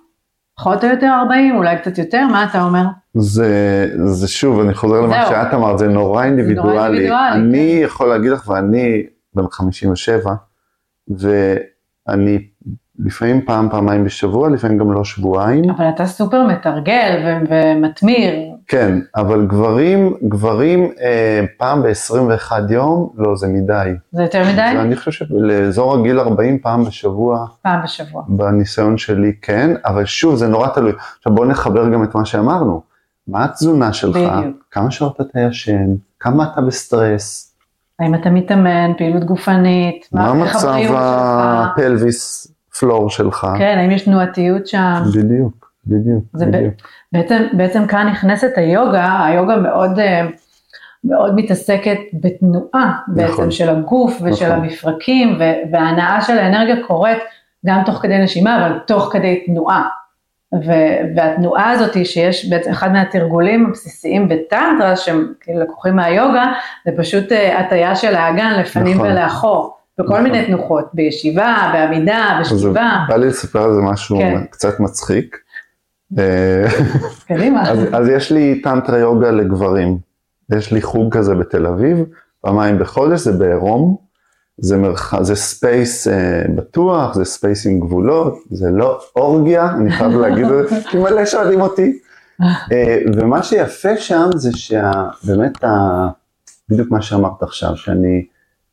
פחות 0.57 0.85
או 0.85 0.89
יותר 0.89 1.07
40, 1.20 1.57
אולי 1.57 1.76
קצת 1.79 1.99
יותר, 1.99 2.26
מה 2.33 2.45
אתה 2.45 2.62
אומר? 2.62 2.85
זה, 3.14 3.87
זה 4.05 4.29
שוב, 4.29 4.61
אני 4.61 4.74
חוזר 4.74 5.01
למה. 5.01 5.26
שאת 5.29 5.55
אמרת, 5.55 5.79
זה 5.79 5.89
נורא 5.89 6.24
אינדיבידואלי. 6.24 6.79
אינדיבידואלי, 6.85 7.33
אני 7.35 7.76
כן. 7.81 7.85
יכול 7.85 8.09
להגיד 8.09 8.31
לך, 8.31 8.49
ואני 8.49 9.03
בן 9.35 9.45
57, 9.51 10.35
ואני 11.09 12.39
לפעמים 12.99 13.41
פעם, 13.47 13.68
פעמיים 13.70 14.05
בשבוע, 14.05 14.49
לפעמים 14.51 14.79
גם 14.79 14.93
לא 14.93 15.05
שבועיים. 15.05 15.70
אבל 15.70 15.89
אתה 15.89 16.07
סופר 16.07 16.47
מתרגל 16.47 17.22
ו- 17.24 17.45
ומתמיר. 17.51 18.35
כן, 18.69 18.99
אבל 19.16 19.47
גברים, 19.47 20.14
גברים 20.29 20.91
אה, 21.01 21.45
פעם 21.57 21.83
ב-21 21.83 22.53
יום, 22.71 23.11
לא, 23.16 23.37
זה 23.37 23.49
מדי. 23.49 23.91
זה 24.12 24.23
יותר 24.23 24.43
מדי? 24.53 24.61
אני 24.61 24.97
חושב 24.97 25.11
שלאזור 25.27 25.95
הגיל 25.95 26.21
40 26.21 26.59
פעם 26.59 26.85
בשבוע, 26.85 27.47
פעם 27.62 27.83
בשבוע. 27.83 28.25
בניסיון 28.29 28.99
שלי 28.99 29.33
כן, 29.43 29.71
אבל 29.85 30.05
שוב, 30.05 30.37
זה 30.37 30.49
נורא 30.49 30.69
תלוי. 30.69 30.93
עכשיו 31.19 31.35
בואו 31.35 31.49
נחבר 31.49 31.89
גם 31.89 32.05
את 32.05 32.14
מה 32.14 32.25
שאמרנו. 32.25 32.83
מה 33.29 33.45
התזונה 33.45 33.93
שלך? 33.93 34.16
בדיוק. 34.16 34.57
כמה 34.71 34.91
שעות 34.91 35.21
אתה 35.21 35.41
ישן? 35.41 35.87
כמה 36.21 36.49
אתה 36.53 36.61
בסטרס? 36.61 37.55
האם 37.99 38.14
אתה 38.14 38.31
מתאמן, 38.31 38.93
פעילות 38.99 39.25
גופנית? 39.25 40.09
מה 40.12 40.35
מצב? 40.35 40.75
ה 40.95 41.17
pelvis 41.17 42.53
floor 42.78 43.11
שלך? 43.11 43.47
כן, 43.59 43.79
האם 43.79 43.91
יש 43.91 44.03
תנועתיות 44.03 44.66
שם? 44.66 45.03
בדיוק, 45.14 45.68
בדיוק, 45.89 46.24
בדיוק. 46.34 46.74
בעצם, 47.12 47.47
בעצם 47.53 47.86
כאן 47.86 48.09
נכנסת 48.09 48.51
היוגה, 48.57 49.24
היוגה 49.24 49.57
מאוד, 49.57 49.99
אה, 49.99 50.26
מאוד 51.05 51.34
מתעסקת 51.36 51.99
בתנועה 52.12 52.99
בעצם 53.09 53.32
נכון. 53.32 53.51
של 53.51 53.68
הגוף 53.68 54.18
ושל 54.22 54.47
נכון. 54.47 54.59
המפרקים, 54.59 55.39
וההנעה 55.72 56.20
של 56.20 56.39
האנרגיה 56.39 56.76
קורית 56.86 57.18
גם 57.66 57.82
תוך 57.86 57.99
כדי 58.03 58.18
נשימה, 58.18 58.66
אבל 58.66 58.78
תוך 58.86 59.09
כדי 59.12 59.45
תנועה. 59.47 59.89
ו- 60.55 61.16
והתנועה 61.16 61.70
הזאת 61.70 62.07
שיש 62.07 62.51
בעצם 62.51 62.70
אחד 62.70 62.93
מהתרגולים 62.93 63.66
הבסיסיים 63.66 64.28
בטנטרה, 64.28 64.97
שהם 64.97 65.32
כאילו 65.41 65.61
לקוחים 65.61 65.97
מהיוגה, 65.97 66.53
זה 66.84 66.93
פשוט 66.97 67.32
אה, 67.32 67.61
הטיה 67.61 67.97
של 67.97 68.14
האגן 68.14 68.61
לפנים 68.61 68.97
נכון. 68.97 69.11
ולאחור, 69.11 69.76
בכל 69.99 70.09
נכון. 70.09 70.22
מיני 70.22 70.47
תנוחות, 70.47 70.84
בישיבה, 70.93 71.70
בעמידה, 71.72 72.39
בשכיבה, 72.41 72.99
בא 73.09 73.16
לי 73.16 73.26
לספר 73.26 73.62
על 73.62 73.74
זה 73.74 73.80
משהו 73.80 74.18
כן. 74.18 74.45
קצת 74.51 74.80
מצחיק. 74.80 75.36
אה, 76.18 76.66
קדימה. 77.26 77.70
אז, 77.70 77.78
אז 77.92 78.09
יש 78.09 78.32
לי 78.32 78.61
טנטרה 78.61 78.98
יוגה 78.98 79.30
לגברים. 79.30 79.98
יש 80.56 80.72
לי 80.72 80.82
חוג 80.82 81.16
כזה 81.16 81.34
בתל 81.34 81.66
אביב, 81.66 81.98
פעמיים 82.40 82.78
בחודש, 82.78 83.20
זה 83.20 83.32
בעירום. 83.32 84.09
זה 84.61 84.76
מרחב, 84.76 85.22
זה 85.22 85.34
space 85.34 86.09
אה, 86.09 86.42
בטוח, 86.56 87.14
זה 87.14 87.24
space 87.24 87.66
עם 87.66 87.80
גבולות, 87.80 88.34
זה 88.50 88.70
לא 88.70 89.00
אורגיה, 89.16 89.70
אני 89.70 89.90
חייב 89.90 90.12
להגיד 90.12 90.46
את 90.46 90.68
זה, 90.70 90.76
כי 90.90 90.98
מלא 90.98 91.26
שואלים 91.26 91.61
אותי. 91.61 91.98
אה, 92.72 92.98
ומה 93.16 93.42
שיפה 93.42 93.96
שם 93.96 94.30
זה 94.34 94.50
שבאמת, 94.52 95.64
ה... 95.64 96.09
בדיוק 96.68 96.90
מה 96.90 97.02
שאמרת 97.02 97.42
עכשיו, 97.42 97.76
שאני 97.76 98.26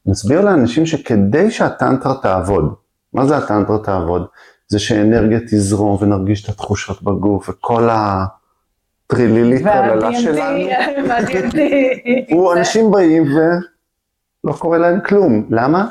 מסביר 0.05 0.41
לאנשים 0.41 0.86
שכדי 0.86 1.51
שהטנטרה 1.51 2.13
תעבוד, 2.21 2.73
מה 3.13 3.25
זה 3.25 3.38
הטנטרה 3.38 3.77
תעבוד? 3.83 4.25
זה 4.68 4.80
שאנרגיה 4.80 5.39
תזרום 5.39 5.97
ונרגיש 6.01 6.43
את 6.43 6.49
התחושות 6.49 7.03
בגוף 7.03 7.49
וכל 7.49 7.89
הטרילילית 7.91 9.63
טרללה 9.63 10.20
שלנו. 10.22 10.68
הוא 12.36 12.53
אנשים 12.53 12.91
באים 12.91 13.24
ולא 13.24 14.53
קורה 14.53 14.78
להם 14.78 14.99
כלום. 15.01 15.47
למה? 15.49 15.88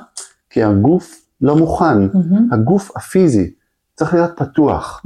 כי 0.51 0.62
הגוף 0.62 1.25
לא 1.41 1.57
מוכן. 1.57 2.09
הגוף 2.53 2.97
הפיזי 2.97 3.51
צריך 3.95 4.14
להיות 4.14 4.31
פתוח. 4.37 5.03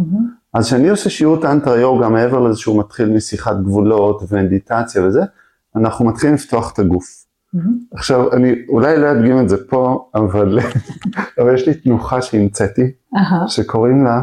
אז 0.55 0.67
כשאני 0.67 0.89
עושה 0.89 1.11
שיעור 1.11 1.41
טנטרה 1.41 1.77
יוגה, 1.77 2.09
מעבר 2.09 2.41
לזה 2.41 2.59
שהוא 2.59 2.81
מתחיל 2.81 3.09
משיחת 3.09 3.57
גבולות 3.57 4.23
ומדיטציה 4.29 5.03
וזה, 5.03 5.23
אנחנו 5.77 6.05
מתחילים 6.05 6.35
לפתוח 6.35 6.73
את 6.73 6.79
הגוף. 6.79 7.25
מהמם. 7.55 7.79
עכשיו, 7.93 8.33
אני 8.33 8.55
אולי 8.69 9.01
לא 9.01 9.11
אדגים 9.11 9.41
את 9.41 9.49
זה 9.49 9.69
פה, 9.69 10.11
אבל, 10.15 10.59
אבל 11.39 11.55
יש 11.55 11.69
לי 11.69 11.75
תנוחה 11.75 12.23
שהמצאתי, 12.23 12.91
אהה, 13.17 13.49
שקוראים 13.49 14.05
לה 14.05 14.21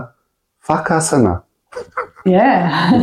fuck 0.67 0.91
אסנה. 0.91 1.33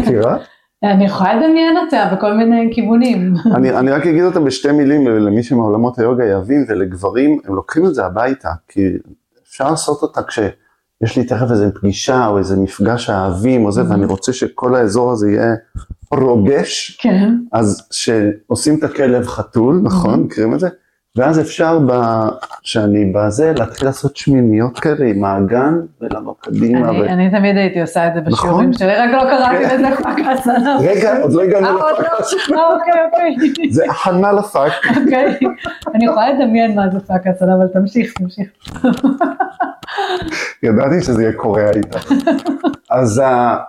מכירה? 0.01 0.37
אני 0.85 1.05
יכולה 1.05 1.35
לדמיין 1.35 1.77
אותה 1.77 2.11
בכל 2.13 2.35
מיני 2.35 2.71
כיוונים. 2.75 3.35
אני, 3.57 3.79
אני 3.79 3.91
רק 3.91 4.07
אגיד 4.07 4.25
אותה 4.25 4.41
בשתי 4.41 4.73
מילים 4.73 5.07
למי 5.07 5.43
שמעולמות 5.43 5.99
היוגה 5.99 6.25
יבין, 6.25 6.65
ולגברים, 6.69 7.39
הם 7.45 7.55
לוקחים 7.55 7.87
את 7.87 7.95
זה 7.95 8.07
הביתה, 8.07 8.51
כי 8.69 8.89
אפשר 9.43 9.71
לעשות 9.71 10.03
אותה 10.03 10.21
כשיש 10.23 11.17
לי 11.17 11.25
תכף 11.25 11.51
איזה 11.51 11.71
פגישה 11.75 12.27
או 12.27 12.39
איזה 12.39 12.57
מפגש 12.57 13.11
אהבים 13.11 13.65
או 13.65 13.73
זה, 13.73 13.91
ואני 13.91 14.07
רוצה 14.07 14.33
שכל 14.33 14.75
האזור 14.75 15.13
הזה 15.13 15.31
יהיה 15.31 15.55
רוגש, 16.13 16.99
כן. 17.01 17.35
אז 17.53 17.89
שעושים 17.91 18.79
את 18.79 18.85
הכלב 18.85 19.27
חתול, 19.27 19.81
נכון? 19.83 20.21
מכירים 20.21 20.55
את 20.55 20.61
זה? 20.61 20.69
ואז 21.17 21.41
אפשר, 21.41 21.79
ב... 21.87 21.93
שאני 22.63 23.13
בזה, 23.15 23.53
להתחיל 23.59 23.89
לעשות 23.89 24.17
שמיניות 24.17 24.79
כאלה 24.79 25.07
עם 25.07 25.25
האגן, 25.25 25.75
ולבוא 26.01 26.35
קדימה. 26.41 26.89
אני 26.89 27.01
ו... 27.01 27.07
אני 27.07 27.31
תמיד 27.31 27.57
הייתי 27.57 27.81
עושה 27.81 28.09
את 28.09 28.15
זה 28.15 28.21
בשיעורים 28.21 28.71
נכון. 28.71 28.79
שלי, 28.79 28.97
רק 28.97 29.11
לא 29.13 29.21
קראתי 29.21 29.69
כן. 29.69 29.83
לזה 29.85 30.03
fuck 30.03 30.19
אסנה. 30.33 30.79
רגע, 30.81 31.23
עוד 31.23 31.33
לא 31.33 31.43
הגענו 31.43 31.67
אה, 31.67 31.73
עוד 31.73 31.99
ל 31.99 32.07
fuck. 32.07 32.49
לא? 32.49 32.59
אה, 32.59 32.75
אוקיי, 32.75 32.95
אוקיי. 33.51 33.73
זה 33.73 33.85
הכנה 33.91 34.33
ל 34.33 34.39
fuck. 34.39 34.73
אוקיי. 34.89 35.39
אני 35.95 36.05
יכולה 36.05 36.33
לדמיין 36.33 36.75
מה 36.75 36.91
זה 36.93 37.01
fuck 37.01 37.27
אסנה, 37.27 37.55
אבל 37.55 37.67
תמשיך, 37.67 38.13
תמשיך. 38.19 38.49
ידעתי 40.63 41.01
שזה 41.03 41.23
יהיה 41.23 41.33
קורע 41.33 41.71
איתך. 41.71 42.13
אז, 42.91 43.23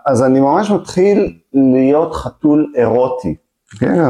אז 0.05 0.23
אני 0.23 0.39
ממש 0.39 0.71
מתחיל 0.71 1.33
להיות 1.53 2.13
חתול 2.13 2.71
אירוטי. 2.75 3.35
כן, 3.79 4.01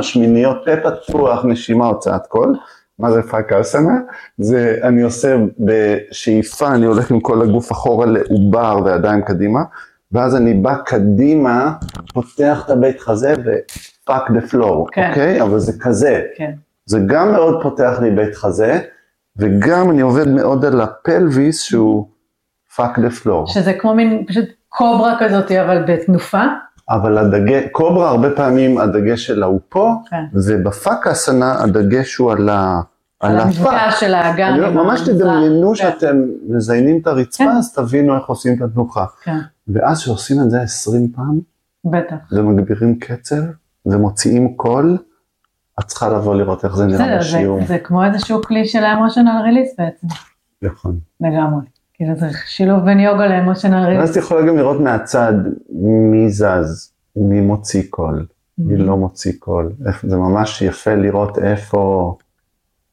שמיניות 0.00 0.56
פה 0.64 0.90
פתוח, 0.90 1.44
נשימה, 1.44 1.86
הוצאת 1.86 2.26
קול. 2.26 2.54
מה 2.98 3.12
זה 3.12 3.22
fuck 3.22 3.52
אסנה? 3.52 3.98
זה 4.38 4.78
אני 4.82 5.02
עושה 5.02 5.36
בשאיפה, 5.58 6.68
אני 6.68 6.86
הולך 6.86 7.10
עם 7.10 7.20
כל 7.20 7.42
הגוף 7.42 7.72
אחורה 7.72 8.06
לעובר 8.06 8.78
וידיים 8.84 9.22
קדימה, 9.22 9.60
ואז 10.12 10.36
אני 10.36 10.54
בא 10.54 10.74
קדימה, 10.86 11.72
פותח 12.14 12.62
את 12.64 12.70
הבית 12.70 13.00
חזה 13.00 13.34
ו 13.38 13.56
fuck 13.56 14.30
the 14.30 14.40
floor. 14.40 14.80
אוקיי? 14.80 15.42
אבל 15.42 15.58
זה 15.58 15.72
כזה. 15.80 16.22
כן. 16.36 16.52
זה 16.86 16.98
גם 17.06 17.32
מאוד 17.32 17.62
פותח 17.62 17.98
לי 18.02 18.10
בית 18.10 18.34
חזה, 18.34 18.78
וגם 19.38 19.90
אני 19.90 20.00
עובד 20.00 20.28
מאוד 20.28 20.64
על 20.64 20.80
ה 20.80 20.92
pelvis 20.92 21.62
שהוא 21.62 22.08
fuck 22.76 22.98
the 22.98 23.10
floor. 23.10 23.46
שזה 23.46 23.72
כמו 23.72 23.94
מין 23.94 24.24
פשוט 24.28 24.44
קוברה 24.68 25.16
כזאת, 25.20 25.52
אבל 25.52 25.84
בתנופה. 25.88 26.42
אבל 26.90 27.18
הדגש, 27.18 27.62
קוברה 27.72 28.08
הרבה 28.10 28.30
פעמים 28.30 28.78
הדגש 28.78 29.26
שלה 29.26 29.46
הוא 29.46 29.60
פה, 29.68 29.94
כן. 30.10 30.24
וב 30.32 30.57
fuck 30.57 31.06
אסנה 31.06 31.62
הדגש 31.62 32.16
הוא 32.16 32.32
על 32.32 32.48
ה... 32.48 32.80
על 33.20 33.30
על 33.30 33.36
ה 33.36 33.39
fuck. 33.39 33.56
המפגש 33.56 34.00
של 34.00 34.14
האגן. 34.14 34.52
אני 34.52 34.74
ממש. 34.74 35.00
תדמיינו 35.00 35.68
כן, 35.68 35.74
שאתם 35.74 36.22
מזיינים 36.48 36.98
את 37.02 37.06
הרצפה, 37.06 37.44
כן. 37.44 37.50
אז 37.50 37.72
תבינו 37.72 38.16
איך 38.16 38.24
עושים 38.26 38.56
את 38.56 38.62
התנוחה. 38.62 39.04
כן, 39.22 39.38
ואז 39.68 40.00
כשעושים 40.00 40.42
את 40.42 40.50
זה 40.50 40.62
20 40.62 41.12
פעם, 41.16 41.40
בטח. 41.84 42.16
ומגבירים 42.32 42.98
קצב, 42.98 43.42
ומוציאים 43.86 44.54
קול, 44.56 44.98
את 45.80 45.84
צריכה 45.84 46.08
לבוא 46.08 46.34
לראות 46.34 46.64
איך 46.64 46.76
זה 46.76 46.86
נראה 46.86 47.18
בשיעור. 47.18 47.60
זה- 47.60 47.66
זה 47.66 47.78
כמו 47.78 48.04
איזשהו 48.04 48.42
כלי 48.42 48.64
של 48.68 48.84
ה 48.84 48.90
emotional 48.90 49.40
release 49.44 49.74
בעצם, 49.78 50.06
נכון. 50.62 50.98
לגמרי. 51.20 51.60
כאילו 51.94 52.14
זה 52.16 52.26
שילוב 52.46 52.84
בין 52.84 53.00
יוגה 53.00 53.26
ל 53.26 53.31
emotional 53.31 53.76
ואז 53.76 53.86
release. 53.86 54.10
את 54.10 54.16
יכולה 54.16 54.46
גם 54.46 54.56
לראות 54.56 54.80
מהצד 54.80 55.32
מי 56.10 56.30
זז, 56.30 56.92
מי 57.16 57.40
מוציא 57.40 57.82
קול, 57.90 58.26
מי 58.58 58.74
Mm-hmm. 58.74 58.78
לא 58.82 58.96
מוציא 58.96 59.32
קול. 59.38 59.72
זה 60.02 60.16
ממש 60.16 60.62
יפה 60.62 60.94
לראות 60.94 61.38
איפה, 61.38 62.16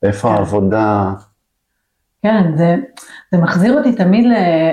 איפה 0.04 0.28
כן. 0.30 0.34
העבודה. 0.36 1.14
כן, 2.22 2.52
זה, 2.58 2.76
זה 3.32 3.38
מחזיר 3.38 3.78
אותי 3.78 3.96
תמיד 3.96 4.26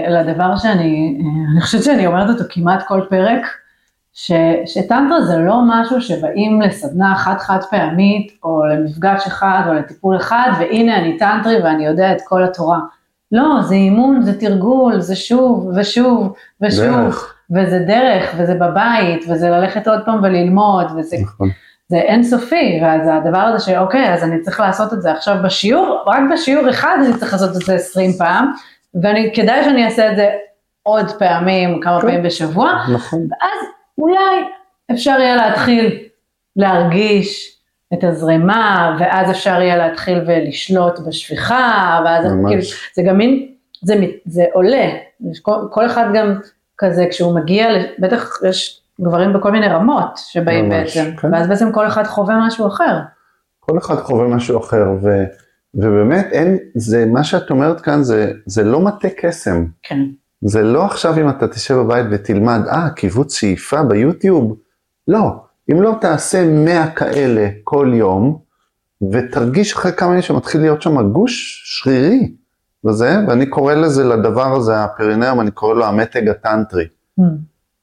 לדבר 0.08 0.56
שאני, 0.56 1.18
אני 1.52 1.60
חושבת 1.60 1.82
שאני 1.82 2.06
אומרת 2.06 2.28
אותו 2.30 2.44
כמעט 2.50 2.82
כל 2.88 3.00
פרק, 3.10 3.42
ש, 4.14 4.32
שטנטרה 4.66 5.22
זה 5.22 5.36
לא 5.36 5.60
משהו 5.66 6.00
שבאים 6.00 6.62
לסדנה 6.62 7.12
אחת 7.12 7.40
חד 7.40 7.58
פעמית, 7.70 8.32
או 8.44 8.64
למפגש 8.66 9.26
אחד, 9.26 9.62
או 9.68 9.74
לטיפול 9.74 10.16
אחד, 10.16 10.50
והנה 10.58 10.98
אני 10.98 11.18
טנטרי 11.18 11.62
ואני 11.62 11.86
יודע 11.86 12.12
את 12.12 12.18
כל 12.24 12.44
התורה. 12.44 12.78
לא, 13.32 13.62
זה 13.62 13.74
אימון, 13.74 14.22
זה 14.22 14.40
תרגול, 14.40 15.00
זה 15.00 15.16
שוב 15.16 15.72
ושוב 15.76 16.34
ושוב, 16.60 16.86
דרך. 16.86 17.34
וזה 17.50 17.78
דרך, 17.78 18.34
וזה 18.38 18.54
בבית, 18.54 19.24
וזה 19.28 19.50
ללכת 19.50 19.88
עוד 19.88 20.00
פעם 20.04 20.22
וללמוד, 20.22 20.86
וזה 20.96 21.16
נכון. 21.22 21.48
זה 21.88 21.96
אינסופי, 21.96 22.80
ואז 22.82 23.08
הדבר 23.12 23.38
הזה 23.38 23.64
שאוקיי, 23.64 24.14
אז 24.14 24.24
אני 24.24 24.40
צריך 24.40 24.60
לעשות 24.60 24.92
את 24.92 25.02
זה 25.02 25.12
עכשיו 25.12 25.36
בשיעור, 25.44 26.04
רק 26.06 26.20
בשיעור 26.32 26.70
אחד 26.70 26.96
אני 27.04 27.14
צריך 27.18 27.32
לעשות 27.32 27.50
את 27.56 27.62
זה 27.66 27.74
20 27.74 28.12
פעם, 28.12 28.52
וכדאי 28.94 29.64
שאני 29.64 29.84
אעשה 29.84 30.10
את 30.10 30.16
זה 30.16 30.30
עוד 30.82 31.10
פעמים, 31.18 31.80
כמה 31.80 32.00
כן. 32.00 32.06
פעמים 32.06 32.22
בשבוע, 32.22 32.72
נכון. 32.94 33.18
ואז 33.18 33.58
אולי 34.02 34.44
אפשר 34.90 35.16
יהיה 35.20 35.36
להתחיל 35.36 35.98
להרגיש 36.56 37.58
את 37.94 38.04
הזרימה, 38.04 38.96
ואז 39.00 39.30
אפשר 39.30 39.60
יהיה 39.60 39.76
להתחיל 39.76 40.18
ולשלוט 40.26 40.98
בשפיכה, 41.06 42.00
ואז. 42.04 42.24
כאילו, 42.46 42.62
זה 42.94 43.02
גם 43.06 43.18
מין, 43.18 43.48
זה, 43.82 43.94
זה 44.24 44.44
עולה, 44.52 44.90
כל, 45.42 45.56
כל 45.70 45.86
אחד 45.86 46.06
גם 46.14 46.34
כזה, 46.78 47.06
כשהוא 47.10 47.34
מגיע, 47.34 47.68
בטח 47.98 48.38
יש 48.48 48.82
גברים 49.00 49.32
בכל 49.32 49.52
מיני 49.52 49.66
רמות 49.66 50.16
שבאים 50.16 50.68
ממש, 50.68 50.96
בעצם, 50.96 51.16
כן. 51.16 51.32
ואז 51.32 51.48
בעצם 51.48 51.72
כל 51.72 51.86
אחד 51.86 52.04
חווה 52.04 52.46
משהו 52.46 52.66
אחר. 52.66 52.98
כל 53.60 53.78
אחד 53.78 53.94
חווה 53.94 54.28
משהו 54.28 54.58
אחר, 54.60 54.84
ו, 55.02 55.24
ובאמת 55.74 56.26
אין, 56.32 56.58
זה, 56.74 57.06
מה 57.06 57.24
שאת 57.24 57.50
אומרת 57.50 57.80
כאן 57.80 58.02
זה, 58.02 58.32
זה 58.46 58.64
לא 58.64 58.80
מטה 58.80 59.08
קסם. 59.16 59.64
כן. 59.82 60.00
זה 60.44 60.62
לא 60.62 60.84
עכשיו 60.84 61.18
אם 61.20 61.28
אתה 61.28 61.48
תשב 61.48 61.74
בבית 61.74 62.06
ותלמד, 62.10 62.60
אה, 62.68 62.90
קיבוץ 62.90 63.34
שאיפה 63.34 63.82
ביוטיוב. 63.82 64.56
לא, 65.08 65.30
אם 65.72 65.82
לא 65.82 65.94
תעשה 66.00 66.44
100 66.46 66.90
כאלה 66.90 67.48
כל 67.64 67.92
יום, 67.94 68.38
ותרגיש 69.12 69.72
אחרי 69.72 69.92
כמה 69.92 70.10
ימים 70.10 70.22
שמתחיל 70.22 70.60
להיות 70.60 70.82
שם 70.82 71.12
גוש 71.12 71.62
שרירי. 71.64 72.32
וזה, 72.86 73.16
ואני 73.28 73.46
קורא 73.46 73.74
לזה, 73.74 74.04
לדבר 74.04 74.56
הזה, 74.56 74.84
הפרינרם, 74.84 75.40
אני 75.40 75.50
קורא 75.50 75.74
לו 75.74 75.84
המתג 75.84 76.28
הטנטרי. 76.28 76.84
Mm. 77.20 77.22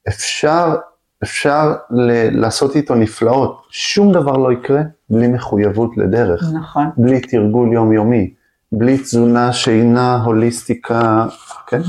אפשר, 0.07 0.75
אפשר 1.23 1.75
ל- 1.91 2.39
לעשות 2.41 2.75
איתו 2.75 2.95
נפלאות. 2.95 3.61
שום 3.69 4.11
דבר 4.13 4.37
לא 4.37 4.53
יקרה 4.53 4.81
בלי 5.09 5.27
מחויבות 5.27 5.97
לדרך, 5.97 6.43
נכון. 6.53 6.89
בלי 6.97 7.19
תרגול 7.21 7.73
יומיומי, 7.73 8.33
בלי 8.71 8.97
תזונה, 8.97 9.53
שינה, 9.53 10.23
הוליסטיקה, 10.23 11.25
כן, 11.67 11.81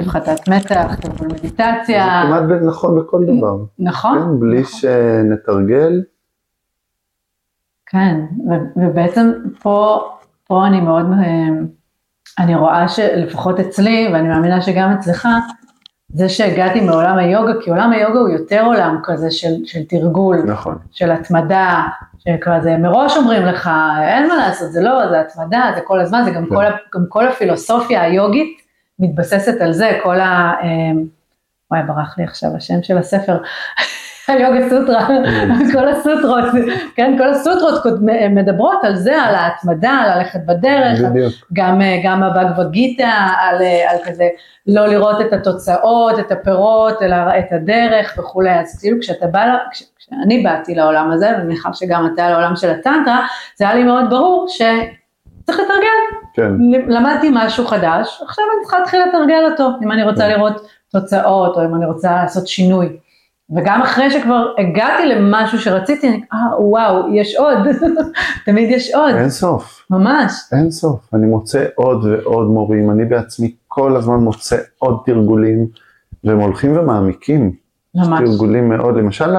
הפחתת 0.00 0.48
מתח, 0.48 0.94
טיפול 1.00 1.28
זה 1.28 1.34
מדיטציה, 1.34 2.22
כמעט 2.26 2.62
נכון 2.62 3.00
בכל 3.00 3.24
דבר. 3.24 3.56
נכון? 3.78 4.18
כן, 4.18 4.40
בלי 4.40 4.60
נכון. 4.60 4.80
שנתרגל, 4.80 6.02
כן, 7.86 8.20
ובעצם 8.76 9.32
פה, 9.62 10.08
פה 10.46 10.66
אני 10.66 10.80
מאוד, 10.80 11.06
אה, 11.12 11.48
אני 12.38 12.54
רואה 12.54 12.88
שלפחות 12.88 13.60
אצלי, 13.60 14.08
ואני 14.12 14.28
מאמינה 14.28 14.62
שגם 14.62 14.90
אצלך, 14.90 15.28
זה 16.08 16.28
שהגעתי 16.28 16.80
מעולם 16.80 17.18
היוגה, 17.18 17.52
כי 17.64 17.70
עולם 17.70 17.92
היוגה 17.92 18.18
הוא 18.18 18.28
יותר 18.28 18.64
עולם 18.64 18.98
כזה 19.04 19.30
של, 19.30 19.64
של 19.64 19.84
תרגול, 19.88 20.42
נכון, 20.46 20.78
של 20.90 21.10
התמדה, 21.10 21.82
שכזה 22.18 22.76
מראש 22.76 23.16
אומרים 23.16 23.42
לך, 23.42 23.70
אין 24.02 24.28
מה 24.28 24.36
לעשות, 24.36 24.72
זה 24.72 24.82
לא, 24.82 25.08
זה 25.08 25.20
התמדה, 25.20 25.72
זה 25.74 25.80
כל 25.80 26.00
הזמן, 26.00 26.22
זה 26.24 26.30
גם, 26.30 26.46
כן. 26.46 26.54
כל, 26.54 26.64
גם 26.94 27.04
כל 27.08 27.28
הפילוסופיה 27.28 28.02
היוגית 28.02 28.63
מתבססת 28.98 29.60
על 29.60 29.72
זה, 29.72 29.98
כל 30.02 30.20
ה... 30.20 30.52
אה, 30.62 30.68
וואי, 31.70 31.82
ברח 31.86 32.18
לי 32.18 32.24
עכשיו 32.24 32.56
השם 32.56 32.82
של 32.82 32.98
הספר, 32.98 33.38
היוגה 34.28 34.68
סוטרה, 34.70 35.08
כל 35.72 35.88
הסוטרות, 35.88 36.44
כן, 36.94 37.14
כל 37.18 37.30
הסוטרות 37.30 37.82
מדברות 38.30 38.78
על 38.82 38.96
זה, 38.96 39.22
על 39.22 39.34
ההתמדה, 39.34 39.90
על 39.90 40.18
ללכת 40.18 40.40
בדרך, 40.46 41.00
גם, 41.52 41.82
אה, 41.82 42.00
גם 42.04 42.22
הבגבא 42.22 42.64
גיתא, 42.64 43.10
על, 43.40 43.62
אה, 43.62 43.90
על 43.90 43.96
כזה 44.04 44.28
לא 44.66 44.86
לראות 44.86 45.20
את 45.20 45.32
התוצאות, 45.32 46.18
את 46.18 46.32
הפירות, 46.32 47.02
אלא 47.02 47.16
את 47.38 47.52
הדרך 47.52 48.14
וכולי, 48.18 48.60
אז 48.60 48.80
כאילו 48.80 49.00
כשאתה 49.00 49.26
בא, 49.26 49.56
כש, 49.70 49.82
כשאני 49.98 50.42
באתי 50.42 50.74
לעולם 50.74 51.10
הזה, 51.10 51.30
ואני 51.32 51.44
מניחה 51.44 51.72
שגם 51.72 52.10
אתה 52.14 52.30
לעולם 52.30 52.56
של 52.56 52.70
הטנטרה, 52.70 53.26
זה 53.56 53.64
היה 53.64 53.74
לי 53.74 53.84
מאוד 53.84 54.10
ברור 54.10 54.46
שצריך 55.44 55.58
לתרגל, 55.58 56.26
כן, 56.34 56.52
למדתי 56.88 57.30
משהו 57.32 57.66
חדש, 57.66 58.20
עכשיו 58.24 58.44
אני 58.44 58.62
צריכה 58.62 58.78
להתחיל 58.78 59.00
לתרגל 59.08 59.50
אותו, 59.50 59.70
אם 59.82 59.92
אני 59.92 60.02
רוצה 60.02 60.20
כן. 60.20 60.30
לראות 60.30 60.66
תוצאות, 60.92 61.56
או 61.56 61.64
אם 61.64 61.74
אני 61.74 61.86
רוצה 61.86 62.12
לעשות 62.12 62.46
שינוי. 62.46 62.96
וגם 63.56 63.82
אחרי 63.82 64.10
שכבר 64.10 64.46
הגעתי 64.58 65.06
למשהו 65.06 65.58
שרציתי, 65.58 66.08
אני, 66.08 66.20
אה, 66.32 66.60
וואו, 66.60 67.14
יש 67.14 67.36
עוד, 67.36 67.58
תמיד 68.46 68.70
יש 68.70 68.94
עוד, 68.94 69.14
אין 69.14 69.30
סוף, 69.30 69.86
ממש. 69.90 70.32
אין 70.52 70.70
סוף. 70.70 71.14
אני 71.14 71.26
מוצא 71.26 71.64
עוד 71.74 72.04
ועוד 72.04 72.46
מורים, 72.46 72.90
אני 72.90 73.04
בעצמי 73.04 73.54
כל 73.68 73.96
הזמן 73.96 74.16
מוצא 74.16 74.56
עוד 74.78 75.02
תרגולים, 75.06 75.66
והם 76.24 76.40
הולכים 76.40 76.76
ומעמיקים. 76.76 77.52
ממש. 77.94 78.20
תרגולים 78.20 78.68
מאוד, 78.68 78.96
למשל 78.96 79.30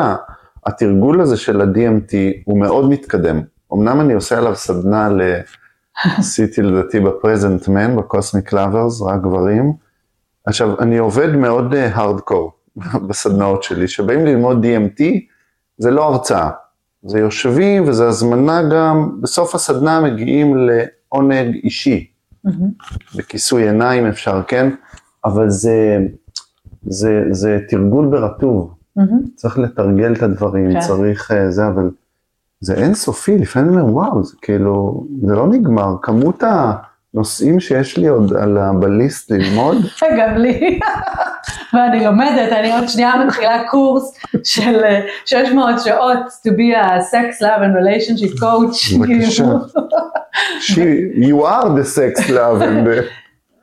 התרגול 0.65 1.21
הזה 1.21 1.37
של 1.37 1.61
ה-DMT 1.61 2.13
הוא 2.45 2.59
מאוד 2.59 2.89
מתקדם. 2.89 3.41
אמנם 3.73 4.01
אני 4.01 4.13
עושה 4.13 4.37
עליו 4.37 4.55
סדנה 4.55 5.09
ל... 5.09 5.21
עשיתי 6.03 6.61
לדעתי 6.61 6.99
בפרזנט 6.99 7.67
מן, 7.67 7.95
בקוסמיק 7.95 8.53
לאברס, 8.53 9.01
רק 9.01 9.21
גברים. 9.21 9.73
עכשיו, 10.45 10.79
אני 10.79 10.97
עובד 10.97 11.35
מאוד 11.35 11.75
הארדקור 11.75 12.51
בסדנאות 13.07 13.63
שלי, 13.63 13.87
שבאים 13.87 14.25
ללמוד 14.25 14.65
DMT, 14.65 15.03
זה 15.77 15.91
לא 15.91 16.03
הרצאה. 16.03 16.49
זה 17.03 17.19
יושבים 17.19 17.87
וזה 17.87 18.07
הזמנה 18.07 18.61
גם, 18.71 19.17
בסוף 19.21 19.55
הסדנה 19.55 20.01
מגיעים 20.01 20.57
לעונג 20.57 21.55
אישי, 21.63 22.07
מהמם. 22.43 22.69
בכיסוי 23.15 23.63
עיניים 23.63 24.05
אפשר, 24.05 24.41
כן? 24.47 24.69
אבל 25.25 25.49
זה, 25.49 25.97
זה, 26.83 27.23
זה 27.31 27.59
תרגול 27.69 28.07
ברטוב. 28.07 28.73
מהמם. 28.95 29.21
צריך 29.35 29.59
לתרגל 29.59 30.13
את 30.13 30.23
הדברים, 30.23 30.73
כן. 30.73 30.79
צריך 30.79 31.31
אה, 31.31 31.51
זה, 31.51 31.67
אבל 31.67 31.89
זה 32.61 32.73
אינסופי, 32.73 33.37
לפעמים 33.37 33.73
אני 33.73 33.81
אומר, 33.81 33.93
וואו, 33.93 34.23
זה 34.23 34.35
כאילו, 34.41 35.03
זה 35.27 35.35
לא 35.35 35.47
נגמר, 35.47 35.95
כמות 36.01 36.43
הנושאים 37.13 37.59
שיש 37.59 37.97
לי 37.97 38.07
עוד 38.07 38.33
על 38.33 38.57
ה- 38.57 38.71
בליסט 38.79 39.31
ללמוד, 39.31 39.77
גם 40.19 40.35
לי. 40.37 40.79
ואני 41.73 42.05
לומדת, 42.05 42.51
אני 42.51 42.73
עוד 42.73 42.87
שנייה 42.87 43.11
מתחילה 43.25 43.63
קורס 43.69 44.17
של 44.43 44.83
אה, 44.83 44.99
600 45.25 45.75
שעות 45.83 46.17
to 46.47 46.49
be 46.51 46.77
a 46.77 47.01
sex 47.11 47.41
love 47.41 47.61
and 47.61 47.75
relationship 47.81 48.39
coach. 48.39 48.99
בבקשה. 48.99 49.43
כאילו. 50.75 51.05
You 51.13 51.45
are 51.47 51.65
the 51.65 51.85
sex 51.97 52.29
love, 52.29 52.61
and 52.61 52.87
the- 52.87 53.03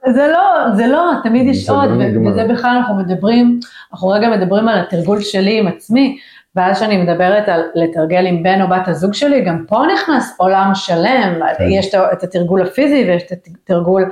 זה 0.16 0.28
לא, 0.32 0.74
זה 0.76 0.86
לא, 0.86 1.12
תמיד 1.22 1.47
יש 1.47 1.68
עוד, 1.70 1.90
לא 1.90 1.97
נגמר. 1.97 2.30
וזה 2.30 2.45
בכלל 2.53 2.76
אנחנו 2.76 2.95
מדברים, 2.95 3.61
אנחנו 3.93 4.09
רגע 4.09 4.28
מדברים 4.30 4.68
על 4.68 4.78
התרגול 4.80 5.20
שלי 5.20 5.59
עם 5.59 5.66
עצמי, 5.68 6.18
ואז 6.57 6.78
שאני 6.78 7.03
מדברת 7.03 7.48
על 7.48 7.62
לתרגל 7.74 8.26
עם 8.26 8.42
בן 8.42 8.62
או 8.62 8.68
בת 8.68 8.88
הזוג 8.88 9.14
שלי, 9.14 9.40
גם 9.40 9.64
פה 9.68 9.82
נכנס 9.94 10.34
עולם 10.38 10.70
שלם, 10.74 11.40
כן. 11.59 11.64
יש 11.70 11.94
את 12.12 12.22
התרגול 12.22 12.62
הפיזי 12.62 13.05
ויש 13.09 13.22
את 13.22 13.32
התרגול 13.46 14.11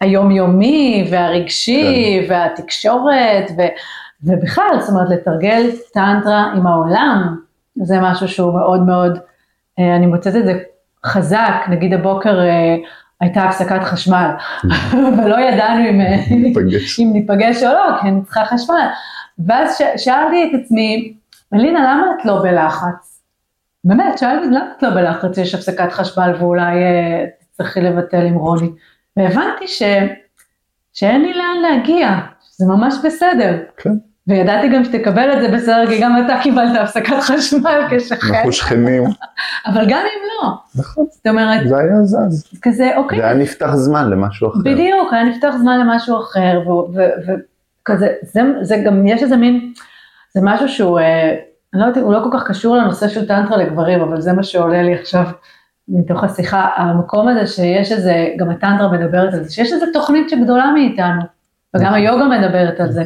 היומיומי 0.00 1.08
והרגשי 1.10 2.20
כן. 2.28 2.32
והתקשורת, 2.32 3.50
ו, 3.58 3.62
ובכלל, 4.24 4.80
זאת 4.80 4.88
אומרת 4.90 5.08
לתרגל 5.10 5.70
טנטרה 5.92 6.52
עם 6.56 6.66
העולם, 6.66 7.36
זה 7.82 8.00
משהו 8.00 8.28
שהוא 8.28 8.54
מאוד 8.54 8.82
מאוד, 8.82 9.18
אה, 9.78 9.96
אני 9.96 10.06
מוצאת 10.06 10.36
את 10.36 10.46
זה 10.46 10.58
חזק, 11.06 11.54
נגיד 11.70 11.94
הבוקר 11.94 12.40
אה, 12.40 12.76
הייתה 13.20 13.42
הפסקת 13.42 13.82
חשמל, 13.82 14.30
ולא 15.18 15.40
ידענו 15.40 15.90
אם, 15.90 16.00
אה, 16.00 16.16
ניפגש. 16.30 17.00
אם 17.00 17.10
ניפגש 17.12 17.62
או 17.62 17.72
לא, 17.72 18.00
כי 18.00 18.08
אני 18.08 18.22
צריכה 18.24 18.44
חשמל. 18.44 18.86
ואז 19.46 19.78
ש- 19.78 20.04
שאלתי 20.04 20.50
את 20.50 20.60
עצמי, 20.60 21.12
אלינה, 21.54 21.80
למה 21.80 22.06
את 22.20 22.24
לא 22.24 22.42
בלחץ? 22.42 23.22
באמת, 23.84 24.18
שאלתי, 24.18 24.46
למה 24.46 24.72
את 24.76 24.82
לא 24.82 24.90
בלחץ? 24.90 25.38
יש 25.38 25.54
הפסקת 25.54 25.92
חשמל 25.92 26.34
ואולי 26.38 26.82
אה, 26.82 27.24
תצטרכי 27.40 27.80
לבטל 27.80 28.26
עם 28.26 28.34
רוני. 28.34 28.70
והבנתי 29.16 29.68
ש... 29.68 29.82
שאין 30.92 31.22
לי 31.22 31.32
לאן 31.34 31.56
להגיע, 31.62 32.08
שזה 32.40 32.66
ממש 32.66 32.94
בסדר. 33.04 33.56
כן, 33.76 33.90
וידעתי 34.26 34.68
גם 34.68 34.84
שתקבל 34.84 35.32
את 35.32 35.40
זה 35.40 35.56
בסדר, 35.56 35.86
כי 35.86 36.00
גם 36.00 36.24
אתה 36.26 36.38
קיבלת 36.42 36.80
הפסקת 36.80 37.20
חשמל 37.20 37.80
כשכן, 37.90 38.34
אנחנו 38.34 38.52
שכנים, 38.52 39.04
אבל 39.66 39.84
גם 39.88 39.98
אם 39.98 40.28
לא. 40.28 40.50
נכון, 40.76 41.04
זאת 41.10 41.26
אומרת, 41.26 41.68
זה 41.68 41.78
היה 41.78 42.04
זז, 42.04 42.52
כזה, 42.62 42.96
אוקיי, 42.96 43.18
זה 43.18 43.24
היה 43.24 43.34
נפתח 43.34 43.74
זמן 43.74 44.10
למשהו 44.10 44.48
אחר. 44.48 44.58
בדיוק, 44.64 45.12
היה 45.12 45.24
נפתח 45.24 45.54
זמן 45.60 45.78
למשהו 45.78 46.20
אחר, 46.20 46.60
וכזה, 47.82 48.08
זה, 48.22 48.40
זה 48.62 48.76
גם, 48.86 49.06
יש 49.06 49.22
איזה 49.22 49.36
מין, 49.36 49.72
זה 50.36 50.40
משהו 50.44 50.68
שהוא, 50.68 50.98
אה, 50.98 51.36
אני 51.74 51.80
לא 51.80 51.86
יודעת, 51.86 52.04
הוא 52.04 52.12
לא 52.12 52.20
כל 52.24 52.38
כך 52.38 52.46
קשור 52.46 52.76
לנושא 52.76 53.08
של 53.08 53.28
טנטרה 53.28 53.56
לגברים, 53.56 54.00
אבל 54.00 54.20
זה 54.20 54.32
מה 54.32 54.42
שעולה 54.42 54.82
לי 54.82 54.94
עכשיו 54.94 55.24
מתוך 55.88 56.24
השיחה, 56.24 56.68
המקום 56.76 57.28
הזה 57.28 57.46
שיש 57.46 57.92
איזה, 57.92 58.28
גם 58.36 58.50
הטנטרה 58.50 58.92
מדברת 58.92 59.34
על 59.34 59.44
זה, 59.44 59.52
שיש 59.52 59.72
איזו 59.72 59.86
תוכנית 59.92 60.30
שגדולה 60.30 60.72
מאיתנו, 60.74 61.22
וגם 61.76 61.94
היוגה 61.94 62.24
מדברת 62.24 62.80
על 62.80 62.92
זה, 62.92 63.04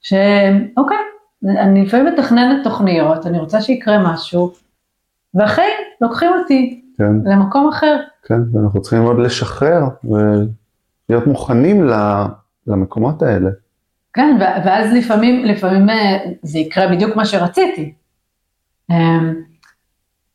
שאוקיי, 0.00 0.96
אני 1.44 1.84
לפעמים 1.84 2.06
מתכננת 2.06 2.64
תוכניות, 2.64 3.26
אני 3.26 3.38
רוצה 3.38 3.60
שיקרה 3.60 4.12
משהו, 4.12 4.52
והחיים 5.34 5.74
לוקחים 6.00 6.30
אותי 6.40 6.82
כן, 6.98 7.12
למקום 7.24 7.68
אחר. 7.68 7.96
כן, 8.22 8.40
ואנחנו 8.52 8.82
צריכים 8.82 9.02
עוד 9.02 9.18
לשחרר 9.18 9.82
ולהיות 10.04 11.26
מוכנים 11.26 11.86
ל- 11.86 12.24
למקומות 12.66 13.22
האלה. 13.22 13.50
כן, 14.12 14.36
ואז 14.40 14.92
לפעמים, 14.92 15.44
לפעמים 15.44 15.90
אה, 15.90 16.18
זה 16.42 16.58
יקרה 16.58 16.88
בדיוק 16.88 17.16
מה 17.16 17.24
שרציתי. 17.24 17.92
אמ, 18.90 19.34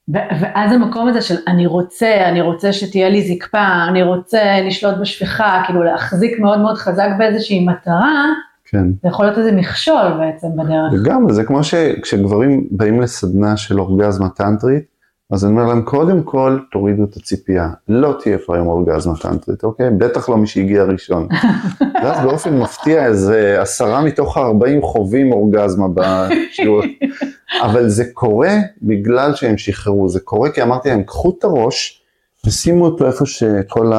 ואז 0.07 0.71
המקום 0.71 1.07
הזה 1.07 1.21
של 1.21 1.35
אני 1.47 1.65
רוצה, 1.65 2.29
אני 2.29 2.41
רוצה 2.41 2.73
שתהיה 2.73 3.09
לי 3.09 3.21
זקפה, 3.21 3.85
אני 3.87 4.03
רוצה 4.03 4.61
לשלוט 4.67 4.95
בשפיכה, 5.01 5.61
כאילו 5.65 5.83
להחזיק 5.83 6.39
מאוד 6.39 6.59
מאוד 6.59 6.77
חזק 6.77 7.09
באיזושהי 7.17 7.65
מטרה, 7.65 8.25
כן. 8.65 8.87
זה 9.03 9.09
יכול 9.09 9.25
להיות 9.25 9.37
איזה 9.37 9.51
מכשול 9.51 10.13
בעצם 10.19 10.47
בדרך. 10.57 10.93
וגם, 10.93 11.29
זה 11.29 11.43
כמו 11.43 11.63
שכשגברים 11.63 12.67
באים 12.71 13.01
לסדנה 13.01 13.57
של 13.57 13.79
אורגזמה 13.79 14.29
טנטרית, 14.29 14.92
אז 15.31 15.45
אני 15.45 15.51
אומר 15.51 15.65
להם, 15.65 15.81
קודם 15.81 16.23
כל, 16.23 16.59
תורידו 16.71 17.03
את 17.03 17.17
הציפייה. 17.17 17.69
לא 17.87 18.15
תהיה 18.23 18.37
פה 18.45 18.55
היום 18.55 18.67
אורגזמה 18.67 19.13
טנטרית, 19.17 19.63
אוקיי? 19.63 19.89
בטח 19.89 20.29
לא 20.29 20.37
מי 20.37 20.47
שהגיע 20.47 20.83
ראשון. 20.83 21.27
ואז 22.03 22.25
באופן 22.25 22.57
מפתיע, 22.57 23.05
איזה 23.05 23.61
עשרה 23.61 24.01
מתוך 24.01 24.37
הארבעים 24.37 24.81
חווים 24.81 25.31
אורגזמה 25.31 25.87
בשיעור. 25.93 26.81
אבל 27.65 27.89
זה 27.89 28.05
קורה 28.13 28.51
בגלל 28.81 29.35
שהם 29.35 29.57
שחררו, 29.57 30.09
זה 30.09 30.19
קורה 30.19 30.49
כי 30.49 30.61
אמרתי 30.61 30.89
להם, 30.89 31.03
קחו 31.03 31.35
את 31.39 31.43
הראש, 31.43 32.03
ושימו 32.45 32.85
אותו 32.85 33.07
איפה 33.07 33.25
שכל. 33.25 33.91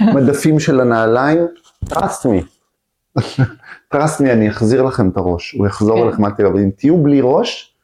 המדפים 0.00 0.60
של 0.60 0.80
הנעליים, 0.80 1.38
trust 1.84 2.24
me. 2.24 2.44
trust 3.94 4.20
me, 4.20 4.30
אני 4.32 4.50
אחזיר 4.50 4.82
לכם 4.82 5.08
את 5.08 5.16
הראש, 5.16 5.52
הוא 5.52 5.66
יחזור 5.66 6.00
כן. 6.00 6.06
אליכם, 6.06 6.24
אל 6.24 6.30
תדאגו, 6.30 6.50
אבל 6.50 6.60
אם 6.60 6.70
תהיו 6.76 7.02
בלי 7.02 7.20
ראש, 7.22 7.75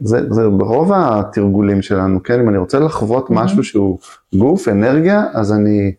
זה, 0.00 0.32
זה 0.32 0.48
ברוב 0.48 0.92
התרגולים 0.94 1.82
שלנו, 1.82 2.22
כן, 2.22 2.40
אם 2.40 2.48
אני 2.48 2.58
רוצה 2.58 2.78
לחוות 2.78 3.30
מהמם. 3.30 3.44
משהו 3.44 3.64
שהוא 3.64 3.98
גוף, 4.34 4.68
אנרגיה, 4.68 5.24
אז 5.34 5.52
אני 5.52 5.92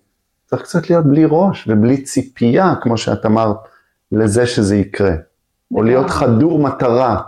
צריך 0.45 0.61
קצת 0.61 0.89
להיות 0.89 1.05
בלי 1.05 1.25
ראש 1.29 1.67
ובלי 1.67 2.03
ציפייה, 2.03 2.73
כמו 2.81 2.97
שאת 2.97 3.25
אמרת, 3.25 3.57
לזה 4.11 4.47
שזה 4.47 4.75
יקרה. 4.75 5.13
או 5.73 5.83
להיות 5.83 6.05
לגמרי. 6.05 6.17
חדור 6.17 6.59
מטרה. 6.59 7.21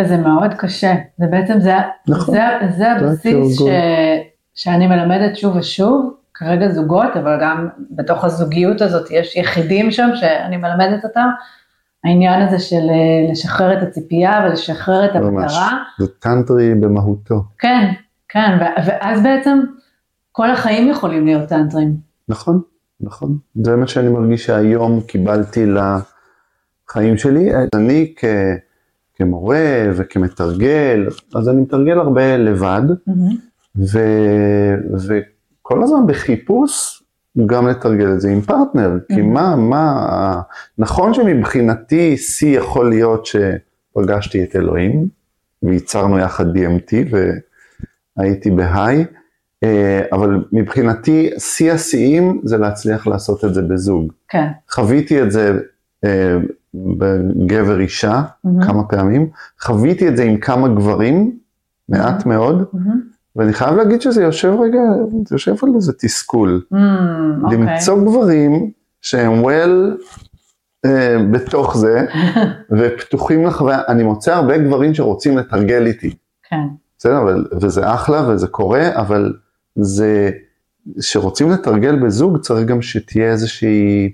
וזה 0.00 0.16
מאוד 0.16 0.54
קשה, 0.54 0.94
זה 1.18 1.26
בעצם, 1.30 1.60
זה, 1.60 1.74
נכון. 2.08 2.34
זה, 2.34 2.40
זה 2.76 2.92
הבסיס 2.92 3.58
ש. 3.58 3.62
שאני 4.54 4.86
מלמדת 4.86 5.36
שוב 5.36 5.56
ושוב, 5.56 6.14
כרגע 6.34 6.68
זוגות, 6.68 7.16
אבל 7.16 7.38
גם 7.40 7.68
בתוך 7.90 8.24
הזוגיות 8.24 8.80
הזאת 8.80 9.10
יש 9.10 9.36
יחידים 9.36 9.90
שם 9.90 10.10
שאני 10.14 10.56
מלמדת 10.56 11.04
אותם, 11.04 11.28
העניין 12.04 12.48
הזה 12.48 12.58
של 12.58 12.90
אה, 12.90 13.30
לשחרר 13.30 13.78
את 13.78 13.82
הציפייה 13.82 14.44
ולשחרר 14.46 15.04
את. 15.04 15.16
המטרה, 15.16 15.78
זה 15.98 16.06
טנטרי 16.18 16.74
במהותו. 16.74 17.42
כן, 17.58 17.92
כן, 18.28 18.58
ואז 18.86 19.22
בעצם 19.22 19.60
כל 20.32 20.50
החיים 20.50 20.90
יכולים 20.90 21.26
להיות 21.26 21.48
טנטרים. 21.48 21.96
נכון, 22.28 22.60
נכון. 23.00 23.38
זה 23.54 23.76
מה 23.76 23.86
שאני 23.86 24.08
מרגיש 24.08 24.46
שהיום 24.46 25.00
קיבלתי 25.00 25.66
לחיים 25.66 27.16
שלי. 27.16 27.50
אני 27.74 28.12
כ, 28.16 28.24
כמורה 29.14 29.84
וכמתרגל, 29.96 31.06
אז 31.34 31.48
אני 31.48 31.60
מתרגל 31.60 31.98
הרבה 31.98 32.36
לבד, 32.36 32.82
ו, 33.76 33.98
וכל 35.08 35.82
הזמן 35.82 36.06
בחיפוש 36.06 37.01
גם 37.46 37.68
לתרגל 37.68 38.12
את 38.12 38.20
זה 38.20 38.30
עם 38.30 38.40
פרטנר. 38.40 38.98
כי 39.08 39.20
Mhm. 39.20 39.24
מה, 39.24 39.56
מה, 39.56 40.40
נכון 40.78 41.14
שמבחינתי 41.14 42.16
שיא 42.16 42.58
יכול 42.58 42.88
להיות 42.88 43.26
שפגשתי 43.26 44.44
את 44.44 44.56
אלוהים, 44.56 45.08
וייצרנו 45.62 46.18
יחד 46.18 46.56
DMT 46.56 47.14
והייתי 48.16 48.50
בהיי, 48.50 49.04
אה, 49.64 50.00
אבל 50.12 50.44
מבחינתי 50.52 51.30
שיא 51.38 51.72
השיאים 51.72 52.40
זה 52.44 52.56
להצליח 52.56 53.06
לעשות 53.06 53.44
את 53.44 53.54
זה 53.54 53.62
בזוג. 53.62 54.12
כן. 54.28 54.46
חוויתי 54.70 55.22
את 55.22 55.30
זה 55.30 55.58
אה, 56.04 56.36
בגבר 56.74 57.80
אישה 57.80 58.22
מהמם, 58.44 58.62
כמה 58.66 58.84
פעמים, 58.84 59.30
חוויתי 59.60 60.08
את 60.08 60.16
זה 60.16 60.22
עם 60.22 60.36
כמה 60.36 60.68
גברים, 60.68 61.38
מעט 61.88 62.26
מאוד, 62.26 62.64
מהמם. 62.72 63.11
ואני 63.36 63.52
חייב 63.52 63.74
להגיד 63.74 64.02
שזה 64.02 64.22
יושב 64.22 64.54
רגע, 64.60 64.80
זה 65.26 65.34
יושב 65.34 65.54
על 65.62 65.68
איזה 65.76 65.92
תסכול. 65.92 66.62
Mm, 66.72 66.76
אוקיי. 67.44 67.58
למצוא 67.58 68.04
גברים 68.04 68.70
שהם 69.00 69.44
well 69.44 70.02
אה, 70.84 71.16
בתוך 71.30 71.76
זה, 71.76 72.06
ופתוחים 72.78 73.46
לחוויה, 73.46 73.80
אני 73.88 74.02
מוצא 74.02 74.34
הרבה 74.34 74.58
גברים 74.58 74.94
שרוצים 74.94 75.38
לתרגל 75.38 75.86
איתי. 75.86 76.14
כן, 76.42 76.66
בסדר, 76.98 77.18
אבל, 77.18 77.46
וזה 77.60 77.94
אחלה 77.94 78.28
וזה 78.28 78.46
קורה, 78.46 79.00
אבל 79.00 79.32
זה, 79.74 80.30
שרוצים 81.00 81.50
לתרגל 81.50 81.96
בזוג 81.96 82.38
צריך 82.38 82.66
גם 82.66 82.82
שתהיה 82.82 83.30
איזושהי 83.30 84.12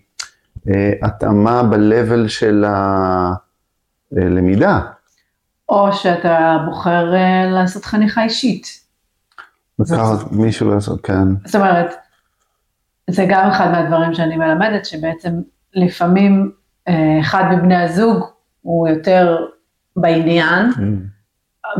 אה, 0.69 0.93
התאמה 1.03 1.63
ב-level 1.63 2.29
של 2.29 2.65
הלמידה. 4.13 4.81
או 5.69 5.93
שאתה 5.93 6.59
בוחר 6.67 7.15
אה, 7.15 7.51
לעשות 7.51 7.85
חניכה 7.85 8.25
אישית. 8.25 8.88
לקחת 9.79 10.33
מישהו 10.33 10.71
לעשות, 10.71 11.01
כן, 11.01 11.29
זאת 11.45 11.55
אומרת, 11.55 11.95
זה 13.11 13.27
גם 13.29 13.49
אחד 13.49 13.71
מהדברים 13.71 14.15
שאני 14.15 14.37
מלמדת, 14.37 14.85
שבעצם 14.85 15.31
לפעמים 15.75 16.53
אה, 16.89 17.21
אחד 17.21 17.45
מבני 17.51 17.77
הזוג 17.77 18.25
הוא 18.63 18.89
יותר 18.89 19.47
בעניין, 19.97 20.71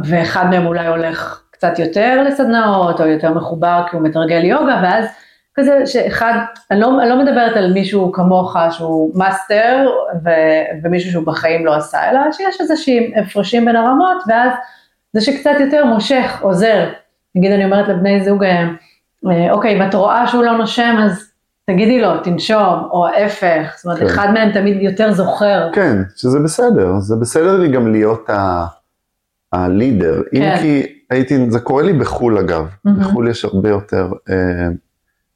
ואחד 0.05 0.51
מהם 0.51 0.67
אולי 0.67 0.87
הולך 0.87 1.43
קצת 1.51 1.79
יותר 1.79 2.23
לסדנאות, 2.23 3.01
או 3.01 3.07
יותר 3.07 3.35
מחובר 3.35 3.85
כי 3.91 3.97
הוא 3.97 4.05
מתרגל 4.05 4.45
יוגה, 4.45 4.81
ואז 4.83 5.05
כזה 5.55 5.87
שאחד, 5.87 6.33
אני 6.71 6.81
לא, 6.81 7.03
אני 7.03 7.09
לא 7.09 7.19
מדברת 7.19 7.57
על 7.57 7.73
מישהו 7.73 8.13
כמוך 8.13 8.57
שהוא 8.71 9.19
מאסטר, 9.19 9.87
ו, 10.25 10.31
ומישהו 10.83 11.11
שהוא 11.11 11.27
בחיים 11.27 11.67
לא 11.67 11.77
עשה, 11.77 12.11
אלא 12.11 12.21
שיש 12.33 12.61
איזשהם 12.61 13.03
הפרשים 13.17 13.65
בין 13.65 13.77
הרמות, 13.77 14.23
ואז 14.29 14.53
זה 15.13 15.21
שקצת 15.21 15.55
יותר 15.61 15.85
מושך, 15.85 16.39
עוזר. 16.41 16.89
נגיד 17.39 17.53
אני 17.53 17.65
אומרת 17.65 17.89
לבני 17.89 18.25
זוג, 18.25 18.45
אה, 18.45 18.69
אה, 19.31 19.53
אוקיי, 19.53 19.77
אם 19.77 19.89
את 19.89 19.95
רואה 19.95 20.27
שהוא 20.27 20.45
לא 20.45 20.57
נושם, 20.57 20.97
אז 21.05 21.31
תגידי 21.67 22.01
לו, 22.01 22.19
תנשום, 22.23 22.89
או 22.91 23.07
ההפך, 23.07 23.75
זאת 23.77 23.85
אומרת, 23.85 23.99
כן. 23.99 24.07
אחד 24.07 24.31
מהם 24.35 24.53
תמיד 24.53 24.83
יותר 24.83 25.13
זוכר. 25.13 25.69
כן, 25.73 25.97
שזה 26.17 26.39
בסדר, 26.39 26.99
זה 26.99 27.17
בסדר 27.17 27.57
לי 27.57 27.69
גם 27.69 27.93
להיות 27.93 28.31
ה- 28.31 28.67
ה 29.53 29.62
leader, 29.62 30.23
אם 30.35 30.41
כן. 30.41 30.57
כי 30.61 30.83
הייתי, 31.11 31.51
זה 31.51 31.61
קורה 31.61 31.83
לי 31.83 31.93
בחו"ל 31.93 32.39
אגב, 32.39 32.67
מהמם. 32.85 33.01
בחו"ל 33.01 33.29
יש 33.29 33.45
הרבה 33.45 33.69
יותר 33.69 34.09
אה, 34.31 34.35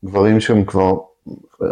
גברים 0.05 0.41
שהם 0.41 0.65
כבר 0.65 0.95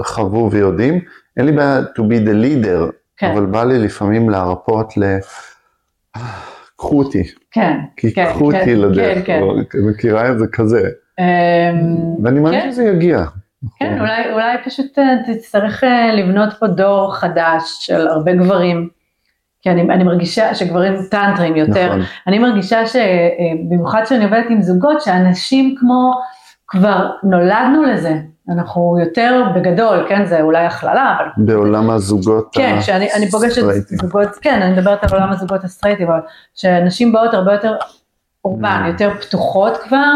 חוו 0.05 0.51
ויודעים, 0.53 1.01
אין 1.37 1.47
לי 1.47 1.53
בעיה 1.53 1.81
to 1.81 2.01
be 2.01 2.27
the 2.29 2.33
leader, 2.45 2.93
כן. 3.17 3.31
אבל 3.31 3.47
בא 3.47 3.65
לי 3.65 3.79
לפעמים 3.79 4.31
להרפות 4.31 4.97
ל... 4.97 5.03
קחו 6.81 6.99
אותי, 6.99 7.23
כן, 7.51 7.79
כי 7.97 8.15
כן, 8.15 8.27
קחו 8.31 8.51
כן, 8.51 8.59
אותי 8.61 8.75
לדרך, 8.75 9.19
כן, 9.19 9.23
כן. 9.25 9.41
לא, 9.41 9.55
מכירה 9.91 10.31
את 10.31 10.39
זה 10.39 10.47
כזה, 10.53 10.89
אמ, 11.19 11.25
ואני 12.25 12.41
מאמין 12.41 12.61
כן. 12.61 12.73
שזה 12.73 12.85
יגיע. 12.85 13.25
כן, 13.79 14.01
אולי, 14.01 14.33
אולי 14.33 14.57
פשוט 14.65 14.99
אה, 14.99 15.17
תצטרך 15.27 15.85
אה, 15.85 16.15
לבנות 16.15 16.53
פה 16.53 16.67
דור 16.67 17.15
חדש 17.15 17.63
של 17.81 18.09
הרבה 18.09 18.33
גברים, 18.33 18.89
כי 19.63 19.71
אני, 19.71 19.83
אני 19.83 20.05
מרגישה 20.05 20.55
שגברים 20.55 20.95
טנטרים 21.11 21.57
יותר, 21.57 21.87
נכון, 21.87 22.01
אני 22.27 22.39
מרגישה 22.39 22.81
שבמיוחד 22.87 24.03
כשאני 24.05 24.25
עובדת 24.25 24.51
עם 24.51 24.63
זוגות, 24.63 25.01
שאנשים 25.01 25.75
כמו, 25.79 26.13
כבר 26.69 27.11
נולדנו 27.23 27.83
לזה, 27.83 28.15
אנחנו 28.51 28.97
יותר 29.01 29.45
בגדול, 29.55 30.07
כן, 30.09 30.27
זה 30.27 30.41
אולי 30.41 30.67
הכללה, 30.67 31.17
אבל 31.19 31.45
בעולם 31.45 31.91
הזוגות 31.91 32.49
כן, 32.53 32.77
כשאני 32.81 33.13
אני 33.17 33.31
פוגשת 33.31 33.57
הסטרייטים. 33.59 33.99
זוגות, 33.99 34.29
כן, 34.41 34.63
אני 34.63 34.73
מדברת 34.73 35.05
על 35.05 35.11
עולם 35.13 35.33
הזוגות 35.33 35.65
הסטרייטים, 35.65 36.09
אבל 36.09 36.21
שנשים 36.55 37.13
באות 37.13 37.35
הרבה 37.35 37.53
יותר 37.53 37.77
אורבן, 38.45 38.83
Mm. 38.85 38.89
יותר 38.89 39.11
פתוחות 39.21 39.77
כבר, 39.77 40.13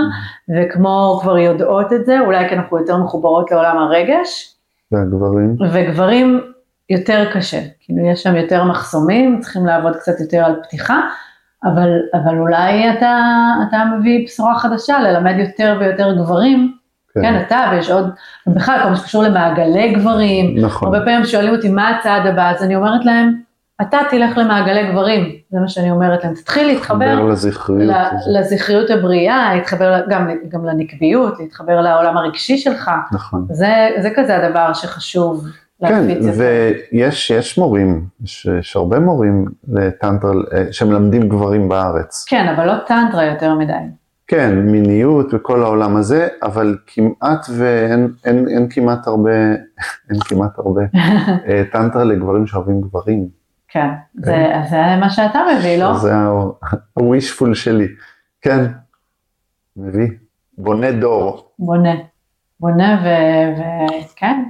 וכמו 0.49 1.18
כבר 1.22 1.39
יודעות 1.39 1.93
את 1.93 2.07
זה, 2.07 2.20
אולי 2.20 2.49
כי 2.49 2.55
אנחנו 2.55 2.78
יותר 2.78 2.97
מחוברות 2.97 3.51
לעולם 3.51 3.78
הרגש, 3.78 4.55
והגברים, 4.93 5.57
וגברים 5.72 6.41
יותר 6.91 7.30
קשה, 7.32 7.61
כאילו 7.80 8.07
יש 8.07 8.22
שם 8.22 8.37
יותר 8.37 8.64
מחסומים, 8.64 9.41
צריכים 9.41 9.66
לעבוד 9.66 9.97
קצת 9.97 10.20
יותר 10.20 10.45
על 10.45 10.55
פתיחה, 10.62 11.01
אבל, 11.64 11.89
אבל 12.14 12.39
אולי 12.39 12.91
אתה, 12.91 13.18
אתה 13.68 13.85
מביא 13.99 14.26
בשורה 14.26 14.59
חדשה, 14.59 15.01
ללמד 15.01 15.35
יותר 15.39 15.76
ויותר 15.80 16.16
גברים, 16.16 16.74
כן, 17.15 17.23
כן 17.23 17.43
אתה 17.47 17.71
ויש 17.73 17.91
עוד, 17.91 18.11
בכלל 18.47 18.81
כל 18.83 18.89
מה 18.89 18.97
שקשור 18.97 19.23
למעגלי 19.23 19.93
גברים, 19.93 20.59
נכון, 20.59 20.95
הרבה 20.95 21.05
פעמים 21.05 21.25
שואלים 21.25 21.55
אותי 21.55 21.69
מה 21.69 21.89
הצעד 21.89 22.27
הבא, 22.27 22.51
אז 22.51 22.62
אני 22.62 22.77
אומרת 22.77 23.05
להם, 23.05 23.35
אתה 23.83 23.99
תלך 24.11 24.39
למעגלי 24.39 24.93
גברים, 24.93 25.25
זה 25.51 25.61
מה 25.61 25.69
שאני 25.69 25.91
אומרת 25.91 26.25
להם, 26.25 26.35
תתחיל 26.35 26.67
להתחבר 26.67 27.25
לזכריות, 27.25 27.81
ל-. 27.91 28.39
לזכריות 28.39 28.91
הבריאה, 28.91 29.55
להתחבר 29.55 30.01
גם, 30.09 30.31
גם 30.49 30.65
לנקביות, 30.65 31.41
להתחבר 31.41 31.81
לעולם 31.81 32.17
הרגשי 32.17 32.59
שלך, 32.59 32.91
נכון. 33.12 33.47
זה, 33.51 33.89
זה 34.03 34.11
כזה 34.17 34.37
הדבר 34.37 34.73
שחשוב 34.73 35.47
כן, 35.81 36.07
להפיץ 36.09 36.27
את 36.27 36.35
זה. 36.35 36.73
ויש 36.93 37.31
יש 37.31 37.59
מורים, 37.59 38.05
יש, 38.25 38.47
יש 38.61 38.77
הרבה 38.77 38.99
מורים 38.99 39.45
לטנטרה 39.69 40.31
אה, 40.31 40.73
שמלמדים 40.73 41.29
גברים 41.29 41.69
בארץ. 41.69 42.25
כן, 42.29 42.49
אבל 42.57 42.67
לא 42.67 42.75
טנטרה 42.87 43.25
יותר 43.25 43.55
מדי. 43.55 43.73
כן, 44.27 44.59
מיניות 44.59 45.35
וכל 45.35 45.62
העולם 45.62 45.97
הזה, 45.97 46.29
אבל 46.43 46.79
כמעט 46.87 47.47
ואין 47.59 48.12
אין, 48.25 48.49
אין 48.49 48.66
כמעט 48.70 49.07
הרבה, 49.07 49.31
אין 50.11 50.18
כמעט 50.25 50.59
הרבה 50.59 50.83
אה, 51.49 51.62
טנטרה 51.72 52.05
לגברים 52.05 52.47
שאוהבים 52.47 52.81
גברים. 52.81 53.29
כן, 53.68 53.89
זה, 54.14 54.47
זה 54.70 54.97
מה 55.01 55.11
שאתה 55.11 55.41
מביא, 55.59 55.79
לא? 55.79 55.99
זה 55.99 56.14
ה-wishful 56.97 57.55
שלי. 57.55 57.87
כן, 58.41 58.64
מביא, 59.77 60.09
בונה 60.59 60.93
דור. 60.93 61.53
בונה, 61.59 61.95
בונה 62.61 63.03
וכן. 63.53 64.43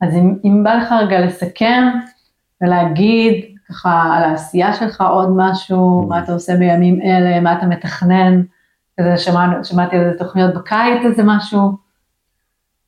אז 0.00 0.14
אם, 0.14 0.34
אם 0.44 0.64
בא 0.64 0.74
לך 0.74 0.92
רגע 0.92 1.20
לסכם 1.20 1.82
ולהגיד 2.60 3.44
ככה 3.68 4.02
על 4.16 4.24
העשייה 4.24 4.72
שלך 4.72 5.00
עוד 5.00 5.28
משהו, 5.36 6.06
מה 6.08 6.22
אתה 6.24 6.32
עושה 6.32 6.56
בימים 6.56 7.00
אלה, 7.02 7.40
מה 7.40 7.58
אתה 7.58 7.66
מתכנן, 7.66 8.42
כזה 9.00 9.16
שמענו, 9.16 9.64
שמעתי 9.64 9.96
על 9.96 10.06
איזה 10.06 10.18
תוכניות 10.18 10.54
בקיץ, 10.54 11.04
איזה 11.04 11.22
משהו. 11.24 11.72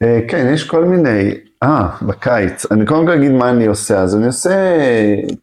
אה, 0.03 0.21
כן, 0.29 0.51
יש 0.53 0.69
כל 0.69 0.85
מיני, 0.85 1.35
אה, 1.63 1.89
בקיץ. 2.03 2.73
אני 2.73 2.87
קודם 2.87 3.07
כל 3.07 3.13
אגיד 3.13 3.33
מה 3.33 3.51
אני 3.51 3.67
עושה. 3.67 3.99
אז 3.99 4.17
אני 4.17 4.27
עושה 4.27 4.77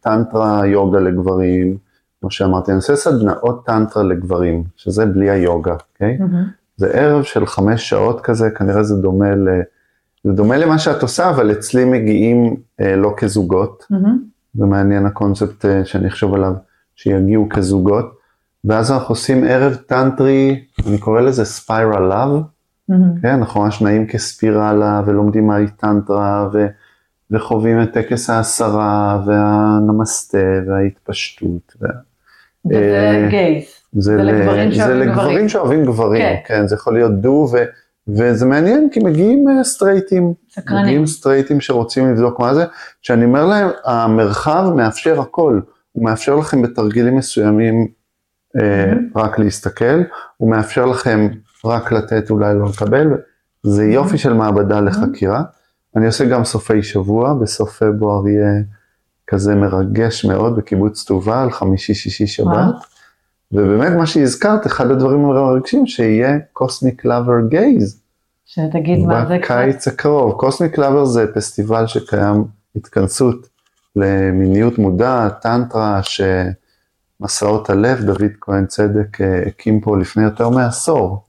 טנטרה 0.00 0.66
יוגה 0.66 1.00
לגברים, 1.00 1.76
כמו 2.20 2.30
שאמרתי, 2.30 2.70
אני 2.70 2.76
עושה 2.76 2.96
סדנאות 2.96 3.66
טנטרה 3.66 4.02
לגברים, 4.02 4.64
שזה 4.76 5.06
בלי 5.06 5.30
היוגה, 5.30 5.76
אוקיי? 5.92 6.18
זה 6.76 6.90
ערב 6.90 7.22
של 7.22 7.46
חמש 7.46 7.88
שעות 7.88 8.20
כזה, 8.20 8.50
כנראה 8.50 8.82
זה 8.82 8.96
דומה 8.96 9.34
ל... 9.34 9.48
זה 10.24 10.32
דומה 10.32 10.56
למה 10.56 10.78
שאת 10.78 11.02
עושה, 11.02 11.30
אבל 11.30 11.52
אצלי 11.52 11.84
מגיעים 11.84 12.56
אה, 12.80 12.96
לא 12.96 13.14
כזוגות. 13.16 13.86
מהמם. 13.90 14.18
זה 14.54 14.66
מעניין 14.66 15.06
הקונספט 15.06 15.64
אה, 15.64 15.84
שאני 15.84 16.08
אחשוב 16.08 16.34
עליו, 16.34 16.52
שיגיעו 16.96 17.48
כזוגות. 17.50 18.17
ואז 18.64 18.92
אנחנו 18.92 19.08
עושים 19.08 19.44
ערב 19.44 19.74
טנטרי, 19.74 20.64
אני 20.86 20.98
קורא 20.98 21.20
לזה 21.20 21.44
spiral 21.44 22.08
love. 22.08 22.42
כן, 23.22 23.28
אנחנו 23.28 23.60
ממש 23.60 23.82
נעים 23.82 24.06
כספירלה 24.06 25.02
ולומדים 25.06 25.46
מהי 25.46 25.66
טנטרה 25.76 26.48
ו, 26.52 26.66
וחווים 27.30 27.82
את 27.82 27.92
טקס 27.92 28.30
העשרה 28.30 29.22
והנמסטה 29.26 30.38
וההתפשטות. 30.66 31.74
וה, 31.80 31.88
וזה 32.66 33.20
אה, 33.24 33.28
גייז. 33.30 33.64
זה, 33.92 34.16
זה 34.16 34.22
לגברים 34.22 34.70
זה 34.70 34.76
שאוהבים 34.76 35.00
לגברים 35.00 35.14
גברים. 35.14 35.48
שאוהבים 35.48 35.84
גברים, 35.84 36.22
כן. 36.22 36.36
כן, 36.46 36.68
זה 36.68 36.74
יכול 36.74 36.94
להיות 36.94 37.12
דו, 37.12 37.48
ו, 37.52 37.56
וזה 38.08 38.46
מעניין 38.46 38.88
כי 38.92 39.00
מגיעים 39.00 39.48
אה, 39.48 39.64
סטרייטים, 39.64 40.34
סקרנים. 40.50 40.84
מגיעים 40.84 41.06
סטרייטים 41.06 41.60
שרוצים 41.60 42.10
לבדוק 42.10 42.40
מה 42.40 42.54
זה, 42.54 42.64
שאני 43.02 43.24
אומר 43.24 43.46
להם, 43.46 43.68
המרחב 43.84 44.72
מאפשר 44.76 45.20
הכל, 45.20 45.60
הוא 45.92 46.04
מאפשר 46.04 46.36
לכם 46.36 46.62
בתרגילים 46.62 47.16
מסוימים. 47.16 47.97
רק 49.16 49.38
להסתכל, 49.38 50.02
הוא 50.36 50.50
מאפשר 50.50 50.86
לכם 50.86 51.28
רק 51.64 51.92
לתת 51.92 52.30
אולי 52.30 52.54
לא 52.54 52.66
לקבל, 52.68 53.08
זה 53.62 53.84
יופי 53.84 54.18
של 54.18 54.32
מעבדה 54.32 54.80
לחקירה. 54.80 55.42
אני 55.96 56.06
עושה 56.06 56.24
גם 56.24 56.44
סופי 56.44 56.82
שבוע, 56.82 57.34
בסוף 57.34 57.82
פברואר 57.82 58.28
יהיה 58.28 58.52
כזה 59.26 59.54
מרגש 59.54 60.24
מאוד 60.24 60.56
בקיבוץ 60.56 61.04
תובל, 61.04 61.48
חמישי, 61.50 61.94
שישי, 61.94 62.26
שבת. 62.26 62.74
ובאמת 63.52 63.92
מה 63.92 64.06
שהזכרת, 64.06 64.66
אחד 64.66 64.90
הדברים 64.90 65.24
המרגשים, 65.24 65.86
שיהיה 65.86 66.38
קוסמיק 66.52 67.04
לאבר 67.04 67.40
גייז. 67.48 68.00
שתגיד 68.44 69.06
מה 69.06 69.26
זה 69.28 69.38
קצת. 69.38 69.54
בקיץ 69.54 69.88
הקרוב. 69.88 70.32
קוסמיק 70.32 70.78
לאבר 70.78 71.04
זה 71.04 71.26
פסטיבל 71.34 71.86
שקיים 71.86 72.44
התכנסות 72.76 73.48
למיניות 73.96 74.78
מודעת, 74.78 75.40
טנטרה, 75.40 76.00
שמסעות 77.22 77.70
הלב, 77.70 78.00
דוד 78.00 78.22
כהן 78.40 78.66
צדק 78.66 79.20
אה, 79.20 79.42
הקים 79.46 79.80
פה 79.80 79.98
לפני 79.98 80.24
יותר 80.24 80.48
מעשור. 80.48 81.22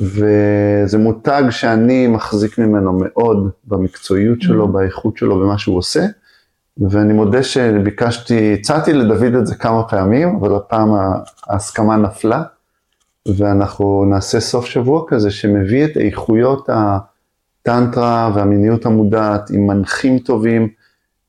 וזה 0.00 0.98
מותג 0.98 1.42
שאני 1.50 2.06
מחזיק 2.06 2.58
ממנו 2.58 2.92
מאוד 3.02 3.50
במקצועיות 3.64 4.42
שלו, 4.42 4.64
Mhm. 4.64 4.68
באיכות 4.68 5.16
שלו, 5.16 5.40
במה 5.40 5.58
שהוא 5.58 5.78
עושה. 5.78 6.06
ואני 6.90 7.12
מודה 7.12 7.42
שביקשתי, 7.42 8.54
הצעתי 8.54 8.92
לדוד 8.92 9.34
את 9.34 9.46
זה 9.46 9.54
כמה 9.54 9.82
פעמים, 9.88 10.36
אבל 10.40 10.54
הפעם 10.56 10.88
ההסכמה 11.48 11.96
נפלה, 11.96 12.42
ואנחנו 13.36 14.04
נעשה 14.10 14.40
סוף 14.40 14.64
שבוע 14.64 15.04
כזה 15.08 15.30
שמביא 15.30 15.84
את 15.84 15.96
איכויות 15.96 16.68
הטנטרה 16.72 18.30
והמיניות 18.34 18.86
המודעת 18.86 19.50
עם 19.50 19.66
מנחים 19.66 20.18
טובים, 20.18 20.68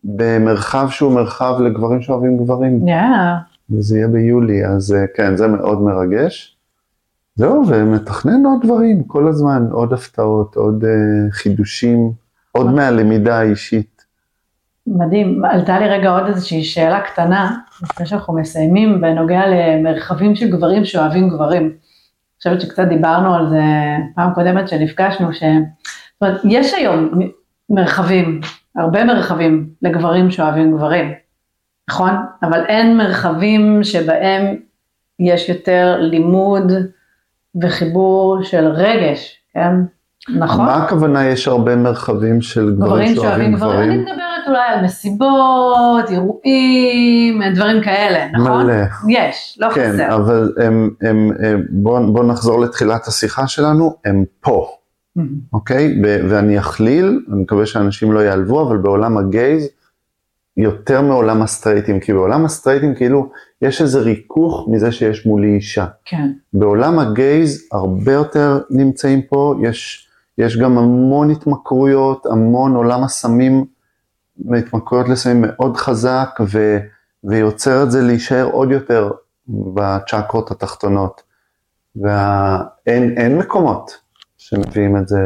במרחב 0.03 0.87
שהוא 0.89 1.13
מרחב 1.13 1.53
לגברים 1.59 2.01
שאוהבים 2.01 2.37
גברים, 2.37 2.87
יאה. 2.87 3.37
וזה 3.71 3.97
יהיה 3.97 4.07
ביולי, 4.07 4.65
אז 4.65 4.93
אה, 4.93 5.05
כן, 5.15 5.37
זה 5.37 5.47
מאוד 5.47 5.81
מרגש. 5.81 6.57
זהו, 7.35 7.63
ומתכנן 7.67 8.45
עוד 8.45 8.61
דברים 8.63 9.03
כל 9.03 9.27
הזמן, 9.27 9.67
עוד 9.71 9.93
הפתעות, 9.93 10.55
עוד 10.55 10.83
אה, 10.83 11.31
חידושים, 11.31 12.11
עוד 12.51 12.71
מהלמידה 12.71 13.39
האישית. 13.39 14.01
מדהים. 14.87 15.45
עלתה 15.45 15.79
לי 15.79 15.89
רגע 15.89 16.09
עוד 16.09 16.27
איזושהי 16.27 16.63
שאלה 16.63 17.01
קטנה, 17.01 17.57
לפני 17.83 18.05
שאנחנו 18.05 18.33
מסיימים, 18.33 19.01
בנוגע 19.01 19.41
למרחבים 19.47 20.35
של 20.35 20.51
גברים 20.51 20.85
שאוהבים 20.85 21.29
גברים. 21.29 21.63
אני 21.63 22.37
חושבת 22.37 22.61
שקצת 22.61 22.87
דיברנו 22.89 23.35
על 23.35 23.49
זה 23.49 23.63
פעם 24.15 24.33
קודמת 24.33 24.67
שנפגשנו, 24.67 25.33
ש... 25.33 25.43
זאת 25.43 26.21
אומרת, 26.21 26.41
יש 26.43 26.73
היום 26.73 27.09
מרחבים, 27.69 28.41
הרבה 28.75 29.03
מרחבים 29.03 29.69
לגברים 29.81 30.31
שאוהבים 30.31 30.77
גברים, 30.77 31.11
נכון? 31.91 32.11
אבל 32.43 32.65
אין 32.65 32.97
מרחבים 32.97 33.83
שבהם 33.83 34.55
יש 35.19 35.49
יותר 35.49 35.97
לימוד 35.99 36.71
וחיבור 37.61 38.43
של 38.43 38.67
רגש, 38.67 39.37
כן? 39.53 39.75
נכון? 40.29 40.65
מה 40.65 40.83
הכוונה 40.83 41.27
יש 41.27 41.47
הרבה 41.47 41.75
מרחבים 41.75 42.41
של 42.41 42.75
גברים 42.75 43.15
שאוהבים 43.15 43.55
גברים, 43.55 43.91
אני? 43.91 43.97
מדברת 43.97 44.47
אולי 44.47 44.67
על 44.67 44.85
מסיבות, 44.85 46.09
אירועים, 46.09 47.41
דברים 47.55 47.81
כאלה, 47.81 48.27
נכון? 48.33 48.65
מלא. 48.65 48.73
יש, 49.09 49.57
לא 49.61 49.69
כן, 49.69 49.91
חסר. 49.93 50.15
אבל 50.15 50.53
הם, 50.57 50.89
הם, 51.01 51.29
הם, 51.39 51.65
בואו 51.69 52.13
בוא 52.13 52.23
נחזור 52.23 52.61
לתחילת 52.61 53.07
השיחה 53.07 53.47
שלנו, 53.47 53.95
הם 54.05 54.23
פה, 54.41 54.67
מהמם. 55.15 55.29
אוקיי? 55.53 56.01
ואני 56.29 56.59
אכליל, 56.59 57.19
אני 57.33 57.41
מקווה 57.41 57.65
שאנשים 57.65 58.11
לא 58.11 58.19
יעלבו, 58.19 58.67
אבל 58.67 58.77
בעולם 58.77 59.17
הגייז, 59.17 59.67
יותר 60.57 61.01
מעולם 61.01 61.41
הסטרייטים, 61.41 61.99
כי 61.99 62.13
בעולם 62.13 62.45
הסטרייטים 62.45 62.95
כאילו 62.95 63.29
יש 63.61 63.81
איזה 63.81 63.99
ריכוך 63.99 64.67
מזה 64.71 64.91
שיש 64.91 65.25
מולי 65.25 65.55
אישה. 65.55 65.85
כן, 66.05 66.31
בעולם 66.53 66.99
הגייז 66.99 67.67
הרבה 67.71 68.13
יותר 68.13 68.61
נמצאים 68.69 69.21
פה, 69.21 69.55
יש, 69.63 70.07
יש 70.37 70.57
גם 70.57 70.77
המון 70.77 71.31
התמכרויות, 71.31 72.25
המון 72.25 72.75
עולם 72.75 73.03
הסמים 73.03 73.65
והתמכרויות 74.45 75.09
לסמים 75.09 75.45
מאוד 75.47 75.77
חזק, 75.77 76.29
ו, 76.51 76.77
ויוצר 77.23 77.83
את 77.83 77.91
זה 77.91 78.01
להישאר 78.01 78.49
עוד 78.51 78.71
יותר 78.71 79.11
בצ'קרות 79.47 80.51
התחתונות. 80.51 81.21
ואין 81.95 83.17
אין 83.17 83.37
מקומות 83.37 83.91
שמביאים 84.37 84.97
את 84.97 85.07
זה 85.07 85.17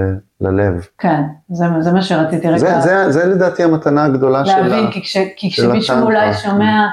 ללב. 0.42 0.88
כן, 0.98 1.22
זה, 1.50 1.66
זה 1.80 1.92
מה 1.92 2.02
שרציתי 2.02 2.48
רגע 2.48 2.58
זה, 2.58 2.80
זה, 2.82 3.12
זה 3.12 3.26
לדעתי 3.26 3.64
המתנה 3.64 4.04
הגדולה 4.04 4.46
שלה. 4.46 4.60
להבין, 4.60 4.92
כי, 4.92 5.02
כש, 5.02 5.18
כי 5.36 5.52
כשמישהו. 5.52 6.02
אולי 6.02 6.34
שומע 6.34 6.88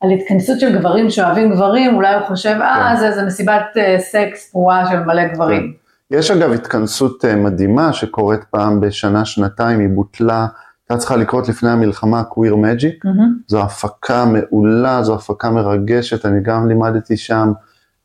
על 0.00 0.10
התכנסות 0.10 0.60
של 0.60 0.78
גברים 0.78 1.10
שאוהבים 1.10 1.50
גברים, 1.50 1.94
אולי 1.94 2.14
הוא 2.14 2.26
חושב, 2.26 2.56
אה, 2.60 2.90
כן. 2.90 3.00
זה 3.00 3.06
איזה 3.06 3.22
מסיבת 3.22 3.62
אה, 3.76 3.96
סקס 3.98 4.50
פרועה 4.50 4.90
של 4.90 5.00
מלא 5.00 5.24
גברים. 5.34 5.72
יש 6.10 6.30
אגב 6.30 6.52
התכנסות 6.52 7.24
אה, 7.24 7.36
מדהימה 7.36 7.92
שקורית 7.92 8.44
פעם 8.44 8.80
בשנה, 8.80 9.24
שנתיים, 9.24 9.80
היא 9.80 9.88
בוטלה, 9.88 10.46
הייתה 10.88 11.00
צריכה 11.00 11.16
לקרות 11.16 11.48
לפני 11.48 11.70
המלחמה, 11.70 12.24
קוויר 12.24 12.56
מג'יק. 12.56 13.04
מהמם. 13.04 13.38
זו 13.46 13.62
הפקה 13.62 14.24
מעולה, 14.24 15.02
זו 15.02 15.14
הפקה 15.14 15.50
מרגשת, 15.50 16.26
אני 16.26 16.40
גם 16.42 16.68
לימדתי 16.68 17.16
שם, 17.16 17.52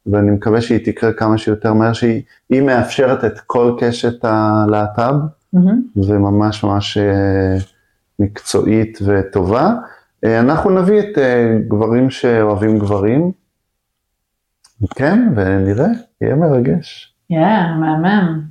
ואני 0.06 0.32
מקווה 0.32 0.62
שהיא 0.62 0.86
תקרה 0.86 1.14
כמה 1.14 1.38
שיותר 1.38 1.74
מהר, 1.74 1.94
שהיא 1.94 2.22
היא 2.50 2.62
מאפשרת 2.62 3.26
את 3.26 3.40
כל 3.40 3.76
קשת 3.80 4.26
הלהט"ב, 4.26 5.14
מהמם. 5.54 5.82
וממש 5.96 6.64
ממש 6.64 6.98
אה, 6.98 7.56
מקצועית 8.20 9.00
וטובה. 9.06 9.74
אה, 10.26 10.40
אנחנו 10.40 10.70
נביא 10.70 11.00
את 11.00 11.18
אה, 11.18 11.58
גברים 11.68 12.10
שאוהבים 12.10 12.80
גברים, 12.80 13.32
כן, 14.96 15.28
ונראה, 15.36 15.88
יהיה 16.22 16.36
מרגש. 16.36 17.16
כן, 17.30 17.66
מהמם. 17.80 18.42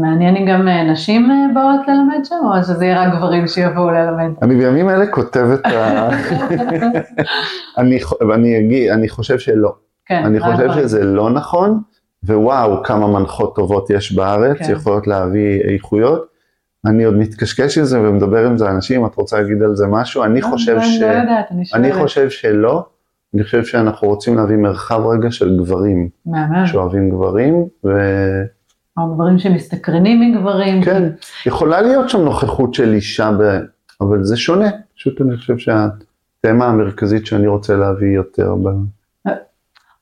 מעניין 0.00 0.36
אם 0.36 0.46
גם 0.46 0.68
נשים 0.92 1.28
באות 1.54 1.80
ללמד 1.88 2.24
שם, 2.24 2.34
או 2.44 2.62
שזה 2.62 2.84
יהיה 2.84 3.02
רק 3.02 3.14
גברים 3.16 3.48
שיבואו 3.48 3.90
ללמד. 3.90 4.30
אני 4.42 4.54
בימים 4.54 4.90
אלה 4.90 5.06
כותב 5.06 5.46
את 5.54 5.66
ה... 5.66 6.08
אני, 7.78 7.98
אני 8.34 8.92
אני 8.92 9.08
חושב 9.08 9.38
שלא. 9.38 9.74
כן, 10.06 10.22
אני 10.24 10.38
רק 10.38 10.52
חושב 10.52 10.64
גברים. 10.64 10.82
שזה 10.84 11.04
לא 11.04 11.30
נכון, 11.30 11.80
ווואו, 12.24 12.82
כמה 12.82 13.06
מנחות 13.06 13.54
טובות 13.56 13.90
יש 13.90 14.12
בארץ, 14.12 14.58
כן. 14.58 14.72
יכולות 14.72 15.06
להביא 15.06 15.60
איכויות. 15.60 16.26
אני 16.86 17.04
עוד 17.04 17.14
מתקשקש 17.14 17.78
עם 17.78 17.84
זה 17.84 18.00
ומדבר 18.00 18.46
עם 18.46 18.58
זה 18.58 18.70
אנשים, 18.70 19.06
את 19.06 19.14
רוצה 19.14 19.40
להגיד 19.40 19.62
על 19.62 19.76
זה 19.76 19.86
משהו? 19.86 20.24
אני 20.24 20.40
לא, 20.40 20.46
חושב 20.46 20.76
אני 20.76 20.84
ש... 20.86 21.00
לא 21.00 21.06
יודעת, 21.06 21.46
אני 21.50 21.64
אני 21.74 21.88
שואלת. 21.88 22.02
חושב 22.02 22.30
שלא. 22.30 22.84
אני 23.34 23.44
חושב 23.44 23.64
שאנחנו 23.64 24.08
רוצים 24.08 24.36
להביא 24.36 24.56
מרחב 24.56 25.06
רגע 25.06 25.30
של 25.30 25.56
גברים 25.58 26.08
מהמם. 26.26 26.66
שאוהבים 26.66 27.10
גברים, 27.10 27.64
וכן, 27.84 28.44
או 28.98 29.14
גברים 29.14 29.38
שמסתקרנים 29.38 30.20
מגברים. 30.20 30.80
יכולה 31.46 31.80
להיות 31.80 32.08
שם 32.10 32.20
נוכחות 32.20 32.74
של 32.74 32.92
אישה, 32.92 33.30
ב... 33.40 33.58
אבל 34.00 34.24
זה 34.24 34.36
שונה. 34.36 34.68
פשוט 34.96 35.20
אני 35.20 35.36
חושב 35.36 35.58
שהתמה 35.58 36.66
המרכזית 36.66 37.26
שאני 37.26 37.46
רוצה 37.46 37.76
להביא 37.76 38.16
יותר 38.16 38.54
ב... 38.54 38.68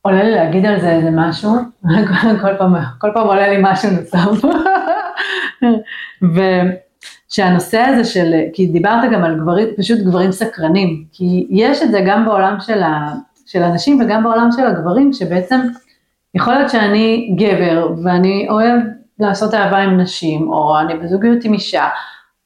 עולה 0.03 0.23
לי 0.23 0.31
להגיד 0.31 0.67
על 0.67 0.81
זה 0.81 0.93
איזה 0.93 1.11
משהו, 1.13 1.53
כל 2.43 2.57
פעם, 2.59 2.75
כל 2.99 3.11
פעם 3.15 3.27
עולה 3.27 3.49
לי 3.49 3.57
משהו 3.61 3.91
נוסף. 3.91 4.49
ושהנושא 7.31 7.79
הזה 7.79 8.05
של, 8.05 8.35
כי 8.53 8.67
דיברת 8.67 9.13
גם 9.13 9.25
על 9.25 9.41
גברים, 9.41 9.69
פשוט 9.79 9.99
גברים 9.99 10.33
סקרנים, 10.33 11.05
כי 11.13 11.47
יש 11.51 11.83
את 11.83 11.91
זה 11.91 12.01
גם 12.07 12.25
בעולם 12.25 12.57
של, 12.61 12.83
ה, 12.83 13.15
של 13.47 13.63
הנשים 13.63 14.01
וגם 14.01 14.23
בעולם 14.23 14.49
של 14.57 14.67
הגברים, 14.67 15.13
שבעצם 15.13 15.61
יכול 16.35 16.55
להיות 16.55 16.71
שאני 16.71 17.37
גבר 17.39 17.95
ואני 18.05 18.47
אוהב 18.51 18.81
לעשות 19.19 19.55
אהבה 19.55 19.79
עם 19.79 20.01
נשים, 20.01 20.49
או 20.49 20.81
אני 20.81 20.95
בזוגיות 20.95 21.45
עם 21.45 21.53
אישה, 21.53 21.89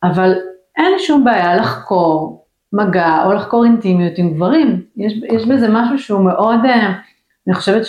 אבל 0.03 0.35
אין 0.77 0.93
שום 0.99 1.25
בעיה 1.25 1.57
לחקור 1.57 2.45
מגע 2.73 3.23
או 3.25 3.33
לחקור 3.33 3.65
אינטימיות 3.65 4.13
עם 4.17 4.35
גברים. 4.35 4.83
יש, 4.97 5.13
יש 5.33 5.47
בזה 5.47 5.69
משהו 5.71 5.99
שהוא 5.99 6.21
מאוד, 6.21 6.61
אה, 6.65 6.93
אני 7.47 7.55
חושבת 7.55 7.87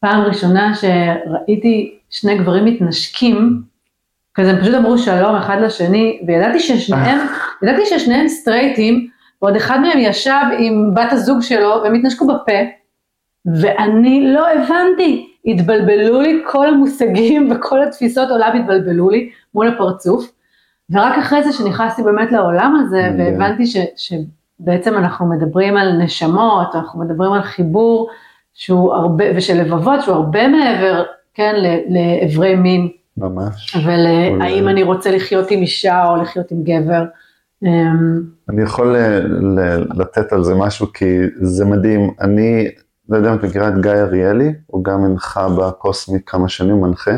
פעם 0.00 0.20
ראשונה 0.20 0.72
שראיתי 0.74 1.98
שני 2.10 2.38
גברים 2.38 2.64
מתנשקים, 2.64 3.62
כזה 4.34 4.50
הם 4.50 4.60
פשוט 4.60 4.74
אמרו 4.74 4.98
שלום 4.98 5.34
אחד 5.34 5.56
לשני, 5.60 6.20
וידעתי 6.26 6.60
ששניהם, 6.60 7.18
ידעתי 7.62 7.86
ששניהם 7.86 8.28
סטרייטים, 8.28 9.08
ועוד 9.42 9.56
אחד 9.56 9.80
מהם 9.80 9.98
ישב 9.98 10.42
עם 10.58 10.94
בת 10.94 11.12
הזוג 11.12 11.42
שלו, 11.42 11.80
והם 11.82 11.94
התנשקו 11.94 12.26
בפה, 12.26 12.58
ואני 13.46 14.32
לא 14.32 14.46
הבנתי, 14.48 15.34
התבלבלו 15.46 16.20
לי 16.20 16.42
כל 16.46 16.68
המושגים 16.68 17.48
וכל 17.50 17.82
התפיסות 17.82 18.30
עולם 18.30 18.56
התבלבלו 18.56 19.10
לי 19.10 19.30
מול 19.54 19.68
הפרצוף, 19.68 20.32
ורק 20.90 21.18
אחרי 21.18 21.42
זה 21.42 21.52
שנכנסתי 21.52 22.02
באמת 22.02 22.32
לעולם 22.32 22.76
הזה, 22.76 23.10
והבנתי 23.18 23.66
ש, 23.66 23.76
שבעצם 23.96 24.98
אנחנו 24.98 25.26
מדברים 25.26 25.76
על 25.76 25.92
נשמות, 25.92 26.74
אנחנו 26.74 27.00
מדברים 27.00 27.32
על 27.32 27.42
חיבור 27.42 28.10
שהוא 28.54 28.94
הרבה, 28.94 29.24
ושל 29.36 29.60
לבבות, 29.60 30.02
שהוא 30.02 30.14
הרבה 30.14 30.48
מעבר, 30.48 31.02
כן, 31.34 31.54
לאיברי 31.88 32.54
מין. 32.56 32.88
ממש. 33.16 33.76
ולהאם 33.76 34.68
אני 34.68 34.82
רוצה 34.82 35.10
לחיות 35.10 35.50
עם 35.50 35.60
אישה 35.60 36.08
או 36.08 36.22
לחיות 36.22 36.50
עם 36.50 36.62
גבר. 36.62 37.04
אמ, 37.64 38.22
אני 38.48 38.62
יכול 38.62 38.96
לתת 39.94 40.32
על 40.32 40.44
זה 40.44 40.54
משהו, 40.54 40.92
כי 40.92 41.18
זה 41.40 41.64
מדהים. 41.64 42.10
אני, 42.20 42.68
לא 43.08 43.16
יודע 43.16 43.32
אם 43.32 43.36
את 43.38 43.44
מכירה 43.44 43.68
את 43.68 43.80
גיא 43.80 43.90
אריאלי, 43.90 44.52
הוא 44.66 44.84
גם 44.84 45.04
הנחה 45.04 45.48
בקוסמי 45.48 46.18
כמה 46.26 46.48
שנים, 46.48 46.80
מנחה, 46.80 47.10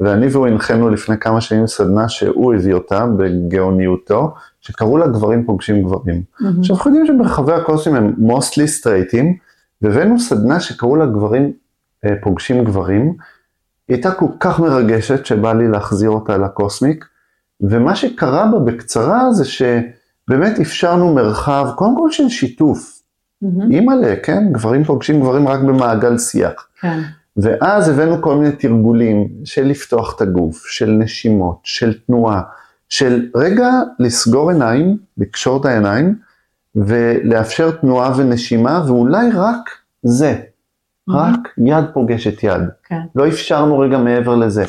ואני 0.00 0.26
והוא 0.26 0.46
הנחינו 0.46 0.90
לפני 0.90 1.18
כמה 1.18 1.40
שנים 1.40 1.66
סדנה 1.66 2.08
שהוא 2.08 2.54
הביא 2.54 2.74
אותה 2.74 3.06
בגאוניותו, 3.06 4.34
שקראו 4.60 4.98
לה 4.98 5.06
גברים 5.06 5.46
פוגשים 5.46 5.82
גברים. 5.82 6.22
Mm-hmm. 6.22 6.44
עכשיו, 6.58 6.76
אנחנו 6.76 6.90
יודעים 6.90 7.06
שברחבי 7.06 7.52
הקוסמים 7.52 7.96
הם 7.96 8.14
מוסטלי 8.18 8.68
סטרייטים, 8.68 9.36
והבאנו 9.82 10.20
סדנה 10.20 10.60
שקראו 10.60 10.96
לה 10.96 11.06
גברים 11.06 11.52
אה, 12.04 12.14
פוגשים 12.22 12.64
גברים. 12.64 13.02
היא 13.88 13.94
הייתה 13.96 14.12
כל 14.12 14.26
כך 14.40 14.60
מרגשת 14.60 15.26
שבא 15.26 15.52
לי 15.52 15.68
להחזיר 15.68 16.10
אותה 16.10 16.38
לקוסמיק, 16.38 17.04
ומה 17.60 17.96
שקרה 17.96 18.46
בה 18.52 18.58
בקצרה 18.58 19.32
זה 19.32 19.44
שבאמת 19.44 20.60
אפשרנו 20.60 21.14
מרחב, 21.14 21.68
קודם 21.76 21.96
כל 21.96 22.10
של 22.10 22.28
שיתוף. 22.28 22.98
אימא'לה, 23.70 24.14
mm-hmm. 24.14 24.20
כן? 24.22 24.52
גברים 24.52 24.84
פוגשים 24.84 25.20
גברים 25.20 25.48
רק 25.48 25.60
במעגל 25.60 26.18
שיח. 26.18 26.68
כן. 26.80 27.00
ואז 27.36 27.88
הבאנו 27.88 28.22
כל 28.22 28.36
מיני 28.36 28.52
תרגולים 28.52 29.28
של 29.44 29.66
לפתוח 29.66 30.16
את 30.16 30.20
הגוף, 30.20 30.66
של 30.66 30.90
נשימות, 30.90 31.58
של 31.62 31.98
תנועה, 32.06 32.42
של 32.88 33.26
רגע 33.36 33.70
לסגור 33.98 34.50
עיניים, 34.50 34.96
לקשור 35.18 35.60
את 35.60 35.64
העיניים, 35.64 36.14
ולאפשר 36.86 37.70
תנועה 37.70 38.12
ונשימה, 38.16 38.82
ואולי 38.86 39.30
רק 39.34 39.70
זה, 40.02 40.40
mm-hmm. 40.40 41.12
רק 41.14 41.40
יד 41.58 41.84
פוגשת 41.92 42.42
יד. 42.42 42.62
כן. 42.84 43.00
לא 43.14 43.28
אפשרנו 43.28 43.78
רגע 43.78 43.98
מעבר 43.98 44.34
לזה. 44.36 44.64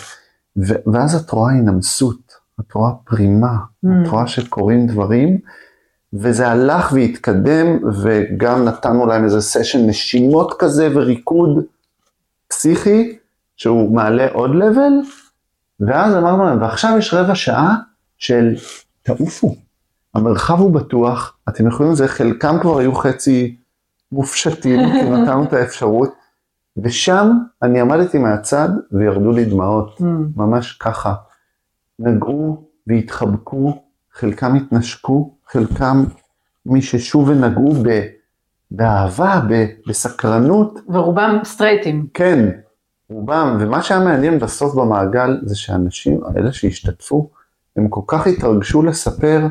ו- 0.57 0.91
ואז 0.93 1.16
את 1.16 1.32
רואה 1.32 1.51
הנמסות, 1.51 2.34
את 2.60 2.74
רואה 2.74 2.91
פרימה, 3.05 3.53
mm-hmm. 3.55 3.89
את 4.03 4.07
רואה 4.07 4.28
שקורים 4.28 4.88
דברים, 4.88 5.38
וזה 6.14 6.47
הלך 6.47 6.91
והתקדם, 6.93 7.80
וגם 8.03 8.66
נתנו 8.66 9.05
להם 9.05 9.24
איזה 9.24 9.41
סשן 9.41 9.89
נשימות 9.89 10.55
כזה 10.60 10.89
וריקוד 10.95 11.64
פסיכי, 12.47 13.18
שהוא 13.55 13.95
מעלה 13.95 14.28
עוד 14.34 14.55
לבל, 14.55 14.93
ואז 15.80 16.16
אמרנו 16.16 16.45
להם, 16.45 16.62
ועכשיו 16.62 16.95
יש 16.97 17.14
רבע 17.14 17.36
שעה 17.36 17.76
של 18.18 18.55
תעופו. 19.03 19.55
המרחב 20.16 20.60
הוא 20.60 20.72
בטוח, 20.72 21.38
אתם 21.49 21.68
יכולים 21.68 21.91
לזה, 21.91 22.07
חלקם 22.07 22.57
כבר 22.62 22.80
היו 22.80 22.95
חצי 22.95 23.57
מופשטים, 24.12 24.80
כי 24.80 25.10
נתנו 25.10 25.43
את 25.43 25.53
האפשרות, 25.53 26.14
ושם 26.78 27.32
אני 27.62 27.82
עמדתי 27.82 28.18
מהצד 28.18 28.70
וירדו 28.91 29.32
לי 29.32 29.45
דמעות, 29.45 29.97
mm. 29.99 30.03
ממש 30.36 30.72
ככה. 30.72 31.14
נגעו 31.99 32.64
והתחבקו, 32.88 33.84
חלקם 34.14 34.55
התנשקו, 34.55 35.34
חלקם 35.47 36.03
מיששו 36.66 37.26
ונגעו 37.28 37.74
ב, 37.84 38.01
באהבה, 38.72 39.41
ב, 39.49 39.66
בסקרנות. 39.88 40.80
ורובם 40.89 41.39
סטרייטים. 41.43 42.07
כן, 42.14 42.49
רובם, 43.10 43.57
ומה 43.60 43.84
שהיה 43.84 43.99
מעניין 43.99 44.39
בסוף 44.39 44.76
במעגל 44.76 45.39
זה 45.43 45.55
שאנשים, 45.55 46.20
האלה 46.24 46.53
שהשתתפו, 46.53 47.30
הם 47.76 47.88
כל 47.88 48.01
כך 48.07 48.28
התרגשו 48.28 48.82
לספר 48.84 49.47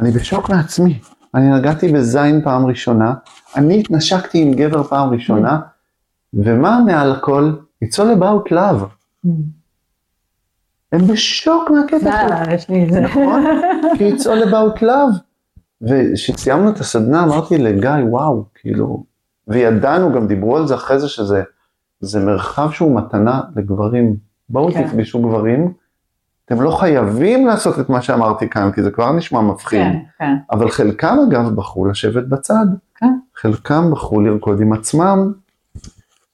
אני 0.00 0.10
בשוק 0.10 0.50
מעצמי. 0.50 0.98
אני 1.34 1.50
נגעתי 1.58 1.92
בזין 1.92 2.42
פעם 2.44 2.66
ראשונה, 2.66 3.14
אני 3.56 3.80
התנשקתי 3.80 4.42
עם 4.42 4.54
גבר 4.54 4.82
פעם 4.82 5.10
ראשונה, 5.10 5.60
ומה 6.34 6.80
מעל 6.86 7.12
הכל? 7.12 7.52
It's 7.84 7.96
all 7.96 8.18
about 8.18 8.52
love. 8.52 8.84
הם 10.92 11.06
בשוק 11.06 11.70
מהקטע 11.70 12.20
הזה. 12.20 12.52
יש 12.54 12.68
לי 12.70 12.84
את 12.84 12.92
זה. 12.92 13.00
נכון? 13.00 13.44
כי 13.98 14.12
it's 14.12 14.22
all 14.22 14.48
about 14.48 14.82
love. 14.82 15.18
וכשסיימנו 15.82 16.70
את 16.70 16.80
הסדנה 16.80 17.24
אמרתי 17.24 17.58
לגיא, 17.58 17.90
וואו, 18.08 18.44
כאילו, 18.54 19.04
וידענו, 19.48 20.12
גם 20.12 20.26
דיברו 20.26 20.56
על 20.56 20.66
זה 20.66 20.74
אחרי 20.74 20.98
זה, 20.98 21.08
שזה 21.08 21.42
זה 22.00 22.24
מרחב 22.24 22.70
שהוא 22.70 22.96
מתנה 22.96 23.40
לגברים. 23.56 24.16
בואו 24.48 24.72
כן. 24.72 24.86
תפגשו 24.86 25.22
גברים. 25.22 25.72
אתם 26.46 26.62
לא 26.62 26.70
חייבים 26.70 27.46
לעשות 27.46 27.80
את 27.80 27.88
מה 27.88 28.02
שאמרתי 28.02 28.48
כאן, 28.48 28.70
כי 28.72 28.82
זה 28.82 28.90
כבר 28.90 29.12
נשמע 29.12 29.40
מפחיד. 29.40 29.82
כן, 29.82 29.98
כן. 30.18 30.34
אבל 30.50 30.70
חלקם 30.70 31.16
אגב 31.28 31.48
בחרו 31.48 31.86
לשבת 31.86 32.24
בצד. 32.28 32.66
כן. 32.96 33.12
חלקם 33.36 33.90
בחרו 33.90 34.20
לרקוד 34.20 34.60
עם 34.60 34.72
עצמם. 34.72 35.32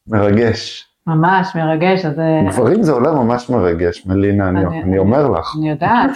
מרגש. 0.07 0.89
ממש 1.07 1.57
מרגש, 1.57 2.05
אז... 2.05 2.15
גברים 2.49 2.83
זה 2.83 2.93
עולם 2.93 3.17
ממש 3.17 3.51
מרגש, 3.51 4.07
מלינה, 4.07 4.49
אני, 4.49 4.67
אני, 4.67 4.83
אני 4.83 4.99
אומר 4.99 5.29
לך. 5.29 5.57
אני 5.59 5.71
יודעת. 5.71 6.11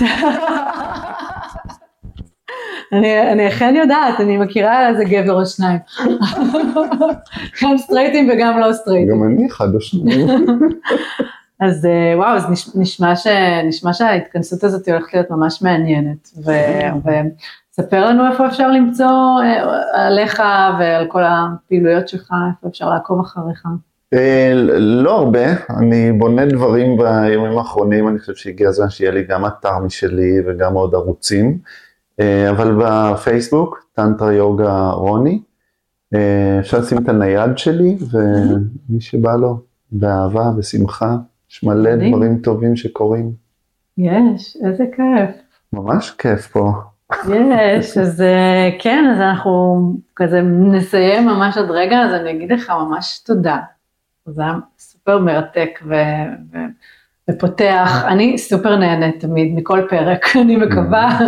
אני, 2.92 3.32
אני 3.32 3.48
אכן 3.48 3.74
יודעת, 3.76 4.20
אני 4.20 4.36
מכירה 4.36 4.88
איזה 4.88 5.04
גבר 5.04 5.32
או 5.32 5.46
שניים. 5.46 5.78
גם 7.62 7.78
סטרייטים 7.78 8.30
וגם 8.32 8.58
לא 8.58 8.72
סטרייטים. 8.72 9.14
גם 9.14 9.24
אני 9.24 9.46
אחד 9.46 9.74
או 9.74 9.80
שניים. 9.80 10.28
אז 11.60 11.86
אה, 11.86 12.18
וואו, 12.18 12.36
אז 12.36 12.74
נשמע, 12.74 13.16
ש, 13.16 13.26
נשמע 13.68 13.92
שההתכנסות 13.92 14.64
הזאת 14.64 14.88
הולכת 14.88 15.14
להיות 15.14 15.30
ממש 15.30 15.62
מעניינת, 15.62 16.30
וספר 16.38 18.06
לנו 18.06 18.32
איפה 18.32 18.46
אפשר 18.46 18.70
למצוא 18.70 19.40
אה, 19.42 20.06
עליך 20.06 20.42
ועל 20.78 21.06
כל 21.08 21.22
הפעילויות 21.24 22.08
שלך, 22.08 22.34
איפה 22.50 22.68
אפשר 22.68 22.90
לעקוב 22.90 23.20
אחריך. 23.20 23.66
אה, 24.14 24.52
לא 24.78 25.18
הרבה, 25.18 25.44
אני 25.70 26.12
בונה 26.12 26.46
דברים 26.46 26.96
בימים 26.96 27.58
האחרונים, 27.58 28.08
אני 28.08 28.18
חושב 28.18 28.34
שהגיע 28.34 28.68
הזמן 28.68 28.90
שיהיה 28.90 29.10
לי 29.10 29.24
גם 29.24 29.46
אתר 29.46 29.78
משלי 29.78 30.40
וגם 30.46 30.74
עוד 30.74 30.94
ערוצים, 30.94 31.58
אבל 32.50 32.78
בפייסבוק, 32.78 33.86
טנטרה 33.92 34.32
יוגה 34.32 34.90
רוני, 34.90 35.40
אפשר 36.60 36.78
לשים 36.78 36.98
את 36.98 37.08
הנייד 37.08 37.58
שלי, 37.58 37.96
ומי 38.10 39.00
שבא 39.00 39.36
לו, 39.36 39.60
באהבה, 39.92 40.50
בשמחה, 40.58 41.16
יש 41.56 41.64
מלא 41.64 41.94
מדהים. 41.94 42.12
דברים 42.12 42.38
טובים 42.38 42.76
שקורים. 42.76 43.32
יש, 43.98 44.56
איזה 44.64 44.84
כיף. 44.96 45.30
ממש 45.72 46.10
כיף 46.10 46.46
פה. 46.46 46.72
יש, 47.28 47.98
אז 47.98 48.22
אה, 48.22 48.70
כן, 48.78 49.04
אז 49.12 49.20
אנחנו 49.20 49.92
כזה 50.16 50.42
נסיים 50.42 51.26
ממש 51.26 51.56
עוד 51.58 51.70
רגע, 51.70 51.98
אז 51.98 52.12
אני 52.12 52.30
אגיד 52.30 52.52
לך 52.52 52.70
ממש 52.70 53.18
תודה. 53.26 53.58
זה 54.26 54.42
היה 54.42 54.54
סופר 54.78 55.18
מרתק 55.18 55.80
ו... 55.88 55.94
ו... 56.52 56.56
ופותח, 57.30 58.04
אני 58.08 58.38
סופר 58.38 58.76
נהנית 58.76 59.20
תמיד 59.20 59.54
מכל 59.54 59.86
פרק, 59.90 60.26
אני 60.42 60.56
מקווה, 60.56 61.18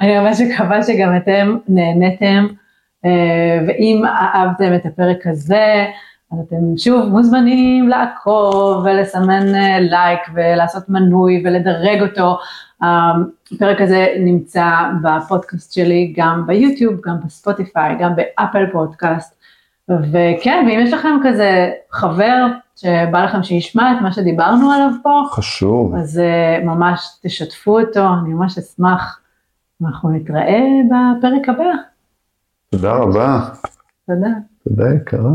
אני 0.00 0.18
ממש 0.18 0.40
מקווה 0.40 0.82
שגם 0.82 1.16
אתם 1.16 1.56
נהניתם, 1.68 2.46
אה, 3.04 3.58
ואם 3.68 4.02
אהבתם 4.06 4.74
את 4.74 4.86
הפרק 4.86 5.26
הזה, 5.26 5.86
אז 6.32 6.38
אתם 6.46 6.76
שוב 6.76 7.08
מוזמנים 7.08 7.88
לעקוב 7.88 8.84
ולסמן 8.84 9.46
לייק 9.80 10.20
אה, 10.28 10.34
ולעשות 10.34 10.88
מנוי 10.88 11.42
ולדרג 11.44 12.02
אותו. 12.02 12.38
הפרק 12.82 13.80
הזה 13.80 14.06
נמצא 14.20 14.70
בפודקאסט 15.02 15.72
שלי 15.72 16.14
גם 16.16 16.46
ביוטיוב, 16.46 16.94
גם 17.04 17.16
בספוטיפיי, 17.24 17.96
גם 18.00 18.12
באפל 18.16 18.66
פודקאסט. 18.72 19.36
וכן, 19.88 20.66
ואם 20.68 20.80
יש 20.82 20.92
לכם 20.92 21.16
כזה 21.24 21.70
חבר 21.90 22.46
שבא 22.76 23.24
לכם 23.24 23.42
שישמע 23.42 23.92
את 23.92 24.02
מה 24.02 24.12
שדיברנו 24.12 24.70
עליו 24.70 24.90
פה, 25.02 25.22
חשוב. 25.30 25.94
אז 25.94 26.20
uh, 26.20 26.64
ממש 26.64 27.08
תשתפו 27.22 27.80
אותו, 27.80 28.06
אני 28.22 28.34
ממש 28.34 28.58
אשמח. 28.58 29.20
אנחנו 29.82 30.10
נתראה 30.10 30.62
בפרק 30.86 31.48
הבא. 31.48 31.64
תודה 32.70 32.92
רבה. 32.92 33.48
תודה. 34.06 34.28
תודה 34.64 34.84
יקרה. 34.94 35.30